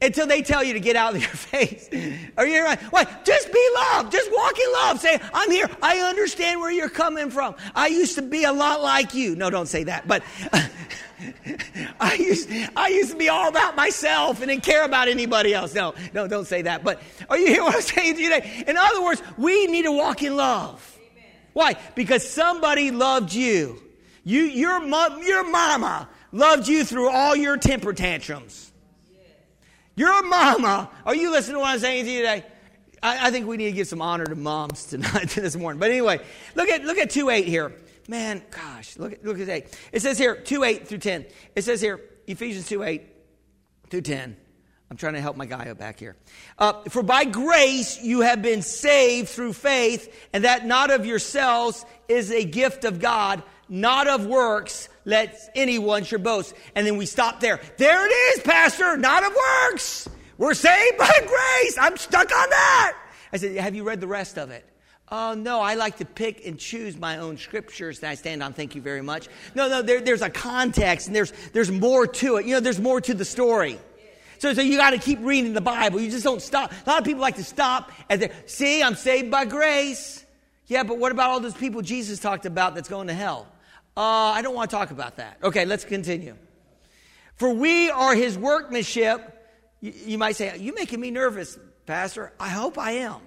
until 0.00 0.26
they 0.26 0.42
tell 0.42 0.64
you 0.64 0.72
to 0.72 0.80
get 0.80 0.96
out 0.96 1.14
of 1.14 1.20
your 1.20 1.30
face. 1.30 1.88
Are 2.36 2.46
you 2.46 2.62
right? 2.62 2.80
What? 2.92 3.24
Just 3.24 3.52
be 3.52 3.68
love. 3.74 4.10
Just 4.10 4.30
walk 4.32 4.58
in 4.58 4.72
love. 4.72 5.00
Say, 5.00 5.20
I'm 5.34 5.50
here. 5.50 5.68
I 5.82 5.98
understand 5.98 6.60
where 6.60 6.70
you're 6.70 6.88
coming 6.88 7.30
from. 7.30 7.54
I 7.74 7.88
used 7.88 8.14
to 8.16 8.22
be 8.22 8.44
a 8.44 8.52
lot 8.52 8.80
like 8.80 9.14
you. 9.14 9.36
No, 9.36 9.50
don't 9.50 9.68
say 9.68 9.84
that. 9.84 10.08
But 10.08 10.22
I 12.00 12.14
used, 12.14 12.50
I 12.76 12.88
used 12.88 13.10
to 13.10 13.16
be 13.16 13.28
all 13.28 13.48
about 13.48 13.76
myself 13.76 14.40
and 14.40 14.48
didn't 14.48 14.64
care 14.64 14.84
about 14.84 15.08
anybody 15.08 15.54
else. 15.54 15.74
No, 15.74 15.94
no, 16.12 16.26
don't 16.26 16.46
say 16.46 16.62
that. 16.62 16.84
But 16.84 17.00
are 17.28 17.38
you 17.38 17.46
hearing 17.46 17.64
what 17.64 17.74
I'm 17.76 17.80
saying 17.82 18.16
to 18.16 18.22
you 18.22 18.30
today? 18.30 18.64
In 18.66 18.76
other 18.76 19.02
words, 19.02 19.22
we 19.36 19.66
need 19.66 19.82
to 19.82 19.92
walk 19.92 20.22
in 20.22 20.36
love. 20.36 20.98
Amen. 20.98 21.30
Why? 21.52 21.76
Because 21.94 22.28
somebody 22.28 22.90
loved 22.90 23.32
you. 23.32 23.82
You, 24.24 24.42
your, 24.42 24.80
mom, 24.80 25.22
your 25.22 25.48
mama 25.48 26.08
loved 26.30 26.68
you 26.68 26.84
through 26.84 27.10
all 27.10 27.34
your 27.34 27.56
temper 27.56 27.92
tantrums. 27.92 28.70
Your 29.94 30.22
mama, 30.22 30.88
are 31.04 31.14
you 31.14 31.30
listening 31.30 31.56
to 31.56 31.60
what 31.60 31.68
I'm 31.68 31.78
saying 31.78 32.06
to 32.06 32.10
you 32.10 32.18
today? 32.20 32.44
I, 33.02 33.28
I 33.28 33.30
think 33.30 33.46
we 33.46 33.56
need 33.56 33.66
to 33.66 33.72
give 33.72 33.88
some 33.88 34.00
honor 34.00 34.24
to 34.24 34.34
moms 34.34 34.86
tonight, 34.86 35.28
this 35.34 35.56
morning. 35.56 35.80
But 35.80 35.90
anyway, 35.90 36.20
look 36.54 36.68
at 36.68 36.84
look 36.84 36.98
at 36.98 37.10
two 37.10 37.28
eight 37.28 37.46
here. 37.46 37.72
Man, 38.08 38.42
gosh, 38.50 38.98
look 38.98 39.12
at 39.12 39.24
look 39.24 39.38
at 39.38 39.48
eight. 39.48 39.78
It 39.92 40.02
says 40.02 40.18
here 40.18 40.34
two 40.36 40.64
eight 40.64 40.88
through 40.88 40.98
ten. 40.98 41.24
It 41.54 41.62
says 41.62 41.80
here 41.80 42.00
Ephesians 42.26 42.68
two 42.68 42.82
eight 42.82 43.02
through 43.90 44.02
ten. 44.02 44.36
I'm 44.90 44.96
trying 44.98 45.14
to 45.14 45.22
help 45.22 45.38
my 45.38 45.46
guy 45.46 45.72
back 45.72 45.98
here. 45.98 46.16
Uh, 46.58 46.82
For 46.90 47.02
by 47.02 47.24
grace 47.24 48.02
you 48.02 48.20
have 48.20 48.42
been 48.42 48.60
saved 48.60 49.30
through 49.30 49.54
faith, 49.54 50.14
and 50.34 50.44
that 50.44 50.66
not 50.66 50.90
of 50.90 51.06
yourselves 51.06 51.86
is 52.08 52.30
a 52.30 52.44
gift 52.44 52.84
of 52.84 53.00
God, 53.00 53.42
not 53.70 54.06
of 54.06 54.26
works, 54.26 54.90
let 55.06 55.50
anyone 55.54 56.04
should 56.04 56.22
boast. 56.22 56.54
And 56.74 56.86
then 56.86 56.98
we 56.98 57.06
stop 57.06 57.40
there. 57.40 57.58
There 57.78 58.06
it 58.06 58.10
is, 58.36 58.42
Pastor, 58.42 58.98
not 58.98 59.24
of 59.24 59.32
works. 59.70 60.10
We're 60.36 60.52
saved 60.52 60.98
by 60.98 61.10
grace. 61.26 61.78
I'm 61.80 61.96
stuck 61.96 62.30
on 62.30 62.50
that. 62.50 62.98
I 63.32 63.38
said, 63.38 63.56
Have 63.56 63.74
you 63.74 63.84
read 63.84 64.00
the 64.00 64.06
rest 64.06 64.36
of 64.38 64.50
it? 64.50 64.66
Oh, 65.14 65.34
no, 65.34 65.60
I 65.60 65.74
like 65.74 65.98
to 65.98 66.06
pick 66.06 66.46
and 66.46 66.58
choose 66.58 66.96
my 66.96 67.18
own 67.18 67.36
scriptures 67.36 68.00
that 68.00 68.08
I 68.10 68.14
stand 68.14 68.42
on. 68.42 68.54
Thank 68.54 68.74
you 68.74 68.80
very 68.80 69.02
much. 69.02 69.28
No, 69.54 69.68
no, 69.68 69.82
there, 69.82 70.00
there's 70.00 70.22
a 70.22 70.30
context 70.30 71.06
and 71.06 71.14
there's, 71.14 71.34
there's 71.52 71.70
more 71.70 72.06
to 72.06 72.36
it. 72.36 72.46
You 72.46 72.54
know, 72.54 72.60
there's 72.60 72.80
more 72.80 72.98
to 73.02 73.12
the 73.12 73.26
story. 73.26 73.78
So, 74.38 74.54
so 74.54 74.62
you 74.62 74.78
got 74.78 74.90
to 74.90 74.98
keep 74.98 75.18
reading 75.20 75.52
the 75.52 75.60
Bible. 75.60 76.00
You 76.00 76.10
just 76.10 76.24
don't 76.24 76.40
stop. 76.40 76.72
A 76.86 76.90
lot 76.90 76.98
of 76.98 77.04
people 77.04 77.20
like 77.20 77.36
to 77.36 77.44
stop 77.44 77.92
and 78.08 78.22
they 78.22 78.30
see, 78.46 78.82
I'm 78.82 78.94
saved 78.94 79.30
by 79.30 79.44
grace. 79.44 80.24
Yeah, 80.66 80.82
but 80.82 80.96
what 80.96 81.12
about 81.12 81.28
all 81.28 81.40
those 81.40 81.52
people 81.52 81.82
Jesus 81.82 82.18
talked 82.18 82.46
about 82.46 82.74
that's 82.74 82.88
going 82.88 83.08
to 83.08 83.14
hell? 83.14 83.48
Uh, 83.94 84.00
I 84.00 84.40
don't 84.40 84.54
want 84.54 84.70
to 84.70 84.76
talk 84.76 84.92
about 84.92 85.16
that. 85.16 85.36
Okay, 85.42 85.66
let's 85.66 85.84
continue. 85.84 86.38
For 87.36 87.52
we 87.52 87.90
are 87.90 88.14
his 88.14 88.38
workmanship. 88.38 89.46
You, 89.82 89.92
you 90.06 90.16
might 90.16 90.36
say, 90.36 90.56
You 90.56 90.74
making 90.74 91.02
me 91.02 91.10
nervous, 91.10 91.58
Pastor. 91.84 92.32
I 92.40 92.48
hope 92.48 92.78
I 92.78 92.92
am. 92.92 93.20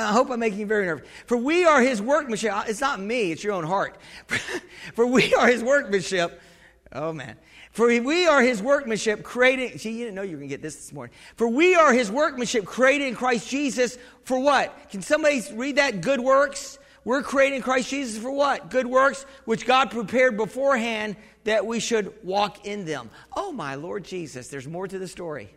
I 0.00 0.12
hope 0.12 0.30
I'm 0.30 0.40
making 0.40 0.60
you 0.60 0.66
very 0.66 0.86
nervous. 0.86 1.06
For 1.26 1.36
we 1.36 1.64
are 1.64 1.82
his 1.82 2.00
workmanship. 2.00 2.52
It's 2.66 2.80
not 2.80 3.00
me, 3.00 3.32
it's 3.32 3.44
your 3.44 3.52
own 3.52 3.64
heart. 3.64 3.96
For 4.94 5.06
we 5.06 5.34
are 5.34 5.46
his 5.46 5.62
workmanship. 5.62 6.40
Oh, 6.92 7.12
man. 7.12 7.36
For 7.72 7.86
we 7.86 8.26
are 8.26 8.42
his 8.42 8.62
workmanship 8.62 9.22
created. 9.22 9.80
See, 9.80 9.92
you 9.92 10.04
didn't 10.04 10.14
know 10.14 10.22
you 10.22 10.32
were 10.32 10.38
going 10.38 10.48
to 10.48 10.54
get 10.54 10.62
this 10.62 10.76
this 10.76 10.92
morning. 10.92 11.14
For 11.36 11.48
we 11.48 11.74
are 11.74 11.92
his 11.92 12.10
workmanship 12.10 12.64
created 12.64 13.08
in 13.08 13.14
Christ 13.14 13.48
Jesus 13.48 13.98
for 14.24 14.38
what? 14.38 14.90
Can 14.90 15.02
somebody 15.02 15.42
read 15.54 15.76
that? 15.76 16.00
Good 16.00 16.20
works? 16.20 16.78
We're 17.04 17.22
created 17.22 17.56
in 17.56 17.62
Christ 17.62 17.88
Jesus 17.88 18.22
for 18.22 18.30
what? 18.30 18.70
Good 18.70 18.86
works, 18.86 19.26
which 19.44 19.66
God 19.66 19.90
prepared 19.90 20.36
beforehand 20.36 21.16
that 21.44 21.66
we 21.66 21.80
should 21.80 22.12
walk 22.22 22.66
in 22.66 22.84
them. 22.84 23.10
Oh, 23.34 23.52
my 23.52 23.74
Lord 23.74 24.04
Jesus, 24.04 24.48
there's 24.48 24.68
more 24.68 24.86
to 24.86 24.98
the 24.98 25.08
story. 25.08 25.50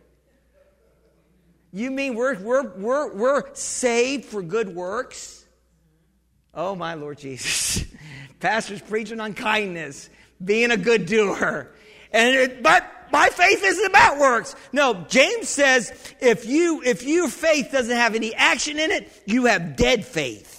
You 1.72 1.90
mean 1.90 2.14
we're, 2.14 2.38
we're, 2.38 2.68
we're, 2.76 3.14
we're 3.14 3.54
saved 3.54 4.26
for 4.26 4.42
good 4.42 4.74
works? 4.74 5.44
Oh, 6.54 6.74
my 6.74 6.94
Lord 6.94 7.18
Jesus. 7.18 7.84
Pastor's 8.40 8.80
preaching 8.80 9.20
on 9.20 9.34
kindness, 9.34 10.08
being 10.42 10.70
a 10.70 10.76
good 10.76 11.06
doer. 11.06 11.70
And 12.12 12.34
it, 12.34 12.62
but 12.62 12.90
my 13.12 13.28
faith 13.28 13.62
isn't 13.62 13.86
about 13.86 14.18
works. 14.18 14.54
No, 14.72 15.04
James 15.08 15.48
says 15.48 15.92
if 16.20 16.46
you 16.46 16.82
if 16.82 17.02
your 17.02 17.28
faith 17.28 17.70
doesn't 17.72 17.94
have 17.94 18.14
any 18.14 18.34
action 18.34 18.78
in 18.78 18.90
it, 18.90 19.10
you 19.26 19.46
have 19.46 19.76
dead 19.76 20.04
faith. 20.04 20.55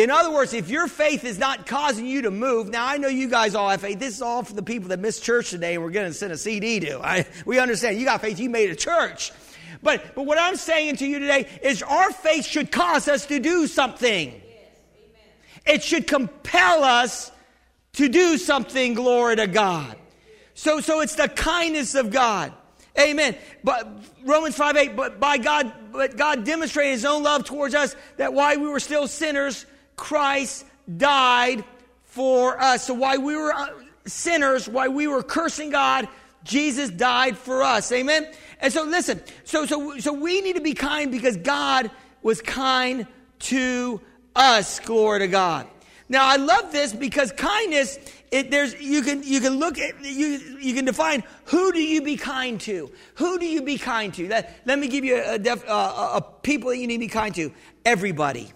In 0.00 0.10
other 0.10 0.30
words, 0.30 0.54
if 0.54 0.70
your 0.70 0.88
faith 0.88 1.24
is 1.24 1.38
not 1.38 1.66
causing 1.66 2.06
you 2.06 2.22
to 2.22 2.30
move, 2.30 2.70
now 2.70 2.86
I 2.86 2.96
know 2.96 3.08
you 3.08 3.28
guys 3.28 3.54
all 3.54 3.68
have 3.68 3.82
faith. 3.82 3.98
This 3.98 4.14
is 4.14 4.22
all 4.22 4.42
for 4.42 4.54
the 4.54 4.62
people 4.62 4.88
that 4.88 4.98
missed 4.98 5.22
church 5.22 5.50
today 5.50 5.74
and 5.74 5.84
we're 5.84 5.90
going 5.90 6.08
to 6.08 6.14
send 6.14 6.32
a 6.32 6.38
CD 6.38 6.80
to. 6.80 7.00
I, 7.06 7.26
we 7.44 7.58
understand 7.58 7.98
you 7.98 8.06
got 8.06 8.22
faith, 8.22 8.40
you 8.40 8.48
made 8.48 8.70
a 8.70 8.74
church. 8.74 9.30
But, 9.82 10.14
but 10.14 10.24
what 10.24 10.38
I'm 10.38 10.56
saying 10.56 10.96
to 10.96 11.06
you 11.06 11.18
today 11.18 11.46
is 11.62 11.82
our 11.82 12.12
faith 12.12 12.46
should 12.46 12.72
cause 12.72 13.08
us 13.08 13.26
to 13.26 13.40
do 13.40 13.66
something. 13.66 14.40
It 15.66 15.82
should 15.82 16.06
compel 16.06 16.82
us 16.82 17.30
to 17.94 18.08
do 18.08 18.38
something, 18.38 18.94
glory 18.94 19.36
to 19.36 19.48
God. 19.48 19.98
So, 20.54 20.80
so 20.80 21.02
it's 21.02 21.16
the 21.16 21.28
kindness 21.28 21.94
of 21.94 22.10
God. 22.10 22.54
Amen. 22.98 23.36
But 23.62 23.86
Romans 24.24 24.54
5 24.56 24.76
8, 24.78 24.96
but 24.96 25.20
by 25.20 25.36
God, 25.36 25.70
but 25.92 26.16
God 26.16 26.44
demonstrated 26.44 26.92
his 26.92 27.04
own 27.04 27.22
love 27.22 27.44
towards 27.44 27.74
us 27.74 27.94
that 28.16 28.32
while 28.32 28.58
we 28.58 28.66
were 28.66 28.80
still 28.80 29.06
sinners, 29.06 29.66
Christ 30.00 30.64
died 30.96 31.62
for 32.04 32.58
us. 32.58 32.86
So 32.86 32.94
while 32.94 33.20
we 33.20 33.36
were 33.36 33.52
uh, 33.52 33.68
sinners, 34.06 34.66
while 34.66 34.90
we 34.90 35.06
were 35.06 35.22
cursing 35.22 35.70
God, 35.70 36.08
Jesus 36.42 36.88
died 36.88 37.36
for 37.36 37.62
us. 37.62 37.92
Amen. 37.92 38.26
And 38.60 38.72
so 38.72 38.82
listen, 38.82 39.20
so 39.44 39.66
so 39.66 39.98
so 39.98 40.12
we 40.14 40.40
need 40.40 40.56
to 40.56 40.62
be 40.62 40.72
kind 40.72 41.12
because 41.12 41.36
God 41.36 41.90
was 42.22 42.40
kind 42.40 43.06
to 43.50 44.00
us. 44.34 44.80
Glory 44.80 45.20
to 45.20 45.28
God. 45.28 45.66
Now 46.08 46.26
I 46.26 46.36
love 46.36 46.72
this 46.72 46.94
because 46.94 47.30
kindness, 47.32 47.98
it, 48.32 48.50
there's 48.50 48.80
you 48.80 49.02
can 49.02 49.22
you 49.22 49.40
can 49.40 49.58
look 49.58 49.78
at 49.78 50.02
you 50.02 50.56
you 50.58 50.72
can 50.74 50.86
define 50.86 51.22
who 51.44 51.72
do 51.72 51.82
you 51.82 52.00
be 52.00 52.16
kind 52.16 52.58
to? 52.62 52.90
Who 53.16 53.38
do 53.38 53.44
you 53.44 53.60
be 53.60 53.76
kind 53.76 54.14
to? 54.14 54.28
That, 54.28 54.60
let 54.64 54.78
me 54.78 54.88
give 54.88 55.04
you 55.04 55.22
a, 55.22 55.38
def, 55.38 55.62
uh, 55.68 56.18
a 56.18 56.22
people 56.42 56.70
that 56.70 56.78
you 56.78 56.86
need 56.86 56.96
to 56.96 57.06
be 57.06 57.08
kind 57.08 57.34
to. 57.34 57.52
Everybody. 57.84 58.52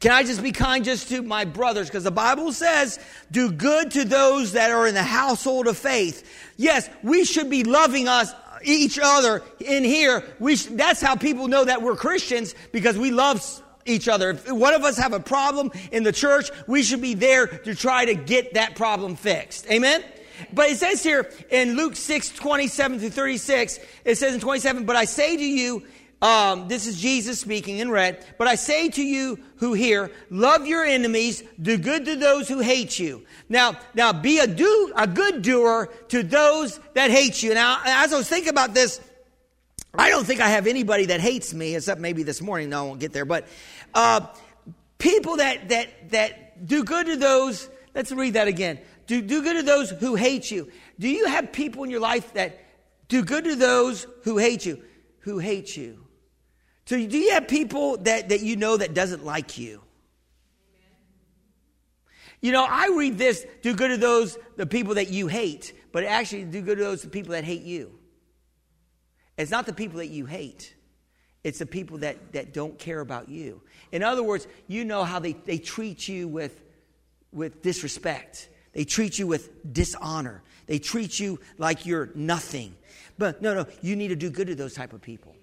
Can 0.00 0.10
I 0.10 0.24
just 0.24 0.42
be 0.42 0.52
kind 0.52 0.84
just 0.84 1.08
to 1.08 1.22
my 1.22 1.44
brothers? 1.44 1.88
Because 1.88 2.04
the 2.04 2.10
Bible 2.10 2.52
says, 2.52 2.98
do 3.30 3.50
good 3.50 3.90
to 3.92 4.04
those 4.04 4.52
that 4.52 4.70
are 4.70 4.86
in 4.86 4.94
the 4.94 5.02
household 5.02 5.66
of 5.66 5.78
faith. 5.78 6.28
Yes, 6.56 6.88
we 7.02 7.24
should 7.24 7.48
be 7.48 7.64
loving 7.64 8.06
us 8.06 8.32
each 8.62 8.98
other 9.02 9.42
in 9.60 9.84
here. 9.84 10.22
We 10.38 10.56
sh- 10.56 10.66
that's 10.66 11.00
how 11.00 11.16
people 11.16 11.48
know 11.48 11.64
that 11.64 11.82
we're 11.82 11.96
Christians 11.96 12.54
because 12.72 12.98
we 12.98 13.10
love 13.10 13.62
each 13.86 14.08
other. 14.08 14.30
If 14.30 14.50
one 14.50 14.74
of 14.74 14.84
us 14.84 14.98
have 14.98 15.12
a 15.12 15.20
problem 15.20 15.70
in 15.92 16.02
the 16.02 16.12
church, 16.12 16.50
we 16.66 16.82
should 16.82 17.00
be 17.00 17.14
there 17.14 17.46
to 17.46 17.74
try 17.74 18.04
to 18.04 18.14
get 18.14 18.54
that 18.54 18.76
problem 18.76 19.16
fixed. 19.16 19.66
Amen? 19.70 20.04
But 20.52 20.70
it 20.70 20.76
says 20.76 21.02
here 21.02 21.30
in 21.50 21.76
Luke 21.76 21.96
6, 21.96 22.30
27 22.30 22.98
through 22.98 23.10
36, 23.10 23.78
it 24.04 24.18
says 24.18 24.34
in 24.34 24.40
27, 24.40 24.84
But 24.84 24.96
I 24.96 25.06
say 25.06 25.36
to 25.36 25.44
you, 25.44 25.84
um, 26.26 26.66
this 26.66 26.88
is 26.88 27.00
Jesus 27.00 27.38
speaking 27.38 27.78
in 27.78 27.88
red. 27.88 28.26
But 28.36 28.48
I 28.48 28.56
say 28.56 28.88
to 28.88 29.00
you 29.00 29.38
who 29.58 29.74
hear, 29.74 30.10
love 30.28 30.66
your 30.66 30.84
enemies, 30.84 31.44
do 31.62 31.78
good 31.78 32.04
to 32.06 32.16
those 32.16 32.48
who 32.48 32.58
hate 32.58 32.98
you. 32.98 33.24
Now, 33.48 33.78
now 33.94 34.12
be 34.12 34.40
a 34.40 34.48
do 34.48 34.92
a 34.96 35.06
good 35.06 35.42
doer 35.42 35.88
to 36.08 36.24
those 36.24 36.80
that 36.94 37.12
hate 37.12 37.44
you. 37.44 37.54
Now, 37.54 37.80
as 37.84 38.12
I 38.12 38.16
was 38.16 38.28
thinking 38.28 38.48
about 38.48 38.74
this, 38.74 39.00
I 39.94 40.10
don't 40.10 40.24
think 40.24 40.40
I 40.40 40.48
have 40.48 40.66
anybody 40.66 41.06
that 41.06 41.20
hates 41.20 41.54
me, 41.54 41.76
except 41.76 42.00
maybe 42.00 42.24
this 42.24 42.42
morning. 42.42 42.70
No, 42.70 42.80
I 42.80 42.86
won't 42.88 42.98
get 42.98 43.12
there. 43.12 43.24
But 43.24 43.46
uh, 43.94 44.26
people 44.98 45.36
that 45.36 45.68
that 45.68 46.10
that 46.10 46.66
do 46.66 46.82
good 46.82 47.06
to 47.06 47.16
those. 47.16 47.70
Let's 47.94 48.10
read 48.10 48.34
that 48.34 48.48
again. 48.48 48.80
Do 49.06 49.22
do 49.22 49.44
good 49.44 49.58
to 49.58 49.62
those 49.62 49.90
who 49.90 50.16
hate 50.16 50.50
you. 50.50 50.72
Do 50.98 51.08
you 51.08 51.28
have 51.28 51.52
people 51.52 51.84
in 51.84 51.90
your 51.90 52.00
life 52.00 52.34
that 52.34 52.58
do 53.06 53.24
good 53.24 53.44
to 53.44 53.54
those 53.54 54.08
who 54.24 54.38
hate 54.38 54.66
you? 54.66 54.82
Who 55.20 55.38
hate 55.38 55.76
you? 55.76 56.05
So 56.86 56.96
do 56.96 57.18
you 57.18 57.32
have 57.32 57.48
people 57.48 57.98
that, 57.98 58.28
that 58.28 58.40
you 58.42 58.56
know 58.56 58.76
that 58.76 58.94
doesn't 58.94 59.24
like 59.24 59.58
you? 59.58 59.82
You 62.40 62.52
know, 62.52 62.64
I 62.68 62.92
read 62.96 63.18
this, 63.18 63.44
do 63.62 63.74
good 63.74 63.88
to 63.88 63.96
those, 63.96 64.38
the 64.56 64.66
people 64.66 64.94
that 64.94 65.10
you 65.10 65.26
hate, 65.26 65.72
but 65.90 66.04
actually 66.04 66.44
do 66.44 66.60
good 66.62 66.78
to 66.78 66.84
those 66.84 67.02
the 67.02 67.08
people 67.08 67.32
that 67.32 67.44
hate 67.44 67.62
you. 67.62 67.98
It's 69.36 69.50
not 69.50 69.66
the 69.66 69.72
people 69.72 69.98
that 69.98 70.08
you 70.08 70.26
hate. 70.26 70.74
It's 71.42 71.58
the 71.58 71.66
people 71.66 71.98
that, 71.98 72.32
that 72.32 72.52
don't 72.52 72.78
care 72.78 73.00
about 73.00 73.28
you. 73.28 73.62
In 73.92 74.02
other 74.02 74.22
words, 74.22 74.46
you 74.66 74.84
know 74.84 75.04
how 75.04 75.18
they, 75.18 75.32
they 75.32 75.58
treat 75.58 76.08
you 76.08 76.28
with, 76.28 76.60
with 77.32 77.62
disrespect. 77.62 78.48
They 78.72 78.84
treat 78.84 79.18
you 79.18 79.26
with 79.26 79.72
dishonor. 79.72 80.42
They 80.66 80.78
treat 80.78 81.18
you 81.18 81.40
like 81.56 81.86
you're 81.86 82.10
nothing. 82.14 82.76
But 83.18 83.42
no, 83.42 83.54
no, 83.54 83.66
you 83.80 83.96
need 83.96 84.08
to 84.08 84.16
do 84.16 84.28
good 84.28 84.48
to 84.48 84.54
those 84.54 84.74
type 84.74 84.92
of 84.92 85.00
people. 85.00 85.35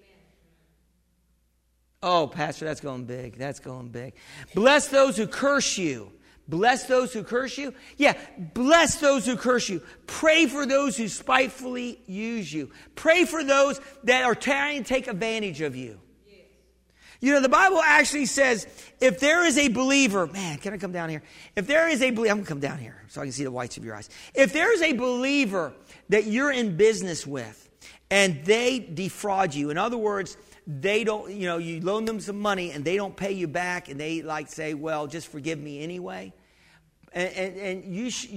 Oh, 2.06 2.26
Pastor, 2.26 2.66
that's 2.66 2.82
going 2.82 3.06
big. 3.06 3.38
That's 3.38 3.60
going 3.60 3.88
big. 3.88 4.12
Bless 4.54 4.88
those 4.88 5.16
who 5.16 5.26
curse 5.26 5.78
you. 5.78 6.12
Bless 6.46 6.84
those 6.84 7.14
who 7.14 7.24
curse 7.24 7.56
you. 7.56 7.72
Yeah, 7.96 8.12
bless 8.52 8.96
those 8.96 9.24
who 9.24 9.36
curse 9.36 9.70
you. 9.70 9.80
Pray 10.06 10.44
for 10.44 10.66
those 10.66 10.98
who 10.98 11.08
spitefully 11.08 11.98
use 12.06 12.52
you. 12.52 12.70
Pray 12.94 13.24
for 13.24 13.42
those 13.42 13.80
that 14.02 14.22
are 14.24 14.34
trying 14.34 14.82
to 14.82 14.88
take 14.88 15.08
advantage 15.08 15.62
of 15.62 15.74
you. 15.74 15.98
You 17.22 17.32
know, 17.32 17.40
the 17.40 17.48
Bible 17.48 17.80
actually 17.80 18.26
says 18.26 18.66
if 19.00 19.18
there 19.18 19.46
is 19.46 19.56
a 19.56 19.68
believer, 19.68 20.26
man, 20.26 20.58
can 20.58 20.74
I 20.74 20.76
come 20.76 20.92
down 20.92 21.08
here? 21.08 21.22
If 21.56 21.66
there 21.66 21.88
is 21.88 22.02
a 22.02 22.10
believer, 22.10 22.32
I'm 22.32 22.36
going 22.36 22.44
to 22.44 22.48
come 22.50 22.60
down 22.60 22.76
here 22.76 23.02
so 23.08 23.22
I 23.22 23.24
can 23.24 23.32
see 23.32 23.44
the 23.44 23.50
whites 23.50 23.78
of 23.78 23.84
your 23.84 23.96
eyes. 23.96 24.10
If 24.34 24.52
there 24.52 24.74
is 24.74 24.82
a 24.82 24.92
believer 24.92 25.72
that 26.10 26.26
you're 26.26 26.52
in 26.52 26.76
business 26.76 27.26
with 27.26 27.70
and 28.10 28.44
they 28.44 28.78
defraud 28.78 29.54
you, 29.54 29.70
in 29.70 29.78
other 29.78 29.96
words, 29.96 30.36
they 30.66 31.04
don't, 31.04 31.30
you 31.32 31.46
know, 31.46 31.58
you 31.58 31.80
loan 31.80 32.04
them 32.04 32.20
some 32.20 32.40
money 32.40 32.70
and 32.70 32.84
they 32.84 32.96
don't 32.96 33.16
pay 33.16 33.32
you 33.32 33.46
back 33.46 33.88
and 33.88 34.00
they 34.00 34.22
like 34.22 34.48
say, 34.48 34.74
well, 34.74 35.06
just 35.06 35.28
forgive 35.28 35.58
me 35.58 35.82
anyway. 35.82 36.32
And, 37.12 37.32
and, 37.34 37.56
and 37.56 37.94
you 37.94 38.10
sh- 38.10 38.28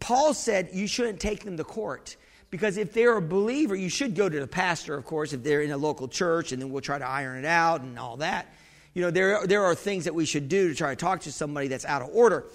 Paul 0.00 0.34
said 0.34 0.70
you 0.72 0.86
shouldn't 0.86 1.20
take 1.20 1.44
them 1.44 1.56
to 1.56 1.64
court 1.64 2.16
because 2.50 2.78
if 2.78 2.92
they're 2.92 3.16
a 3.16 3.22
believer, 3.22 3.76
you 3.76 3.90
should 3.90 4.14
go 4.14 4.28
to 4.28 4.40
the 4.40 4.46
pastor, 4.46 4.94
of 4.94 5.04
course, 5.04 5.32
if 5.32 5.42
they're 5.42 5.60
in 5.60 5.70
a 5.70 5.76
local 5.76 6.08
church, 6.08 6.52
and 6.52 6.62
then 6.62 6.70
we'll 6.70 6.80
try 6.80 6.98
to 6.98 7.06
iron 7.06 7.38
it 7.38 7.44
out 7.44 7.82
and 7.82 7.98
all 7.98 8.16
that. 8.18 8.52
You 8.94 9.02
know, 9.02 9.10
there, 9.10 9.46
there 9.46 9.64
are 9.64 9.74
things 9.74 10.04
that 10.04 10.14
we 10.14 10.24
should 10.24 10.48
do 10.48 10.68
to 10.70 10.74
try 10.74 10.90
to 10.90 10.96
talk 10.96 11.20
to 11.20 11.32
somebody 11.32 11.68
that's 11.68 11.84
out 11.84 12.00
of 12.00 12.08
order. 12.12 12.46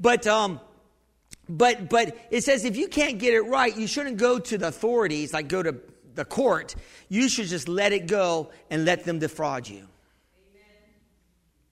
But, 0.00 0.26
um, 0.26 0.58
but, 1.48 1.90
but 1.90 2.16
it 2.30 2.44
says 2.44 2.64
if 2.64 2.76
you 2.76 2.88
can't 2.88 3.18
get 3.18 3.34
it 3.34 3.42
right, 3.42 3.76
you 3.76 3.86
shouldn't 3.86 4.16
go 4.16 4.38
to 4.38 4.56
the 4.56 4.68
authorities, 4.68 5.34
like 5.34 5.48
go 5.48 5.62
to 5.62 5.76
the 6.14 6.24
court, 6.24 6.74
you 7.08 7.28
should 7.28 7.46
just 7.46 7.68
let 7.68 7.92
it 7.92 8.06
go 8.06 8.50
and 8.70 8.84
let 8.84 9.04
them 9.04 9.18
defraud 9.18 9.68
you. 9.68 9.76
Amen. 9.78 10.64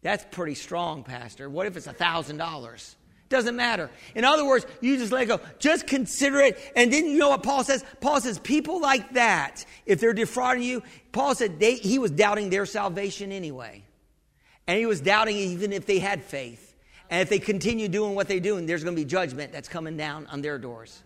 That's 0.02 0.24
pretty 0.30 0.54
strong, 0.54 1.04
Pastor. 1.04 1.48
What 1.48 1.66
if 1.66 1.76
it's 1.76 1.86
a 1.86 1.92
thousand 1.92 2.38
dollars? 2.38 2.96
Doesn't 3.30 3.54
matter. 3.54 3.90
In 4.16 4.24
other 4.24 4.44
words, 4.44 4.66
you 4.80 4.96
just 4.96 5.12
let 5.12 5.28
go. 5.28 5.40
Just 5.60 5.86
consider 5.86 6.40
it. 6.40 6.58
And 6.74 6.92
then 6.92 7.06
you 7.06 7.16
know 7.16 7.28
what 7.28 7.44
Paul 7.44 7.62
says? 7.62 7.84
Paul 8.00 8.20
says, 8.20 8.40
people 8.40 8.80
like 8.80 9.14
that, 9.14 9.64
if 9.86 10.00
they're 10.00 10.12
defrauding 10.12 10.64
you, 10.64 10.82
Paul 11.12 11.36
said 11.36 11.60
they, 11.60 11.76
he 11.76 12.00
was 12.00 12.10
doubting 12.10 12.50
their 12.50 12.66
salvation 12.66 13.30
anyway. 13.30 13.84
And 14.66 14.78
he 14.78 14.86
was 14.86 15.00
doubting 15.00 15.36
even 15.36 15.72
if 15.72 15.86
they 15.86 16.00
had 16.00 16.24
faith. 16.24 16.74
And 17.08 17.22
if 17.22 17.28
they 17.28 17.38
continue 17.38 17.86
doing 17.86 18.16
what 18.16 18.26
they're 18.26 18.40
doing, 18.40 18.66
there's 18.66 18.82
going 18.82 18.96
to 18.96 19.00
be 19.00 19.06
judgment 19.06 19.52
that's 19.52 19.68
coming 19.68 19.96
down 19.96 20.26
on 20.26 20.42
their 20.42 20.58
doors. 20.58 21.00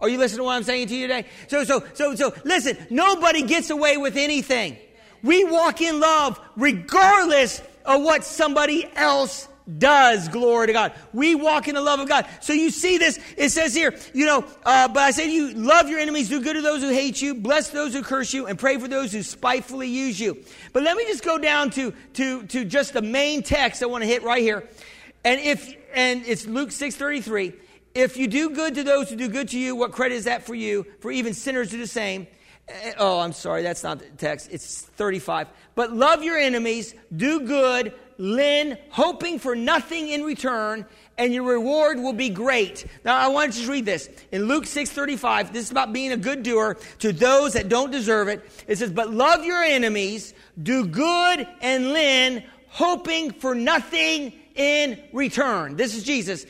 Are 0.00 0.08
you 0.08 0.18
listening 0.18 0.38
to 0.38 0.44
what 0.44 0.56
I'm 0.56 0.62
saying 0.62 0.88
to 0.88 0.94
you 0.94 1.08
today? 1.08 1.28
So, 1.48 1.64
so, 1.64 1.82
so, 1.94 2.14
so, 2.14 2.34
listen, 2.44 2.76
nobody 2.88 3.42
gets 3.42 3.70
away 3.70 3.96
with 3.96 4.16
anything. 4.16 4.76
We 5.22 5.44
walk 5.44 5.80
in 5.80 5.98
love 5.98 6.40
regardless 6.56 7.60
of 7.84 8.02
what 8.02 8.24
somebody 8.24 8.88
else 8.94 9.48
does. 9.76 10.28
Glory 10.28 10.68
to 10.68 10.72
God. 10.72 10.92
We 11.12 11.34
walk 11.34 11.68
in 11.68 11.74
the 11.74 11.80
love 11.80 12.00
of 12.00 12.08
God. 12.08 12.26
So 12.40 12.52
you 12.52 12.70
see 12.70 12.96
this, 12.96 13.18
it 13.36 13.50
says 13.50 13.74
here, 13.74 13.94
you 14.14 14.24
know, 14.24 14.44
uh, 14.64 14.88
but 14.88 15.00
I 15.00 15.10
say 15.10 15.26
to 15.26 15.32
you, 15.32 15.52
love 15.52 15.88
your 15.88 15.98
enemies, 15.98 16.28
do 16.28 16.40
good 16.40 16.54
to 16.54 16.62
those 16.62 16.80
who 16.80 16.90
hate 16.90 17.20
you, 17.20 17.34
bless 17.34 17.70
those 17.70 17.92
who 17.92 18.02
curse 18.02 18.32
you, 18.32 18.46
and 18.46 18.58
pray 18.58 18.78
for 18.78 18.88
those 18.88 19.12
who 19.12 19.22
spitefully 19.22 19.88
use 19.88 20.18
you. 20.18 20.42
But 20.72 20.84
let 20.84 20.96
me 20.96 21.04
just 21.06 21.24
go 21.24 21.38
down 21.38 21.70
to, 21.70 21.92
to, 22.14 22.46
to 22.46 22.64
just 22.64 22.92
the 22.92 23.02
main 23.02 23.42
text 23.42 23.82
I 23.82 23.86
want 23.86 24.02
to 24.02 24.08
hit 24.08 24.22
right 24.22 24.42
here. 24.42 24.66
And 25.24 25.40
if, 25.40 25.74
and 25.92 26.24
it's 26.24 26.46
Luke 26.46 26.70
633. 26.70 27.52
If 27.94 28.16
you 28.16 28.28
do 28.28 28.50
good 28.50 28.74
to 28.76 28.84
those 28.84 29.10
who 29.10 29.16
do 29.16 29.28
good 29.28 29.48
to 29.48 29.58
you, 29.58 29.74
what 29.74 29.92
credit 29.92 30.14
is 30.14 30.24
that 30.24 30.44
for 30.44 30.54
you? 30.54 30.86
For 31.00 31.10
even 31.10 31.34
sinners 31.34 31.70
do 31.70 31.78
the 31.78 31.86
same. 31.86 32.26
Eh, 32.68 32.92
oh, 32.98 33.20
I'm 33.20 33.32
sorry, 33.32 33.62
that's 33.62 33.82
not 33.82 33.98
the 33.98 34.06
text. 34.16 34.48
It's 34.52 34.82
35. 34.82 35.48
But 35.74 35.92
love 35.92 36.22
your 36.22 36.36
enemies, 36.36 36.94
do 37.16 37.40
good, 37.40 37.94
lend, 38.18 38.78
hoping 38.90 39.38
for 39.38 39.54
nothing 39.54 40.08
in 40.08 40.22
return, 40.22 40.84
and 41.16 41.32
your 41.32 41.44
reward 41.44 41.98
will 41.98 42.12
be 42.12 42.28
great. 42.28 42.84
Now, 43.04 43.16
I 43.16 43.28
want 43.28 43.54
to 43.54 43.70
read 43.70 43.86
this. 43.86 44.08
In 44.32 44.46
Luke 44.46 44.66
6:35, 44.66 45.52
this 45.52 45.64
is 45.64 45.70
about 45.70 45.92
being 45.92 46.12
a 46.12 46.16
good 46.16 46.42
doer 46.42 46.76
to 46.98 47.12
those 47.12 47.54
that 47.54 47.68
don't 47.68 47.90
deserve 47.90 48.28
it. 48.28 48.44
It 48.66 48.78
says, 48.78 48.90
"But 48.90 49.12
love 49.12 49.44
your 49.44 49.62
enemies, 49.62 50.34
do 50.60 50.84
good 50.84 51.46
and 51.60 51.92
lend, 51.92 52.44
hoping 52.68 53.32
for 53.32 53.54
nothing 53.54 54.32
in 54.54 54.98
return." 55.12 55.76
This 55.76 55.96
is 55.96 56.02
Jesus. 56.02 56.44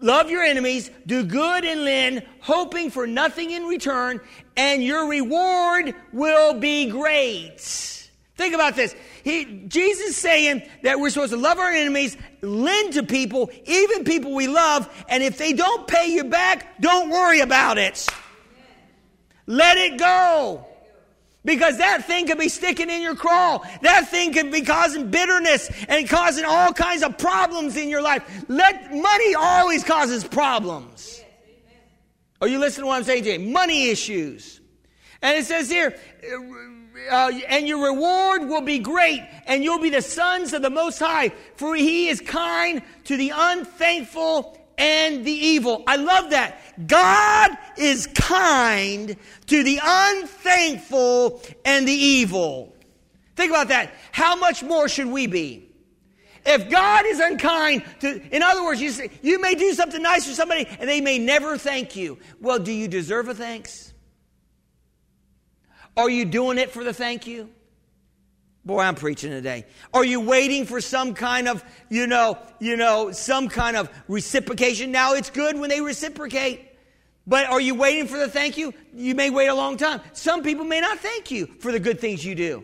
Love 0.00 0.30
your 0.30 0.42
enemies, 0.42 0.90
do 1.06 1.24
good 1.24 1.64
and 1.64 1.84
lend, 1.84 2.22
hoping 2.40 2.90
for 2.90 3.06
nothing 3.06 3.50
in 3.50 3.64
return, 3.64 4.20
and 4.56 4.82
your 4.82 5.08
reward 5.08 5.94
will 6.12 6.54
be 6.54 6.88
great. 6.88 7.98
Think 8.36 8.54
about 8.54 8.76
this. 8.76 8.94
He, 9.24 9.64
Jesus 9.66 10.16
saying 10.16 10.62
that 10.84 11.00
we're 11.00 11.10
supposed 11.10 11.32
to 11.32 11.36
love 11.36 11.58
our 11.58 11.72
enemies, 11.72 12.16
lend 12.40 12.92
to 12.92 13.02
people, 13.02 13.50
even 13.66 14.04
people 14.04 14.32
we 14.32 14.46
love, 14.46 14.88
and 15.08 15.24
if 15.24 15.36
they 15.36 15.52
don't 15.52 15.88
pay 15.88 16.14
you 16.14 16.22
back, 16.22 16.80
don't 16.80 17.10
worry 17.10 17.40
about 17.40 17.78
it. 17.78 18.06
Let 19.46 19.76
it 19.78 19.98
go. 19.98 20.67
Because 21.48 21.78
that 21.78 22.04
thing 22.04 22.26
could 22.26 22.36
be 22.36 22.50
sticking 22.50 22.90
in 22.90 23.00
your 23.00 23.14
craw. 23.14 23.66
That 23.80 24.10
thing 24.10 24.34
could 24.34 24.52
be 24.52 24.60
causing 24.60 25.10
bitterness 25.10 25.70
and 25.88 26.06
causing 26.06 26.44
all 26.44 26.74
kinds 26.74 27.02
of 27.02 27.16
problems 27.16 27.74
in 27.78 27.88
your 27.88 28.02
life. 28.02 28.44
Let 28.48 28.94
money 28.94 29.34
always 29.34 29.82
causes 29.82 30.24
problems. 30.24 31.24
Are 32.42 32.48
you 32.48 32.58
listening 32.58 32.82
to 32.82 32.88
what 32.88 32.96
I'm 32.96 33.04
saying 33.04 33.24
you? 33.24 33.38
Money 33.38 33.88
issues. 33.88 34.60
And 35.22 35.38
it 35.38 35.46
says 35.46 35.70
here, 35.70 35.98
uh, 37.10 37.32
and 37.48 37.66
your 37.66 37.82
reward 37.94 38.46
will 38.46 38.60
be 38.60 38.78
great, 38.78 39.26
and 39.46 39.64
you'll 39.64 39.80
be 39.80 39.88
the 39.88 40.02
sons 40.02 40.52
of 40.52 40.60
the 40.60 40.68
Most 40.68 40.98
High, 40.98 41.30
for 41.56 41.74
He 41.74 42.08
is 42.08 42.20
kind 42.20 42.82
to 43.04 43.16
the 43.16 43.32
unthankful 43.34 44.54
and 44.78 45.24
the 45.24 45.32
evil. 45.32 45.82
I 45.86 45.96
love 45.96 46.30
that. 46.30 46.60
God 46.86 47.50
is 47.76 48.06
kind 48.06 49.16
to 49.46 49.62
the 49.62 49.80
unthankful 49.82 51.42
and 51.64 51.86
the 51.86 51.92
evil. 51.92 52.74
Think 53.36 53.50
about 53.50 53.68
that. 53.68 53.92
How 54.12 54.36
much 54.36 54.62
more 54.62 54.88
should 54.88 55.08
we 55.08 55.26
be? 55.26 55.64
If 56.46 56.70
God 56.70 57.04
is 57.06 57.20
unkind 57.20 57.84
to, 58.00 58.22
in 58.34 58.42
other 58.42 58.64
words, 58.64 58.80
you, 58.80 58.90
say, 58.90 59.10
you 59.22 59.40
may 59.40 59.54
do 59.54 59.74
something 59.74 60.00
nice 60.00 60.26
for 60.26 60.32
somebody 60.32 60.66
and 60.78 60.88
they 60.88 61.00
may 61.00 61.18
never 61.18 61.58
thank 61.58 61.94
you. 61.94 62.18
Well, 62.40 62.58
do 62.58 62.72
you 62.72 62.88
deserve 62.88 63.28
a 63.28 63.34
thanks? 63.34 63.92
Are 65.96 66.08
you 66.08 66.24
doing 66.24 66.58
it 66.58 66.70
for 66.70 66.84
the 66.84 66.94
thank 66.94 67.26
you? 67.26 67.50
Boy, 68.68 68.80
I'm 68.80 68.96
preaching 68.96 69.30
today. 69.30 69.64
Are 69.94 70.04
you 70.04 70.20
waiting 70.20 70.66
for 70.66 70.82
some 70.82 71.14
kind 71.14 71.48
of, 71.48 71.64
you 71.88 72.06
know, 72.06 72.36
you 72.58 72.76
know, 72.76 73.12
some 73.12 73.48
kind 73.48 73.78
of 73.78 73.88
reciprocation? 74.08 74.92
Now 74.92 75.14
it's 75.14 75.30
good 75.30 75.58
when 75.58 75.70
they 75.70 75.80
reciprocate. 75.80 76.68
But 77.26 77.46
are 77.46 77.62
you 77.62 77.74
waiting 77.74 78.06
for 78.06 78.18
the 78.18 78.28
thank 78.28 78.58
you? 78.58 78.74
You 78.92 79.14
may 79.14 79.30
wait 79.30 79.46
a 79.46 79.54
long 79.54 79.78
time. 79.78 80.02
Some 80.12 80.42
people 80.42 80.66
may 80.66 80.82
not 80.82 80.98
thank 80.98 81.30
you 81.30 81.46
for 81.60 81.72
the 81.72 81.80
good 81.80 81.98
things 81.98 82.22
you 82.22 82.34
do, 82.34 82.62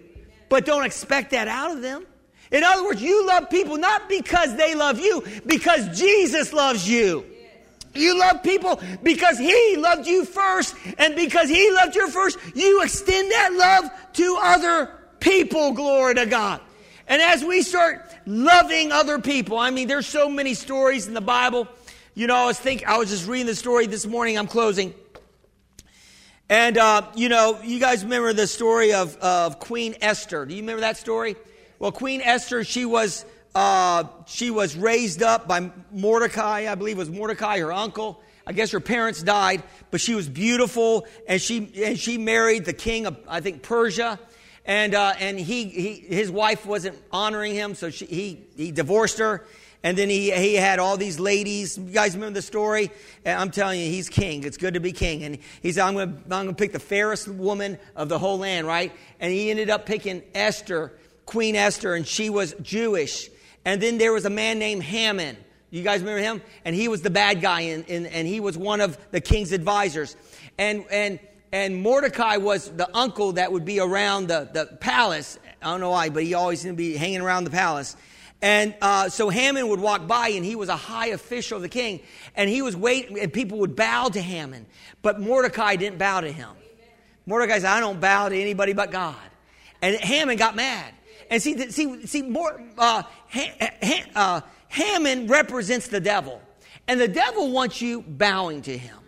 but 0.50 0.66
don't 0.66 0.84
expect 0.84 1.30
that 1.30 1.48
out 1.48 1.70
of 1.70 1.80
them. 1.80 2.05
In 2.52 2.64
other 2.64 2.84
words, 2.84 3.00
you 3.00 3.26
love 3.26 3.48
people 3.48 3.78
not 3.78 4.07
because 4.07 4.55
they 4.57 4.74
love 4.74 5.00
you, 5.00 5.24
because 5.46 5.98
Jesus 5.98 6.52
loves 6.52 6.86
you. 6.86 7.24
You 7.94 8.18
love 8.18 8.42
people 8.42 8.78
because 9.02 9.38
He 9.38 9.76
loved 9.78 10.07
you 10.07 10.26
first, 10.26 10.76
and 10.98 11.16
because 11.16 11.48
He 11.48 11.70
loved 11.70 11.96
you 11.96 12.11
first, 12.11 12.36
you 12.55 12.82
extend 12.82 13.30
that 13.32 13.55
love 13.55 13.90
to 14.12 14.38
other 14.42 14.90
people. 15.24 15.72
Glory 15.72 16.14
to 16.16 16.26
God. 16.26 16.60
And 17.08 17.20
as 17.20 17.42
we 17.42 17.62
start 17.62 18.04
loving 18.26 18.92
other 18.92 19.18
people, 19.18 19.58
I 19.58 19.70
mean, 19.70 19.88
there's 19.88 20.06
so 20.06 20.28
many 20.28 20.54
stories 20.54 21.06
in 21.06 21.14
the 21.14 21.20
Bible. 21.20 21.66
You 22.14 22.26
know, 22.26 22.36
I 22.36 22.46
was 22.46 22.58
thinking, 22.58 22.86
I 22.86 22.98
was 22.98 23.08
just 23.08 23.26
reading 23.26 23.46
the 23.46 23.54
story 23.54 23.86
this 23.86 24.06
morning. 24.06 24.38
I'm 24.38 24.46
closing. 24.46 24.94
And, 26.48 26.76
uh, 26.76 27.02
you 27.16 27.28
know, 27.28 27.58
you 27.64 27.80
guys 27.80 28.04
remember 28.04 28.32
the 28.32 28.46
story 28.46 28.92
of, 28.92 29.16
of 29.16 29.58
Queen 29.58 29.96
Esther. 30.00 30.44
Do 30.44 30.54
you 30.54 30.60
remember 30.60 30.82
that 30.82 30.98
story? 30.98 31.36
Well, 31.78 31.90
Queen 31.90 32.20
Esther, 32.20 32.62
she 32.62 32.84
was 32.84 33.24
uh, 33.54 34.04
she 34.26 34.50
was 34.50 34.76
raised 34.76 35.22
up 35.22 35.46
by 35.46 35.70
Mordecai, 35.92 36.70
I 36.70 36.74
believe 36.74 36.98
was 36.98 37.10
Mordecai, 37.10 37.60
her 37.60 37.72
uncle. 37.72 38.20
I 38.46 38.52
guess 38.52 38.72
her 38.72 38.80
parents 38.80 39.22
died, 39.22 39.62
but 39.90 40.00
she 40.00 40.14
was 40.14 40.28
beautiful, 40.28 41.06
and 41.28 41.40
she 41.40 41.70
and 41.82 41.98
she 41.98 42.18
married 42.18 42.64
the 42.64 42.72
king 42.72 43.06
of 43.06 43.16
I 43.28 43.40
think 43.40 43.62
Persia, 43.62 44.18
and 44.64 44.94
uh, 44.94 45.14
and 45.18 45.38
he, 45.38 45.64
he 45.64 45.92
his 45.94 46.30
wife 46.30 46.66
wasn't 46.66 46.98
honoring 47.12 47.54
him, 47.54 47.74
so 47.74 47.90
she, 47.90 48.06
he 48.06 48.46
he 48.56 48.72
divorced 48.72 49.18
her, 49.18 49.44
and 49.82 49.96
then 49.96 50.08
he 50.08 50.30
he 50.30 50.54
had 50.54 50.78
all 50.78 50.96
these 50.96 51.20
ladies. 51.20 51.76
You 51.76 51.84
guys 51.84 52.14
remember 52.14 52.34
the 52.34 52.42
story? 52.42 52.90
And 53.24 53.38
I'm 53.38 53.50
telling 53.50 53.80
you, 53.80 53.86
he's 53.86 54.08
king. 54.08 54.44
It's 54.44 54.56
good 54.56 54.74
to 54.74 54.80
be 54.80 54.92
king, 54.92 55.22
and 55.24 55.38
he 55.62 55.72
said, 55.72 55.82
"I'm 55.84 55.94
going 55.94 56.16
to 56.16 56.34
I'm 56.34 56.46
to 56.48 56.54
pick 56.54 56.72
the 56.72 56.78
fairest 56.78 57.28
woman 57.28 57.78
of 57.94 58.08
the 58.08 58.18
whole 58.18 58.38
land, 58.38 58.66
right?" 58.66 58.92
And 59.20 59.32
he 59.32 59.50
ended 59.50 59.70
up 59.70 59.86
picking 59.86 60.22
Esther, 60.34 60.92
Queen 61.26 61.56
Esther, 61.56 61.94
and 61.94 62.06
she 62.06 62.30
was 62.30 62.54
Jewish 62.62 63.30
and 63.64 63.80
then 63.80 63.98
there 63.98 64.12
was 64.12 64.24
a 64.24 64.30
man 64.30 64.58
named 64.58 64.82
Haman. 64.82 65.36
You 65.70 65.82
guys 65.82 66.00
remember 66.00 66.22
him? 66.22 66.42
And 66.64 66.76
he 66.76 66.88
was 66.88 67.02
the 67.02 67.10
bad 67.10 67.40
guy, 67.40 67.60
in, 67.60 67.84
in, 67.84 68.06
and 68.06 68.28
he 68.28 68.40
was 68.40 68.56
one 68.56 68.80
of 68.80 68.98
the 69.10 69.20
king's 69.20 69.52
advisors. 69.52 70.16
And, 70.58 70.84
and, 70.90 71.18
and 71.55 71.80
Mordecai 71.80 72.38
was 72.38 72.68
the 72.68 72.90
uncle 72.96 73.34
that 73.34 73.52
would 73.52 73.64
be 73.64 73.78
around 73.78 74.26
the, 74.26 74.50
the 74.52 74.66
palace. 74.66 75.38
I 75.62 75.66
don't 75.66 75.78
know 75.78 75.90
why, 75.90 76.09
but 76.09 76.24
he 76.24 76.34
always 76.34 76.62
to 76.62 76.72
be 76.72 76.96
hanging 76.96 77.20
around 77.20 77.44
the 77.44 77.50
palace. 77.50 77.94
And 78.42 78.74
uh, 78.82 79.09
so 79.09 79.28
Haman 79.28 79.68
would 79.68 79.78
walk 79.78 80.09
by, 80.09 80.30
and 80.30 80.44
he 80.44 80.57
was 80.57 80.68
a 80.68 80.74
high 80.74 81.11
official 81.11 81.55
of 81.55 81.62
the 81.62 81.68
king. 81.68 82.00
And 82.34 82.50
he 82.50 82.61
was 82.61 82.76
waiting, 82.76 83.20
and 83.20 83.32
people 83.32 83.59
would 83.59 83.76
bow 83.76 84.09
to 84.09 84.20
Haman. 84.20 84.66
But 85.00 85.20
Mordecai 85.20 85.76
didn't 85.76 85.96
bow 85.96 86.22
to 86.22 86.32
him. 86.32 86.50
Mordecai 87.24 87.61
said, 87.61 87.70
I 87.70 87.78
don't 87.78 88.00
bow 88.00 88.30
to 88.30 88.36
anybody 88.36 88.72
but 88.72 88.90
God. 88.90 89.14
And 89.80 89.94
Haman 89.94 90.36
got 90.38 90.57
mad. 90.57 90.92
And 91.30 91.40
see, 91.40 91.70
see, 91.70 92.05
see, 92.05 92.22
more, 92.22 92.61
uh, 92.76 93.05
ha, 93.28 93.70
ha, 93.80 94.02
uh, 94.16 94.40
Haman 94.70 95.28
represents 95.28 95.86
the 95.86 96.00
devil. 96.00 96.42
And 96.88 97.00
the 97.00 97.07
devil 97.07 97.52
wants 97.52 97.80
you 97.80 98.02
bowing 98.02 98.62
to 98.62 98.76
him. 98.76 98.98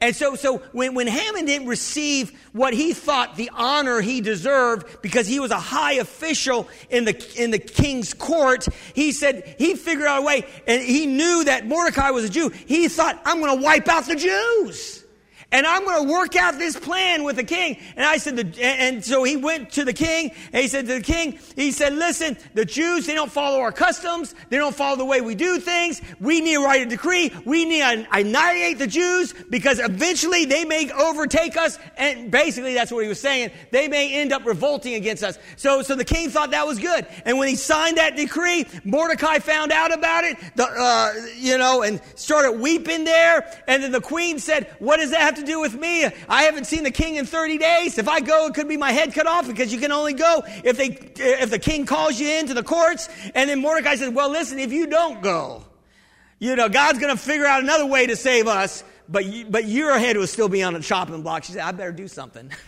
And 0.00 0.14
so, 0.14 0.34
so 0.34 0.58
when, 0.72 0.94
when 0.94 1.06
Haman 1.06 1.46
didn't 1.46 1.68
receive 1.68 2.32
what 2.52 2.74
he 2.74 2.92
thought 2.92 3.36
the 3.36 3.50
honor 3.54 4.00
he 4.00 4.20
deserved 4.20 5.00
because 5.02 5.26
he 5.26 5.40
was 5.40 5.50
a 5.50 5.58
high 5.58 5.94
official 5.94 6.68
in 6.90 7.04
the, 7.04 7.34
in 7.36 7.50
the 7.50 7.58
king's 7.58 8.12
court, 8.12 8.66
he 8.94 9.12
said, 9.12 9.56
he 9.58 9.74
figured 9.74 10.06
out 10.06 10.22
a 10.22 10.26
way, 10.26 10.46
and 10.66 10.82
he 10.82 11.06
knew 11.06 11.44
that 11.44 11.66
Mordecai 11.66 12.10
was 12.10 12.24
a 12.24 12.28
Jew. 12.28 12.50
He 12.50 12.88
thought, 12.88 13.20
I'm 13.24 13.40
going 13.40 13.56
to 13.56 13.62
wipe 13.64 13.88
out 13.88 14.06
the 14.06 14.16
Jews 14.16 15.05
and 15.52 15.64
I'm 15.64 15.84
going 15.84 16.06
to 16.06 16.12
work 16.12 16.34
out 16.34 16.58
this 16.58 16.76
plan 16.76 17.22
with 17.22 17.36
the 17.36 17.44
king. 17.44 17.78
And 17.94 18.04
I 18.04 18.16
said, 18.16 18.36
the, 18.36 18.64
and 18.64 19.04
so 19.04 19.22
he 19.22 19.36
went 19.36 19.70
to 19.72 19.84
the 19.84 19.92
king, 19.92 20.32
and 20.52 20.62
he 20.62 20.66
said 20.66 20.86
to 20.88 20.94
the 20.94 21.00
king, 21.00 21.38
he 21.54 21.70
said, 21.70 21.92
listen, 21.94 22.36
the 22.54 22.64
Jews, 22.64 23.06
they 23.06 23.14
don't 23.14 23.30
follow 23.30 23.60
our 23.60 23.70
customs. 23.70 24.34
They 24.50 24.56
don't 24.56 24.74
follow 24.74 24.96
the 24.96 25.04
way 25.04 25.20
we 25.20 25.36
do 25.36 25.60
things. 25.60 26.02
We 26.20 26.40
need 26.40 26.54
to 26.54 26.64
write 26.64 26.82
a 26.82 26.86
decree. 26.86 27.32
We 27.44 27.64
need 27.64 27.80
to 27.80 28.06
annihilate 28.10 28.78
the 28.78 28.88
Jews 28.88 29.34
because 29.48 29.78
eventually 29.78 30.46
they 30.46 30.64
may 30.64 30.90
overtake 30.90 31.56
us. 31.56 31.78
And 31.96 32.30
basically 32.30 32.74
that's 32.74 32.90
what 32.90 33.04
he 33.04 33.08
was 33.08 33.20
saying. 33.20 33.52
They 33.70 33.86
may 33.86 34.14
end 34.14 34.32
up 34.32 34.44
revolting 34.44 34.94
against 34.94 35.22
us. 35.22 35.38
So, 35.54 35.82
so 35.82 35.94
the 35.94 36.04
king 36.04 36.28
thought 36.28 36.50
that 36.50 36.66
was 36.66 36.80
good. 36.80 37.06
And 37.24 37.38
when 37.38 37.48
he 37.48 37.56
signed 37.56 37.98
that 37.98 38.16
decree, 38.16 38.66
Mordecai 38.84 39.38
found 39.38 39.70
out 39.70 39.94
about 39.94 40.24
it, 40.24 40.36
the, 40.56 40.64
uh, 40.64 41.12
you 41.36 41.56
know, 41.56 41.82
and 41.82 42.00
started 42.16 42.52
weeping 42.52 43.04
there. 43.04 43.48
And 43.68 43.84
then 43.84 43.92
the 43.92 44.00
queen 44.00 44.40
said, 44.40 44.74
what 44.80 44.96
does 44.96 45.12
that 45.12 45.35
to 45.36 45.44
do 45.44 45.60
with 45.60 45.74
me? 45.74 46.04
I 46.28 46.42
haven't 46.42 46.66
seen 46.66 46.82
the 46.82 46.90
king 46.90 47.16
in 47.16 47.26
30 47.26 47.58
days. 47.58 47.98
If 47.98 48.08
I 48.08 48.20
go, 48.20 48.46
it 48.46 48.54
could 48.54 48.68
be 48.68 48.76
my 48.76 48.92
head 48.92 49.14
cut 49.14 49.26
off 49.26 49.46
because 49.46 49.72
you 49.72 49.78
can 49.78 49.92
only 49.92 50.12
go 50.12 50.42
if 50.64 50.76
they, 50.76 50.98
if 51.16 51.50
the 51.50 51.58
king 51.58 51.86
calls 51.86 52.18
you 52.18 52.28
into 52.28 52.54
the 52.54 52.62
courts. 52.62 53.08
And 53.34 53.48
then 53.48 53.60
Mordecai 53.60 53.96
says, 53.96 54.10
well, 54.10 54.30
listen, 54.30 54.58
if 54.58 54.72
you 54.72 54.86
don't 54.86 55.22
go, 55.22 55.64
you 56.38 56.56
know, 56.56 56.68
God's 56.68 56.98
going 56.98 57.14
to 57.14 57.20
figure 57.20 57.46
out 57.46 57.62
another 57.62 57.86
way 57.86 58.06
to 58.06 58.16
save 58.16 58.46
us, 58.46 58.84
but, 59.08 59.24
you, 59.24 59.46
but 59.46 59.64
your 59.66 59.98
head 59.98 60.16
will 60.16 60.26
still 60.26 60.48
be 60.48 60.62
on 60.62 60.74
the 60.74 60.80
chopping 60.80 61.22
block. 61.22 61.44
She 61.44 61.52
said, 61.52 61.62
I 61.62 61.72
better 61.72 61.92
do 61.92 62.08
something. 62.08 62.50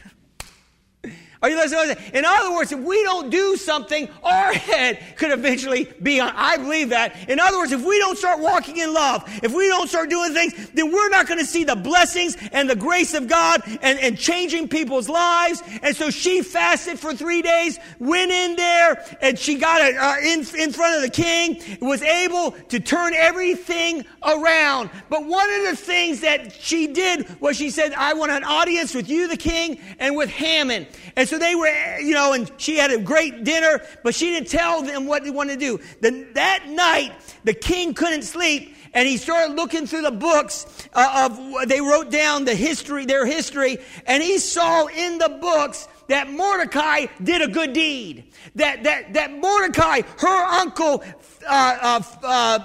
Are 1.41 1.49
you 1.49 1.57
listening? 1.57 1.97
In 2.15 2.25
other 2.25 2.53
words, 2.53 2.73
if 2.73 2.81
we 2.81 3.01
don't 3.05 3.31
do 3.31 3.57
something, 3.57 4.09
our 4.25 4.53
head 4.53 4.99
could 5.17 5.31
eventually 5.31 5.89
be 6.03 6.19
on. 6.19 6.33
I 6.35 6.57
believe 6.57 6.89
that. 6.89 7.29
In 7.29 7.39
other 7.39 7.59
words, 7.59 7.71
if 7.71 7.85
we 7.85 7.97
don't 8.01 8.19
start 8.19 8.41
walking 8.41 8.79
in 8.79 8.93
love, 8.93 9.23
if 9.45 9.55
we 9.55 9.69
don't 9.69 9.89
start 9.89 10.11
doing 10.11 10.35
things, 10.35 10.71
then 10.71 10.91
we're 10.91 11.09
not 11.11 11.29
going 11.29 11.39
to 11.39 11.47
see 11.47 11.63
the 11.63 11.77
blessings 11.77 12.37
and 12.51 12.69
the 12.69 12.75
grace 12.75 13.15
of 13.15 13.29
God 13.29 13.63
and, 13.83 14.01
and 14.01 14.19
changing 14.19 14.69
people's 14.69 15.09
lives. 15.09 15.63
And 15.83 15.95
so 15.95 16.11
she 16.11 16.43
fasted 16.43 16.99
for 16.99 17.15
three 17.15 17.43
days, 17.43 17.79
went 18.01 18.33
in 18.33 18.57
there, 18.57 19.05
and 19.21 19.39
she 19.39 19.57
got 19.57 19.81
it 19.81 19.97
uh, 19.97 20.17
in, 20.21 20.41
in 20.61 20.73
front 20.73 20.97
of 20.97 21.03
the 21.03 21.11
king, 21.11 21.63
was 21.81 22.03
able 22.03 22.51
to 22.51 22.81
turn 22.81 23.15
everything 23.15 24.05
around. 24.25 24.91
But 25.09 25.25
one 25.25 25.49
of 25.51 25.71
the 25.71 25.77
things 25.77 26.21
that 26.23 26.53
she 26.53 26.89
did 26.89 27.41
was 27.41 27.57
she 27.57 27.71
said, 27.71 27.93
I 27.93 28.15
want 28.15 28.33
an 28.33 28.43
audience 28.43 28.93
with 28.93 29.09
you, 29.09 29.29
the 29.29 29.37
king, 29.37 29.79
and 30.01 30.17
with 30.17 30.31
Haman. 30.31 30.87
And 31.15 31.28
so 31.29 31.39
they 31.39 31.55
were, 31.55 31.99
you 32.01 32.15
know, 32.15 32.33
and 32.33 32.51
she 32.57 32.77
had 32.77 32.91
a 32.91 32.99
great 32.99 33.45
dinner, 33.45 33.83
but 34.03 34.15
she 34.15 34.31
didn't 34.31 34.49
tell 34.49 34.83
them 34.83 35.07
what 35.07 35.25
they 35.25 35.31
wanted 35.31 35.61
to 35.61 35.79
do. 35.79 35.81
The, 36.01 36.27
that 36.35 36.69
night, 36.69 37.13
the 37.45 37.55
king 37.55 37.95
couldn't 37.95 38.23
sleep, 38.23 38.75
and 38.95 39.07
he 39.07 39.17
started 39.17 39.55
looking 39.55 39.87
through 39.87 40.03
the 40.03 40.11
books 40.11 40.67
uh, 40.95 41.31
of, 41.31 41.69
they 41.69 41.81
wrote 41.81 42.11
down 42.11 42.45
the 42.45 42.55
history, 42.55 43.05
their 43.05 43.27
history, 43.27 43.79
and 44.07 44.23
he 44.23 44.39
saw 44.39 44.87
in 44.87 45.19
the 45.19 45.29
books 45.41 45.87
that 46.09 46.31
Mordecai 46.31 47.07
did 47.23 47.43
a 47.43 47.49
good 47.49 47.75
deed. 47.75 48.33
That, 48.55 48.85
that, 48.85 49.13
that 49.15 49.33
Mordecai, 49.33 50.01
her 50.19 50.45
uncle, 50.61 51.05
uh, 51.47 51.79
uh, 51.81 52.03
uh, 52.23 52.59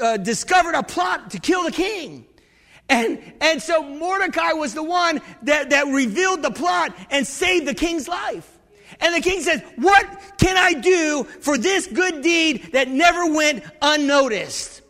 uh 0.00 0.16
discovered 0.16 0.74
a 0.74 0.82
plot 0.82 1.30
to 1.30 1.38
kill 1.38 1.64
the 1.64 1.72
king. 1.72 2.26
And, 2.90 3.22
and 3.40 3.62
so 3.62 3.84
Mordecai 3.84 4.52
was 4.52 4.74
the 4.74 4.82
one 4.82 5.20
that, 5.42 5.70
that 5.70 5.86
revealed 5.86 6.42
the 6.42 6.50
plot 6.50 6.94
and 7.08 7.24
saved 7.24 7.66
the 7.66 7.74
king's 7.74 8.08
life. 8.08 8.58
And 9.00 9.14
the 9.14 9.20
king 9.20 9.40
says, 9.40 9.62
What 9.76 10.04
can 10.38 10.56
I 10.56 10.74
do 10.74 11.22
for 11.22 11.56
this 11.56 11.86
good 11.86 12.20
deed 12.22 12.72
that 12.72 12.88
never 12.88 13.32
went 13.32 13.62
unnoticed? 13.80 14.82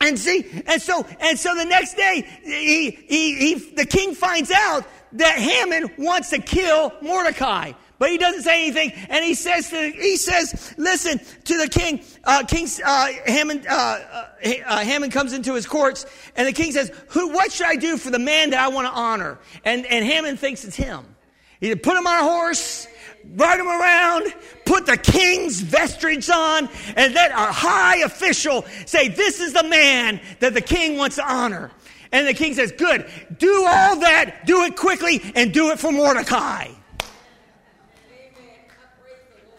And 0.00 0.18
see, 0.18 0.62
and 0.66 0.80
so, 0.80 1.04
and 1.20 1.38
so 1.38 1.54
the 1.54 1.64
next 1.64 1.94
day, 1.94 2.26
he, 2.44 2.90
he, 2.90 3.34
he, 3.34 3.54
the 3.74 3.86
king 3.86 4.14
finds 4.14 4.50
out 4.50 4.86
that 5.12 5.38
Haman 5.38 5.90
wants 5.98 6.30
to 6.30 6.38
kill 6.38 6.92
Mordecai. 7.02 7.72
But 8.02 8.10
he 8.10 8.18
doesn't 8.18 8.42
say 8.42 8.66
anything, 8.66 8.90
and 9.10 9.24
he 9.24 9.32
says 9.32 9.70
to, 9.70 9.90
he 9.90 10.16
says, 10.16 10.74
listen 10.76 11.20
to 11.44 11.56
the 11.56 11.68
king. 11.68 12.02
Uh, 12.24 12.42
king 12.42 12.66
uh, 12.84 13.06
Haman, 13.26 13.64
uh, 13.70 13.72
uh, 13.72 14.26
uh, 14.66 14.78
Haman 14.80 15.10
comes 15.10 15.32
into 15.32 15.54
his 15.54 15.68
courts, 15.68 16.04
and 16.34 16.48
the 16.48 16.52
king 16.52 16.72
says, 16.72 16.90
"Who? 17.10 17.28
What 17.28 17.52
should 17.52 17.68
I 17.68 17.76
do 17.76 17.96
for 17.96 18.10
the 18.10 18.18
man 18.18 18.50
that 18.50 18.58
I 18.58 18.66
want 18.70 18.88
to 18.88 18.92
honor?" 18.92 19.38
And 19.64 19.86
and 19.86 20.04
Haman 20.04 20.36
thinks 20.36 20.64
it's 20.64 20.74
him. 20.74 21.14
He 21.60 21.68
said, 21.68 21.80
"Put 21.84 21.96
him 21.96 22.04
on 22.08 22.18
a 22.18 22.24
horse." 22.24 22.88
ride 23.36 23.60
him 23.60 23.68
around, 23.68 24.34
put 24.64 24.84
the 24.84 24.96
king's 24.96 25.60
vestige 25.60 26.28
on, 26.28 26.68
and 26.96 27.14
let 27.14 27.30
a 27.30 27.52
high 27.52 27.98
official 27.98 28.64
say, 28.84 29.06
This 29.06 29.38
is 29.38 29.52
the 29.52 29.62
man 29.62 30.20
that 30.40 30.54
the 30.54 30.60
king 30.60 30.96
wants 30.96 31.14
to 31.16 31.24
honor. 31.24 31.70
And 32.10 32.26
the 32.26 32.34
king 32.34 32.54
says, 32.54 32.72
Good, 32.72 33.08
do 33.38 33.64
all 33.64 34.00
that, 34.00 34.44
do 34.44 34.64
it 34.64 34.76
quickly, 34.76 35.22
and 35.36 35.54
do 35.54 35.70
it 35.70 35.78
for 35.78 35.92
Mordecai. 35.92 36.72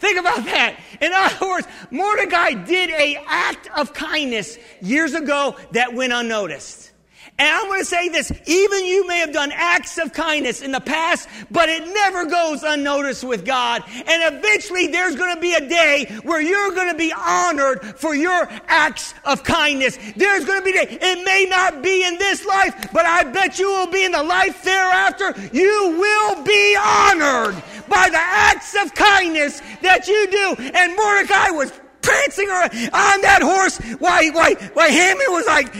Think 0.04 0.18
about 0.18 0.44
that. 0.44 0.78
In 1.00 1.14
other 1.14 1.48
words, 1.48 1.66
Mordecai 1.90 2.52
did 2.52 2.90
a 2.90 3.16
act 3.26 3.70
of 3.74 3.94
kindness 3.94 4.58
years 4.82 5.14
ago 5.14 5.56
that 5.72 5.94
went 5.94 6.12
unnoticed. 6.12 6.90
And 7.36 7.48
I'm 7.48 7.66
going 7.66 7.80
to 7.80 7.84
say 7.84 8.08
this, 8.10 8.30
even 8.46 8.86
you 8.86 9.08
may 9.08 9.18
have 9.18 9.32
done 9.32 9.50
acts 9.52 9.98
of 9.98 10.12
kindness 10.12 10.62
in 10.62 10.70
the 10.70 10.80
past, 10.80 11.28
but 11.50 11.68
it 11.68 11.84
never 11.92 12.26
goes 12.26 12.62
unnoticed 12.62 13.24
with 13.24 13.44
God. 13.44 13.82
And 13.88 14.36
eventually 14.36 14.86
there's 14.86 15.16
going 15.16 15.34
to 15.34 15.40
be 15.40 15.52
a 15.52 15.68
day 15.68 16.04
where 16.22 16.40
you're 16.40 16.70
going 16.70 16.92
to 16.92 16.96
be 16.96 17.12
honored 17.12 17.84
for 17.98 18.14
your 18.14 18.48
acts 18.68 19.14
of 19.24 19.42
kindness. 19.42 19.98
There's 20.14 20.44
going 20.44 20.60
to 20.60 20.64
be 20.64 20.78
a 20.78 20.86
day, 20.86 20.98
it 21.00 21.24
may 21.24 21.46
not 21.50 21.82
be 21.82 22.04
in 22.06 22.18
this 22.18 22.46
life, 22.46 22.92
but 22.92 23.04
I 23.04 23.24
bet 23.24 23.58
you 23.58 23.66
will 23.66 23.90
be 23.90 24.04
in 24.04 24.12
the 24.12 24.22
life 24.22 24.62
thereafter. 24.62 25.34
You 25.52 25.96
will 25.98 26.44
be 26.44 26.76
honored 26.80 27.56
by 27.88 28.10
the 28.10 28.20
acts 28.20 28.76
of 28.80 28.94
kindness 28.94 29.60
that 29.82 30.06
you 30.06 30.28
do. 30.30 30.54
And 30.72 30.94
Mordecai 30.94 31.50
was 31.50 31.72
prancing 32.00 32.48
on 32.48 33.20
that 33.22 33.40
horse 33.42 33.78
while, 33.98 34.22
while, 34.32 34.54
while 34.54 34.90
Haman 34.90 35.26
was 35.30 35.46
like, 35.46 35.74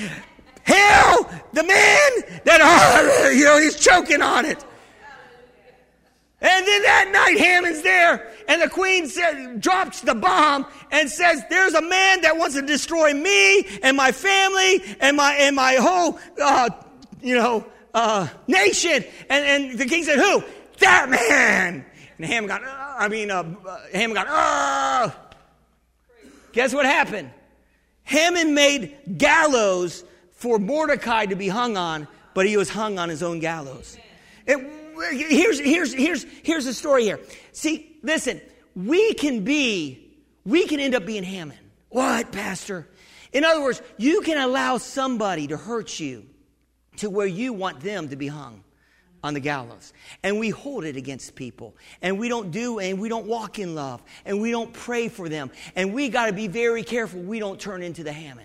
Hell, 0.65 1.31
the 1.53 1.63
man 1.63 2.11
that, 2.45 3.33
you 3.37 3.45
know, 3.45 3.61
he's 3.61 3.77
choking 3.77 4.23
on 4.23 4.45
it. 4.45 4.65
And 6.41 6.67
then 6.67 6.83
that 6.83 7.11
night, 7.11 7.39
Hammond's 7.39 7.81
there, 7.83 8.31
and 8.49 8.61
the 8.61 8.69
queen 8.69 9.07
said, 9.07 9.63
drops 9.63 10.03
the 10.03 10.15
bomb 10.15 10.67
and 10.91 11.09
says, 11.09 11.43
"There's 11.49 11.73
a 11.73 11.81
man 11.81 12.21
that 12.21 12.37
wants 12.37 12.55
to 12.55 12.61
destroy 12.61 13.15
me 13.15 13.67
and 13.83 13.97
my 13.97 14.13
family 14.13 14.83
and 15.01 15.17
my 15.17 15.33
and 15.37 15.57
my 15.57 15.77
whole, 15.77 16.19
uh, 16.43 16.69
you 17.23 17.35
know, 17.35 17.65
uh, 17.95 18.29
nation." 18.47 19.05
And, 19.31 19.73
and 19.73 19.79
the 19.79 19.87
king 19.87 20.05
said, 20.05 20.19
"Who? 20.19 20.45
That 20.81 21.09
man." 21.09 21.87
And 22.19 22.27
Hammond 22.27 22.49
got, 22.49 22.63
uh, 22.63 22.95
I 22.99 23.09
mean, 23.09 23.31
uh, 23.31 23.45
Haman 23.93 24.15
got, 24.15 24.27
oh. 24.29 25.15
Guess 26.53 26.75
what 26.75 26.87
happened? 26.87 27.31
Hammond 28.05 28.55
made 28.55 28.97
gallows 29.17 30.05
for 30.45 30.59
Mordecai 30.59 31.25
to 31.25 31.37
be 31.37 31.49
hung 31.49 31.79
on, 31.79 32.07
but 32.35 32.45
he 32.45 32.59
was 32.59 32.69
hung 32.69 32.99
on 32.99 33.09
his 33.09 33.23
own 33.23 33.39
gallows. 33.39 33.97
It, 34.47 34.59
here's, 35.11 35.59
here's, 35.59 35.95
here's, 35.95 36.27
here's 36.43 36.67
the 36.67 36.75
story 36.75 37.05
here. 37.05 37.19
See, 37.53 37.97
listen, 38.03 38.43
we 38.77 39.15
can 39.15 39.43
be, 39.43 40.15
we 40.45 40.67
can 40.67 40.81
end 40.81 40.95
up 40.95 41.07
being 41.07 41.23
Haman. 41.23 41.57
What, 41.89 42.31
Pastor? 42.31 42.87
In 43.33 43.43
other 43.43 43.63
words, 43.63 43.81
you 43.97 44.21
can 44.21 44.37
allow 44.37 44.77
somebody 44.77 45.47
to 45.47 45.57
hurt 45.57 45.99
you 45.99 46.27
to 46.99 47.09
where 47.09 47.27
you 47.27 47.55
want 47.55 47.81
them 47.81 48.11
to 48.11 48.17
be 48.17 48.27
hung 48.27 48.65
on 49.23 49.33
the 49.33 49.41
gallows. 49.41 49.95
And 50.23 50.39
we 50.39 50.51
hold 50.51 50.85
it 50.85 50.99
against 50.99 51.37
people. 51.37 51.75
And 52.03 52.19
we 52.19 52.29
don't 52.29 52.51
do, 52.51 52.81
and 52.81 53.01
we 53.01 53.09
don't 53.09 53.27
walk 53.27 53.59
in 53.59 53.75
love. 53.75 54.03
And 54.27 54.43
we 54.43 54.51
don't 54.51 54.75
pray 54.75 55.09
for 55.09 55.31
them. 55.31 55.51
And 55.75 55.95
we 55.95 56.11
got 56.11 56.27
to 56.27 56.35
be 56.35 56.49
very 56.49 56.83
careful 56.83 57.21
we 57.21 57.39
don't 57.39 57.59
turn 57.59 57.83
into 57.83 58.05
the 58.05 58.13
Haman. 58.13 58.45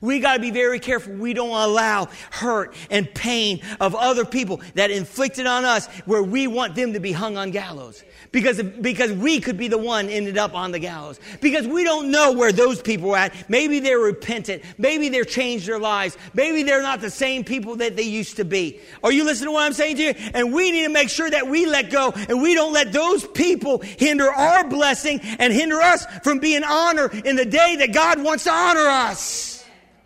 We 0.00 0.20
got 0.20 0.34
to 0.34 0.40
be 0.40 0.50
very 0.50 0.78
careful. 0.78 1.14
We 1.14 1.34
don't 1.34 1.50
allow 1.50 2.08
hurt 2.30 2.74
and 2.90 3.12
pain 3.12 3.60
of 3.80 3.94
other 3.94 4.24
people 4.24 4.60
that 4.74 4.90
inflicted 4.90 5.46
on 5.46 5.64
us 5.64 5.86
where 6.06 6.22
we 6.22 6.46
want 6.46 6.74
them 6.74 6.92
to 6.92 7.00
be 7.00 7.12
hung 7.12 7.36
on 7.36 7.50
gallows. 7.50 8.04
Because, 8.30 8.62
because 8.62 9.10
we 9.12 9.40
could 9.40 9.56
be 9.56 9.68
the 9.68 9.78
one 9.78 10.08
ended 10.08 10.36
up 10.36 10.54
on 10.54 10.70
the 10.70 10.78
gallows. 10.78 11.18
Because 11.40 11.66
we 11.66 11.82
don't 11.82 12.10
know 12.10 12.32
where 12.32 12.52
those 12.52 12.80
people 12.82 13.12
are 13.12 13.18
at. 13.18 13.48
Maybe 13.48 13.80
they're 13.80 13.98
repentant. 13.98 14.62
Maybe 14.76 15.08
they're 15.08 15.24
changed 15.24 15.66
their 15.66 15.78
lives. 15.78 16.16
Maybe 16.34 16.62
they're 16.62 16.82
not 16.82 17.00
the 17.00 17.10
same 17.10 17.42
people 17.42 17.76
that 17.76 17.96
they 17.96 18.02
used 18.02 18.36
to 18.36 18.44
be. 18.44 18.80
Are 19.02 19.12
you 19.12 19.24
listening 19.24 19.48
to 19.48 19.52
what 19.52 19.64
I'm 19.64 19.72
saying 19.72 19.96
to 19.96 20.02
you? 20.02 20.14
And 20.34 20.52
we 20.52 20.70
need 20.70 20.84
to 20.84 20.92
make 20.92 21.08
sure 21.08 21.30
that 21.30 21.48
we 21.48 21.66
let 21.66 21.90
go 21.90 22.12
and 22.28 22.42
we 22.42 22.54
don't 22.54 22.72
let 22.72 22.92
those 22.92 23.26
people 23.26 23.78
hinder 23.78 24.30
our 24.30 24.68
blessing 24.68 25.20
and 25.38 25.52
hinder 25.52 25.80
us 25.80 26.04
from 26.22 26.38
being 26.38 26.64
honored 26.64 27.14
in 27.26 27.36
the 27.36 27.46
day 27.46 27.76
that 27.76 27.92
God 27.92 28.22
wants 28.22 28.44
to 28.44 28.52
honor 28.52 28.86
us. 28.86 29.57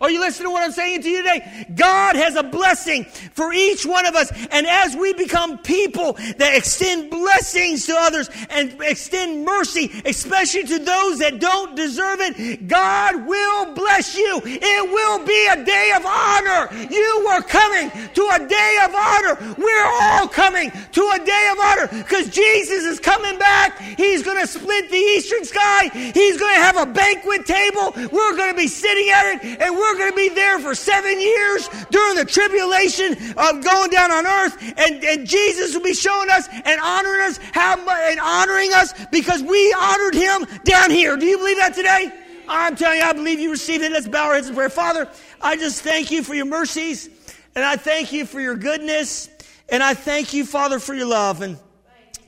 Are 0.03 0.11
you 0.11 0.19
listening 0.19 0.49
to 0.49 0.51
what 0.51 0.63
I'm 0.63 0.73
saying 0.73 1.03
to 1.03 1.09
you 1.09 1.23
today? 1.23 1.65
God 1.73 2.17
has 2.17 2.35
a 2.35 2.43
blessing 2.43 3.05
for 3.05 3.53
each 3.53 3.85
one 3.85 4.05
of 4.05 4.15
us. 4.15 4.33
And 4.51 4.67
as 4.67 4.97
we 4.97 5.13
become 5.13 5.59
people 5.59 6.17
that 6.39 6.53
extend 6.53 7.09
blessings 7.09 7.85
to 7.85 7.95
others 7.97 8.29
and 8.49 8.75
extend 8.81 9.45
mercy, 9.45 9.89
especially 10.03 10.65
to 10.65 10.79
those 10.79 11.19
that 11.19 11.39
don't 11.39 11.77
deserve 11.77 12.19
it, 12.19 12.67
God 12.67 13.25
will 13.25 13.73
bless 13.75 14.17
you. 14.17 14.41
It 14.43 14.91
will 14.91 15.25
be 15.25 15.47
a 15.47 15.63
day 15.63 15.93
of 15.95 16.05
honor. 16.05 16.67
You 16.91 17.25
are 17.31 17.41
coming 17.41 17.89
to 17.89 18.29
a 18.33 18.45
day 18.45 18.79
of 18.83 18.93
honor. 18.93 19.55
We're 19.57 19.85
all 19.85 20.27
coming 20.27 20.69
to 20.69 21.11
a 21.15 21.25
day 21.25 21.49
of 21.49 21.59
honor 21.63 22.03
because 22.03 22.27
Jesus 22.27 22.83
is 22.83 22.99
coming 22.99 23.39
back. 23.39 23.79
He's 23.79 24.21
going 24.21 24.41
to 24.41 24.47
split 24.47 24.91
the 24.91 24.97
eastern 24.97 25.45
sky. 25.45 25.87
He's 25.93 26.37
going 26.37 26.55
to 26.55 26.61
have 26.61 26.75
a 26.75 26.85
banquet 26.87 27.45
table. 27.45 27.93
We're 28.11 28.35
going 28.35 28.51
to 28.51 28.57
be 28.57 28.67
sitting 28.67 29.09
at 29.09 29.35
it 29.35 29.61
and 29.61 29.73
we're 29.73 29.92
we're 29.93 29.99
going 29.99 30.11
to 30.11 30.17
be 30.17 30.29
there 30.29 30.57
for 30.59 30.73
seven 30.73 31.21
years 31.21 31.69
during 31.91 32.15
the 32.15 32.25
tribulation 32.25 33.13
of 33.37 33.63
going 33.63 33.91
down 33.91 34.11
on 34.11 34.25
earth. 34.25 34.73
And, 34.77 35.03
and 35.03 35.27
Jesus 35.27 35.75
will 35.75 35.83
be 35.83 35.93
showing 35.93 36.29
us 36.31 36.47
and 36.49 36.81
honoring 36.81 37.21
us 37.21 37.39
how 37.53 37.77
and 37.77 38.19
honoring 38.19 38.73
us 38.73 38.93
because 39.11 39.43
we 39.43 39.73
honored 39.79 40.15
him 40.15 40.47
down 40.63 40.89
here. 40.89 41.15
Do 41.15 41.27
you 41.27 41.37
believe 41.37 41.57
that 41.57 41.75
today? 41.75 42.11
I'm 42.47 42.75
telling 42.75 42.99
you, 42.99 43.05
I 43.05 43.13
believe 43.13 43.39
you 43.39 43.51
received 43.51 43.83
it. 43.83 43.91
Let's 43.91 44.07
bow 44.07 44.27
our 44.27 44.33
heads 44.33 44.49
in 44.49 44.55
prayer. 44.55 44.69
Father, 44.69 45.07
I 45.41 45.57
just 45.57 45.83
thank 45.83 46.09
you 46.09 46.23
for 46.23 46.33
your 46.33 46.45
mercies 46.45 47.09
and 47.55 47.63
I 47.63 47.75
thank 47.75 48.11
you 48.11 48.25
for 48.25 48.41
your 48.41 48.55
goodness 48.55 49.29
and 49.69 49.83
I 49.83 49.93
thank 49.93 50.33
you, 50.33 50.43
Father, 50.43 50.79
for 50.79 50.95
your 50.95 51.05
love. 51.05 51.41
And 51.41 51.59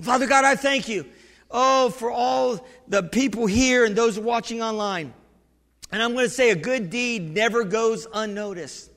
Father 0.01 0.27
God, 0.27 0.45
I 0.45 0.55
thank 0.55 0.87
you. 0.87 1.05
Oh, 1.49 1.89
for 1.89 2.11
all 2.11 2.65
the 2.87 3.01
people 3.01 3.47
here 3.47 3.85
and 3.85 3.95
those 3.95 4.19
watching 4.19 4.61
online. 4.61 5.13
And 5.95 6.03
I'm 6.03 6.11
going 6.11 6.25
to 6.25 6.29
say 6.29 6.49
a 6.49 6.57
good 6.57 6.89
deed 6.89 7.33
never 7.33 7.63
goes 7.63 8.05
unnoticed. 8.13 8.91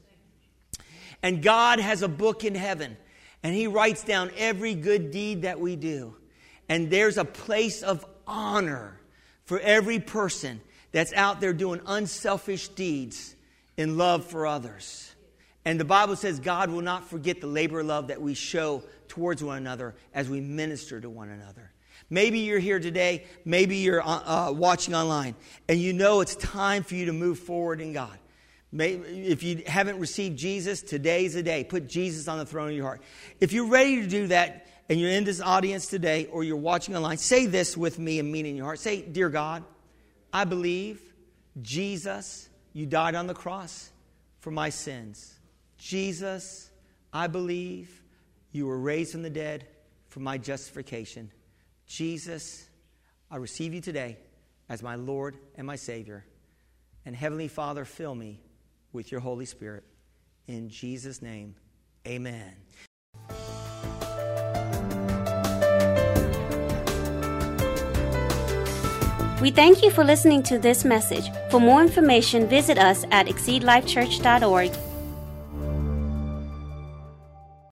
And 1.22 1.40
God 1.40 1.78
has 1.78 2.02
a 2.02 2.08
book 2.08 2.42
in 2.42 2.56
heaven, 2.56 2.96
and 3.44 3.54
He 3.54 3.68
writes 3.68 4.02
down 4.02 4.32
every 4.36 4.74
good 4.74 5.12
deed 5.12 5.42
that 5.42 5.60
we 5.60 5.76
do. 5.76 6.16
And 6.68 6.90
there's 6.90 7.16
a 7.16 7.24
place 7.24 7.84
of 7.84 8.04
honor 8.26 9.00
for 9.44 9.60
every 9.60 10.00
person 10.00 10.60
that's 10.90 11.12
out 11.12 11.40
there 11.40 11.52
doing 11.52 11.80
unselfish 11.86 12.66
deeds 12.66 13.36
in 13.76 13.96
love 13.96 14.24
for 14.24 14.44
others. 14.44 15.14
And 15.64 15.78
the 15.78 15.84
Bible 15.84 16.16
says 16.16 16.40
God 16.40 16.68
will 16.68 16.82
not 16.82 17.08
forget 17.08 17.40
the 17.40 17.46
labor 17.46 17.78
of 17.78 17.86
love 17.86 18.08
that 18.08 18.20
we 18.20 18.34
show 18.34 18.82
towards 19.06 19.40
one 19.44 19.58
another 19.58 19.94
as 20.12 20.28
we 20.28 20.40
minister 20.40 21.00
to 21.00 21.08
one 21.08 21.28
another. 21.28 21.67
Maybe 22.10 22.40
you're 22.40 22.58
here 22.58 22.80
today, 22.80 23.26
maybe 23.44 23.76
you're 23.76 24.02
uh, 24.02 24.48
uh, 24.48 24.52
watching 24.52 24.94
online, 24.94 25.34
and 25.68 25.78
you 25.78 25.92
know 25.92 26.20
it's 26.20 26.36
time 26.36 26.82
for 26.82 26.94
you 26.94 27.06
to 27.06 27.12
move 27.12 27.38
forward 27.38 27.80
in 27.80 27.92
God. 27.92 28.18
Maybe, 28.72 29.02
if 29.26 29.42
you 29.42 29.62
haven't 29.66 29.98
received 29.98 30.38
Jesus, 30.38 30.82
today's 30.82 31.34
the 31.34 31.42
day. 31.42 31.64
Put 31.64 31.86
Jesus 31.86 32.28
on 32.28 32.38
the 32.38 32.46
throne 32.46 32.68
of 32.68 32.74
your 32.74 32.84
heart. 32.84 33.02
If 33.40 33.52
you're 33.52 33.68
ready 33.68 34.02
to 34.02 34.06
do 34.06 34.26
that, 34.28 34.66
and 34.88 34.98
you're 34.98 35.10
in 35.10 35.24
this 35.24 35.40
audience 35.40 35.86
today, 35.86 36.26
or 36.26 36.44
you're 36.44 36.56
watching 36.56 36.96
online, 36.96 37.18
say 37.18 37.46
this 37.46 37.76
with 37.76 37.98
me 37.98 38.18
and 38.18 38.32
mean 38.32 38.46
in 38.46 38.56
your 38.56 38.64
heart. 38.64 38.78
Say, 38.78 39.02
Dear 39.02 39.28
God, 39.28 39.64
I 40.32 40.44
believe 40.44 41.00
Jesus, 41.60 42.48
you 42.72 42.86
died 42.86 43.14
on 43.14 43.26
the 43.26 43.34
cross 43.34 43.90
for 44.40 44.50
my 44.50 44.70
sins. 44.70 45.38
Jesus, 45.76 46.70
I 47.12 47.26
believe 47.26 48.02
you 48.52 48.66
were 48.66 48.78
raised 48.78 49.12
from 49.12 49.22
the 49.22 49.30
dead 49.30 49.66
for 50.08 50.20
my 50.20 50.38
justification. 50.38 51.30
Jesus, 51.88 52.68
I 53.30 53.36
receive 53.36 53.74
you 53.74 53.80
today 53.80 54.18
as 54.68 54.82
my 54.82 54.94
Lord 54.94 55.38
and 55.56 55.66
my 55.66 55.76
Savior. 55.76 56.24
And 57.04 57.16
Heavenly 57.16 57.48
Father, 57.48 57.84
fill 57.84 58.14
me 58.14 58.40
with 58.92 59.10
your 59.10 59.20
Holy 59.20 59.46
Spirit. 59.46 59.84
In 60.46 60.68
Jesus' 60.68 61.22
name, 61.22 61.56
amen. 62.06 62.54
We 69.40 69.52
thank 69.52 69.84
you 69.84 69.90
for 69.90 70.02
listening 70.02 70.42
to 70.44 70.58
this 70.58 70.84
message. 70.84 71.30
For 71.50 71.60
more 71.60 71.80
information, 71.80 72.48
visit 72.48 72.76
us 72.76 73.04
at 73.10 73.26
exceedlifechurch.org 73.26 74.87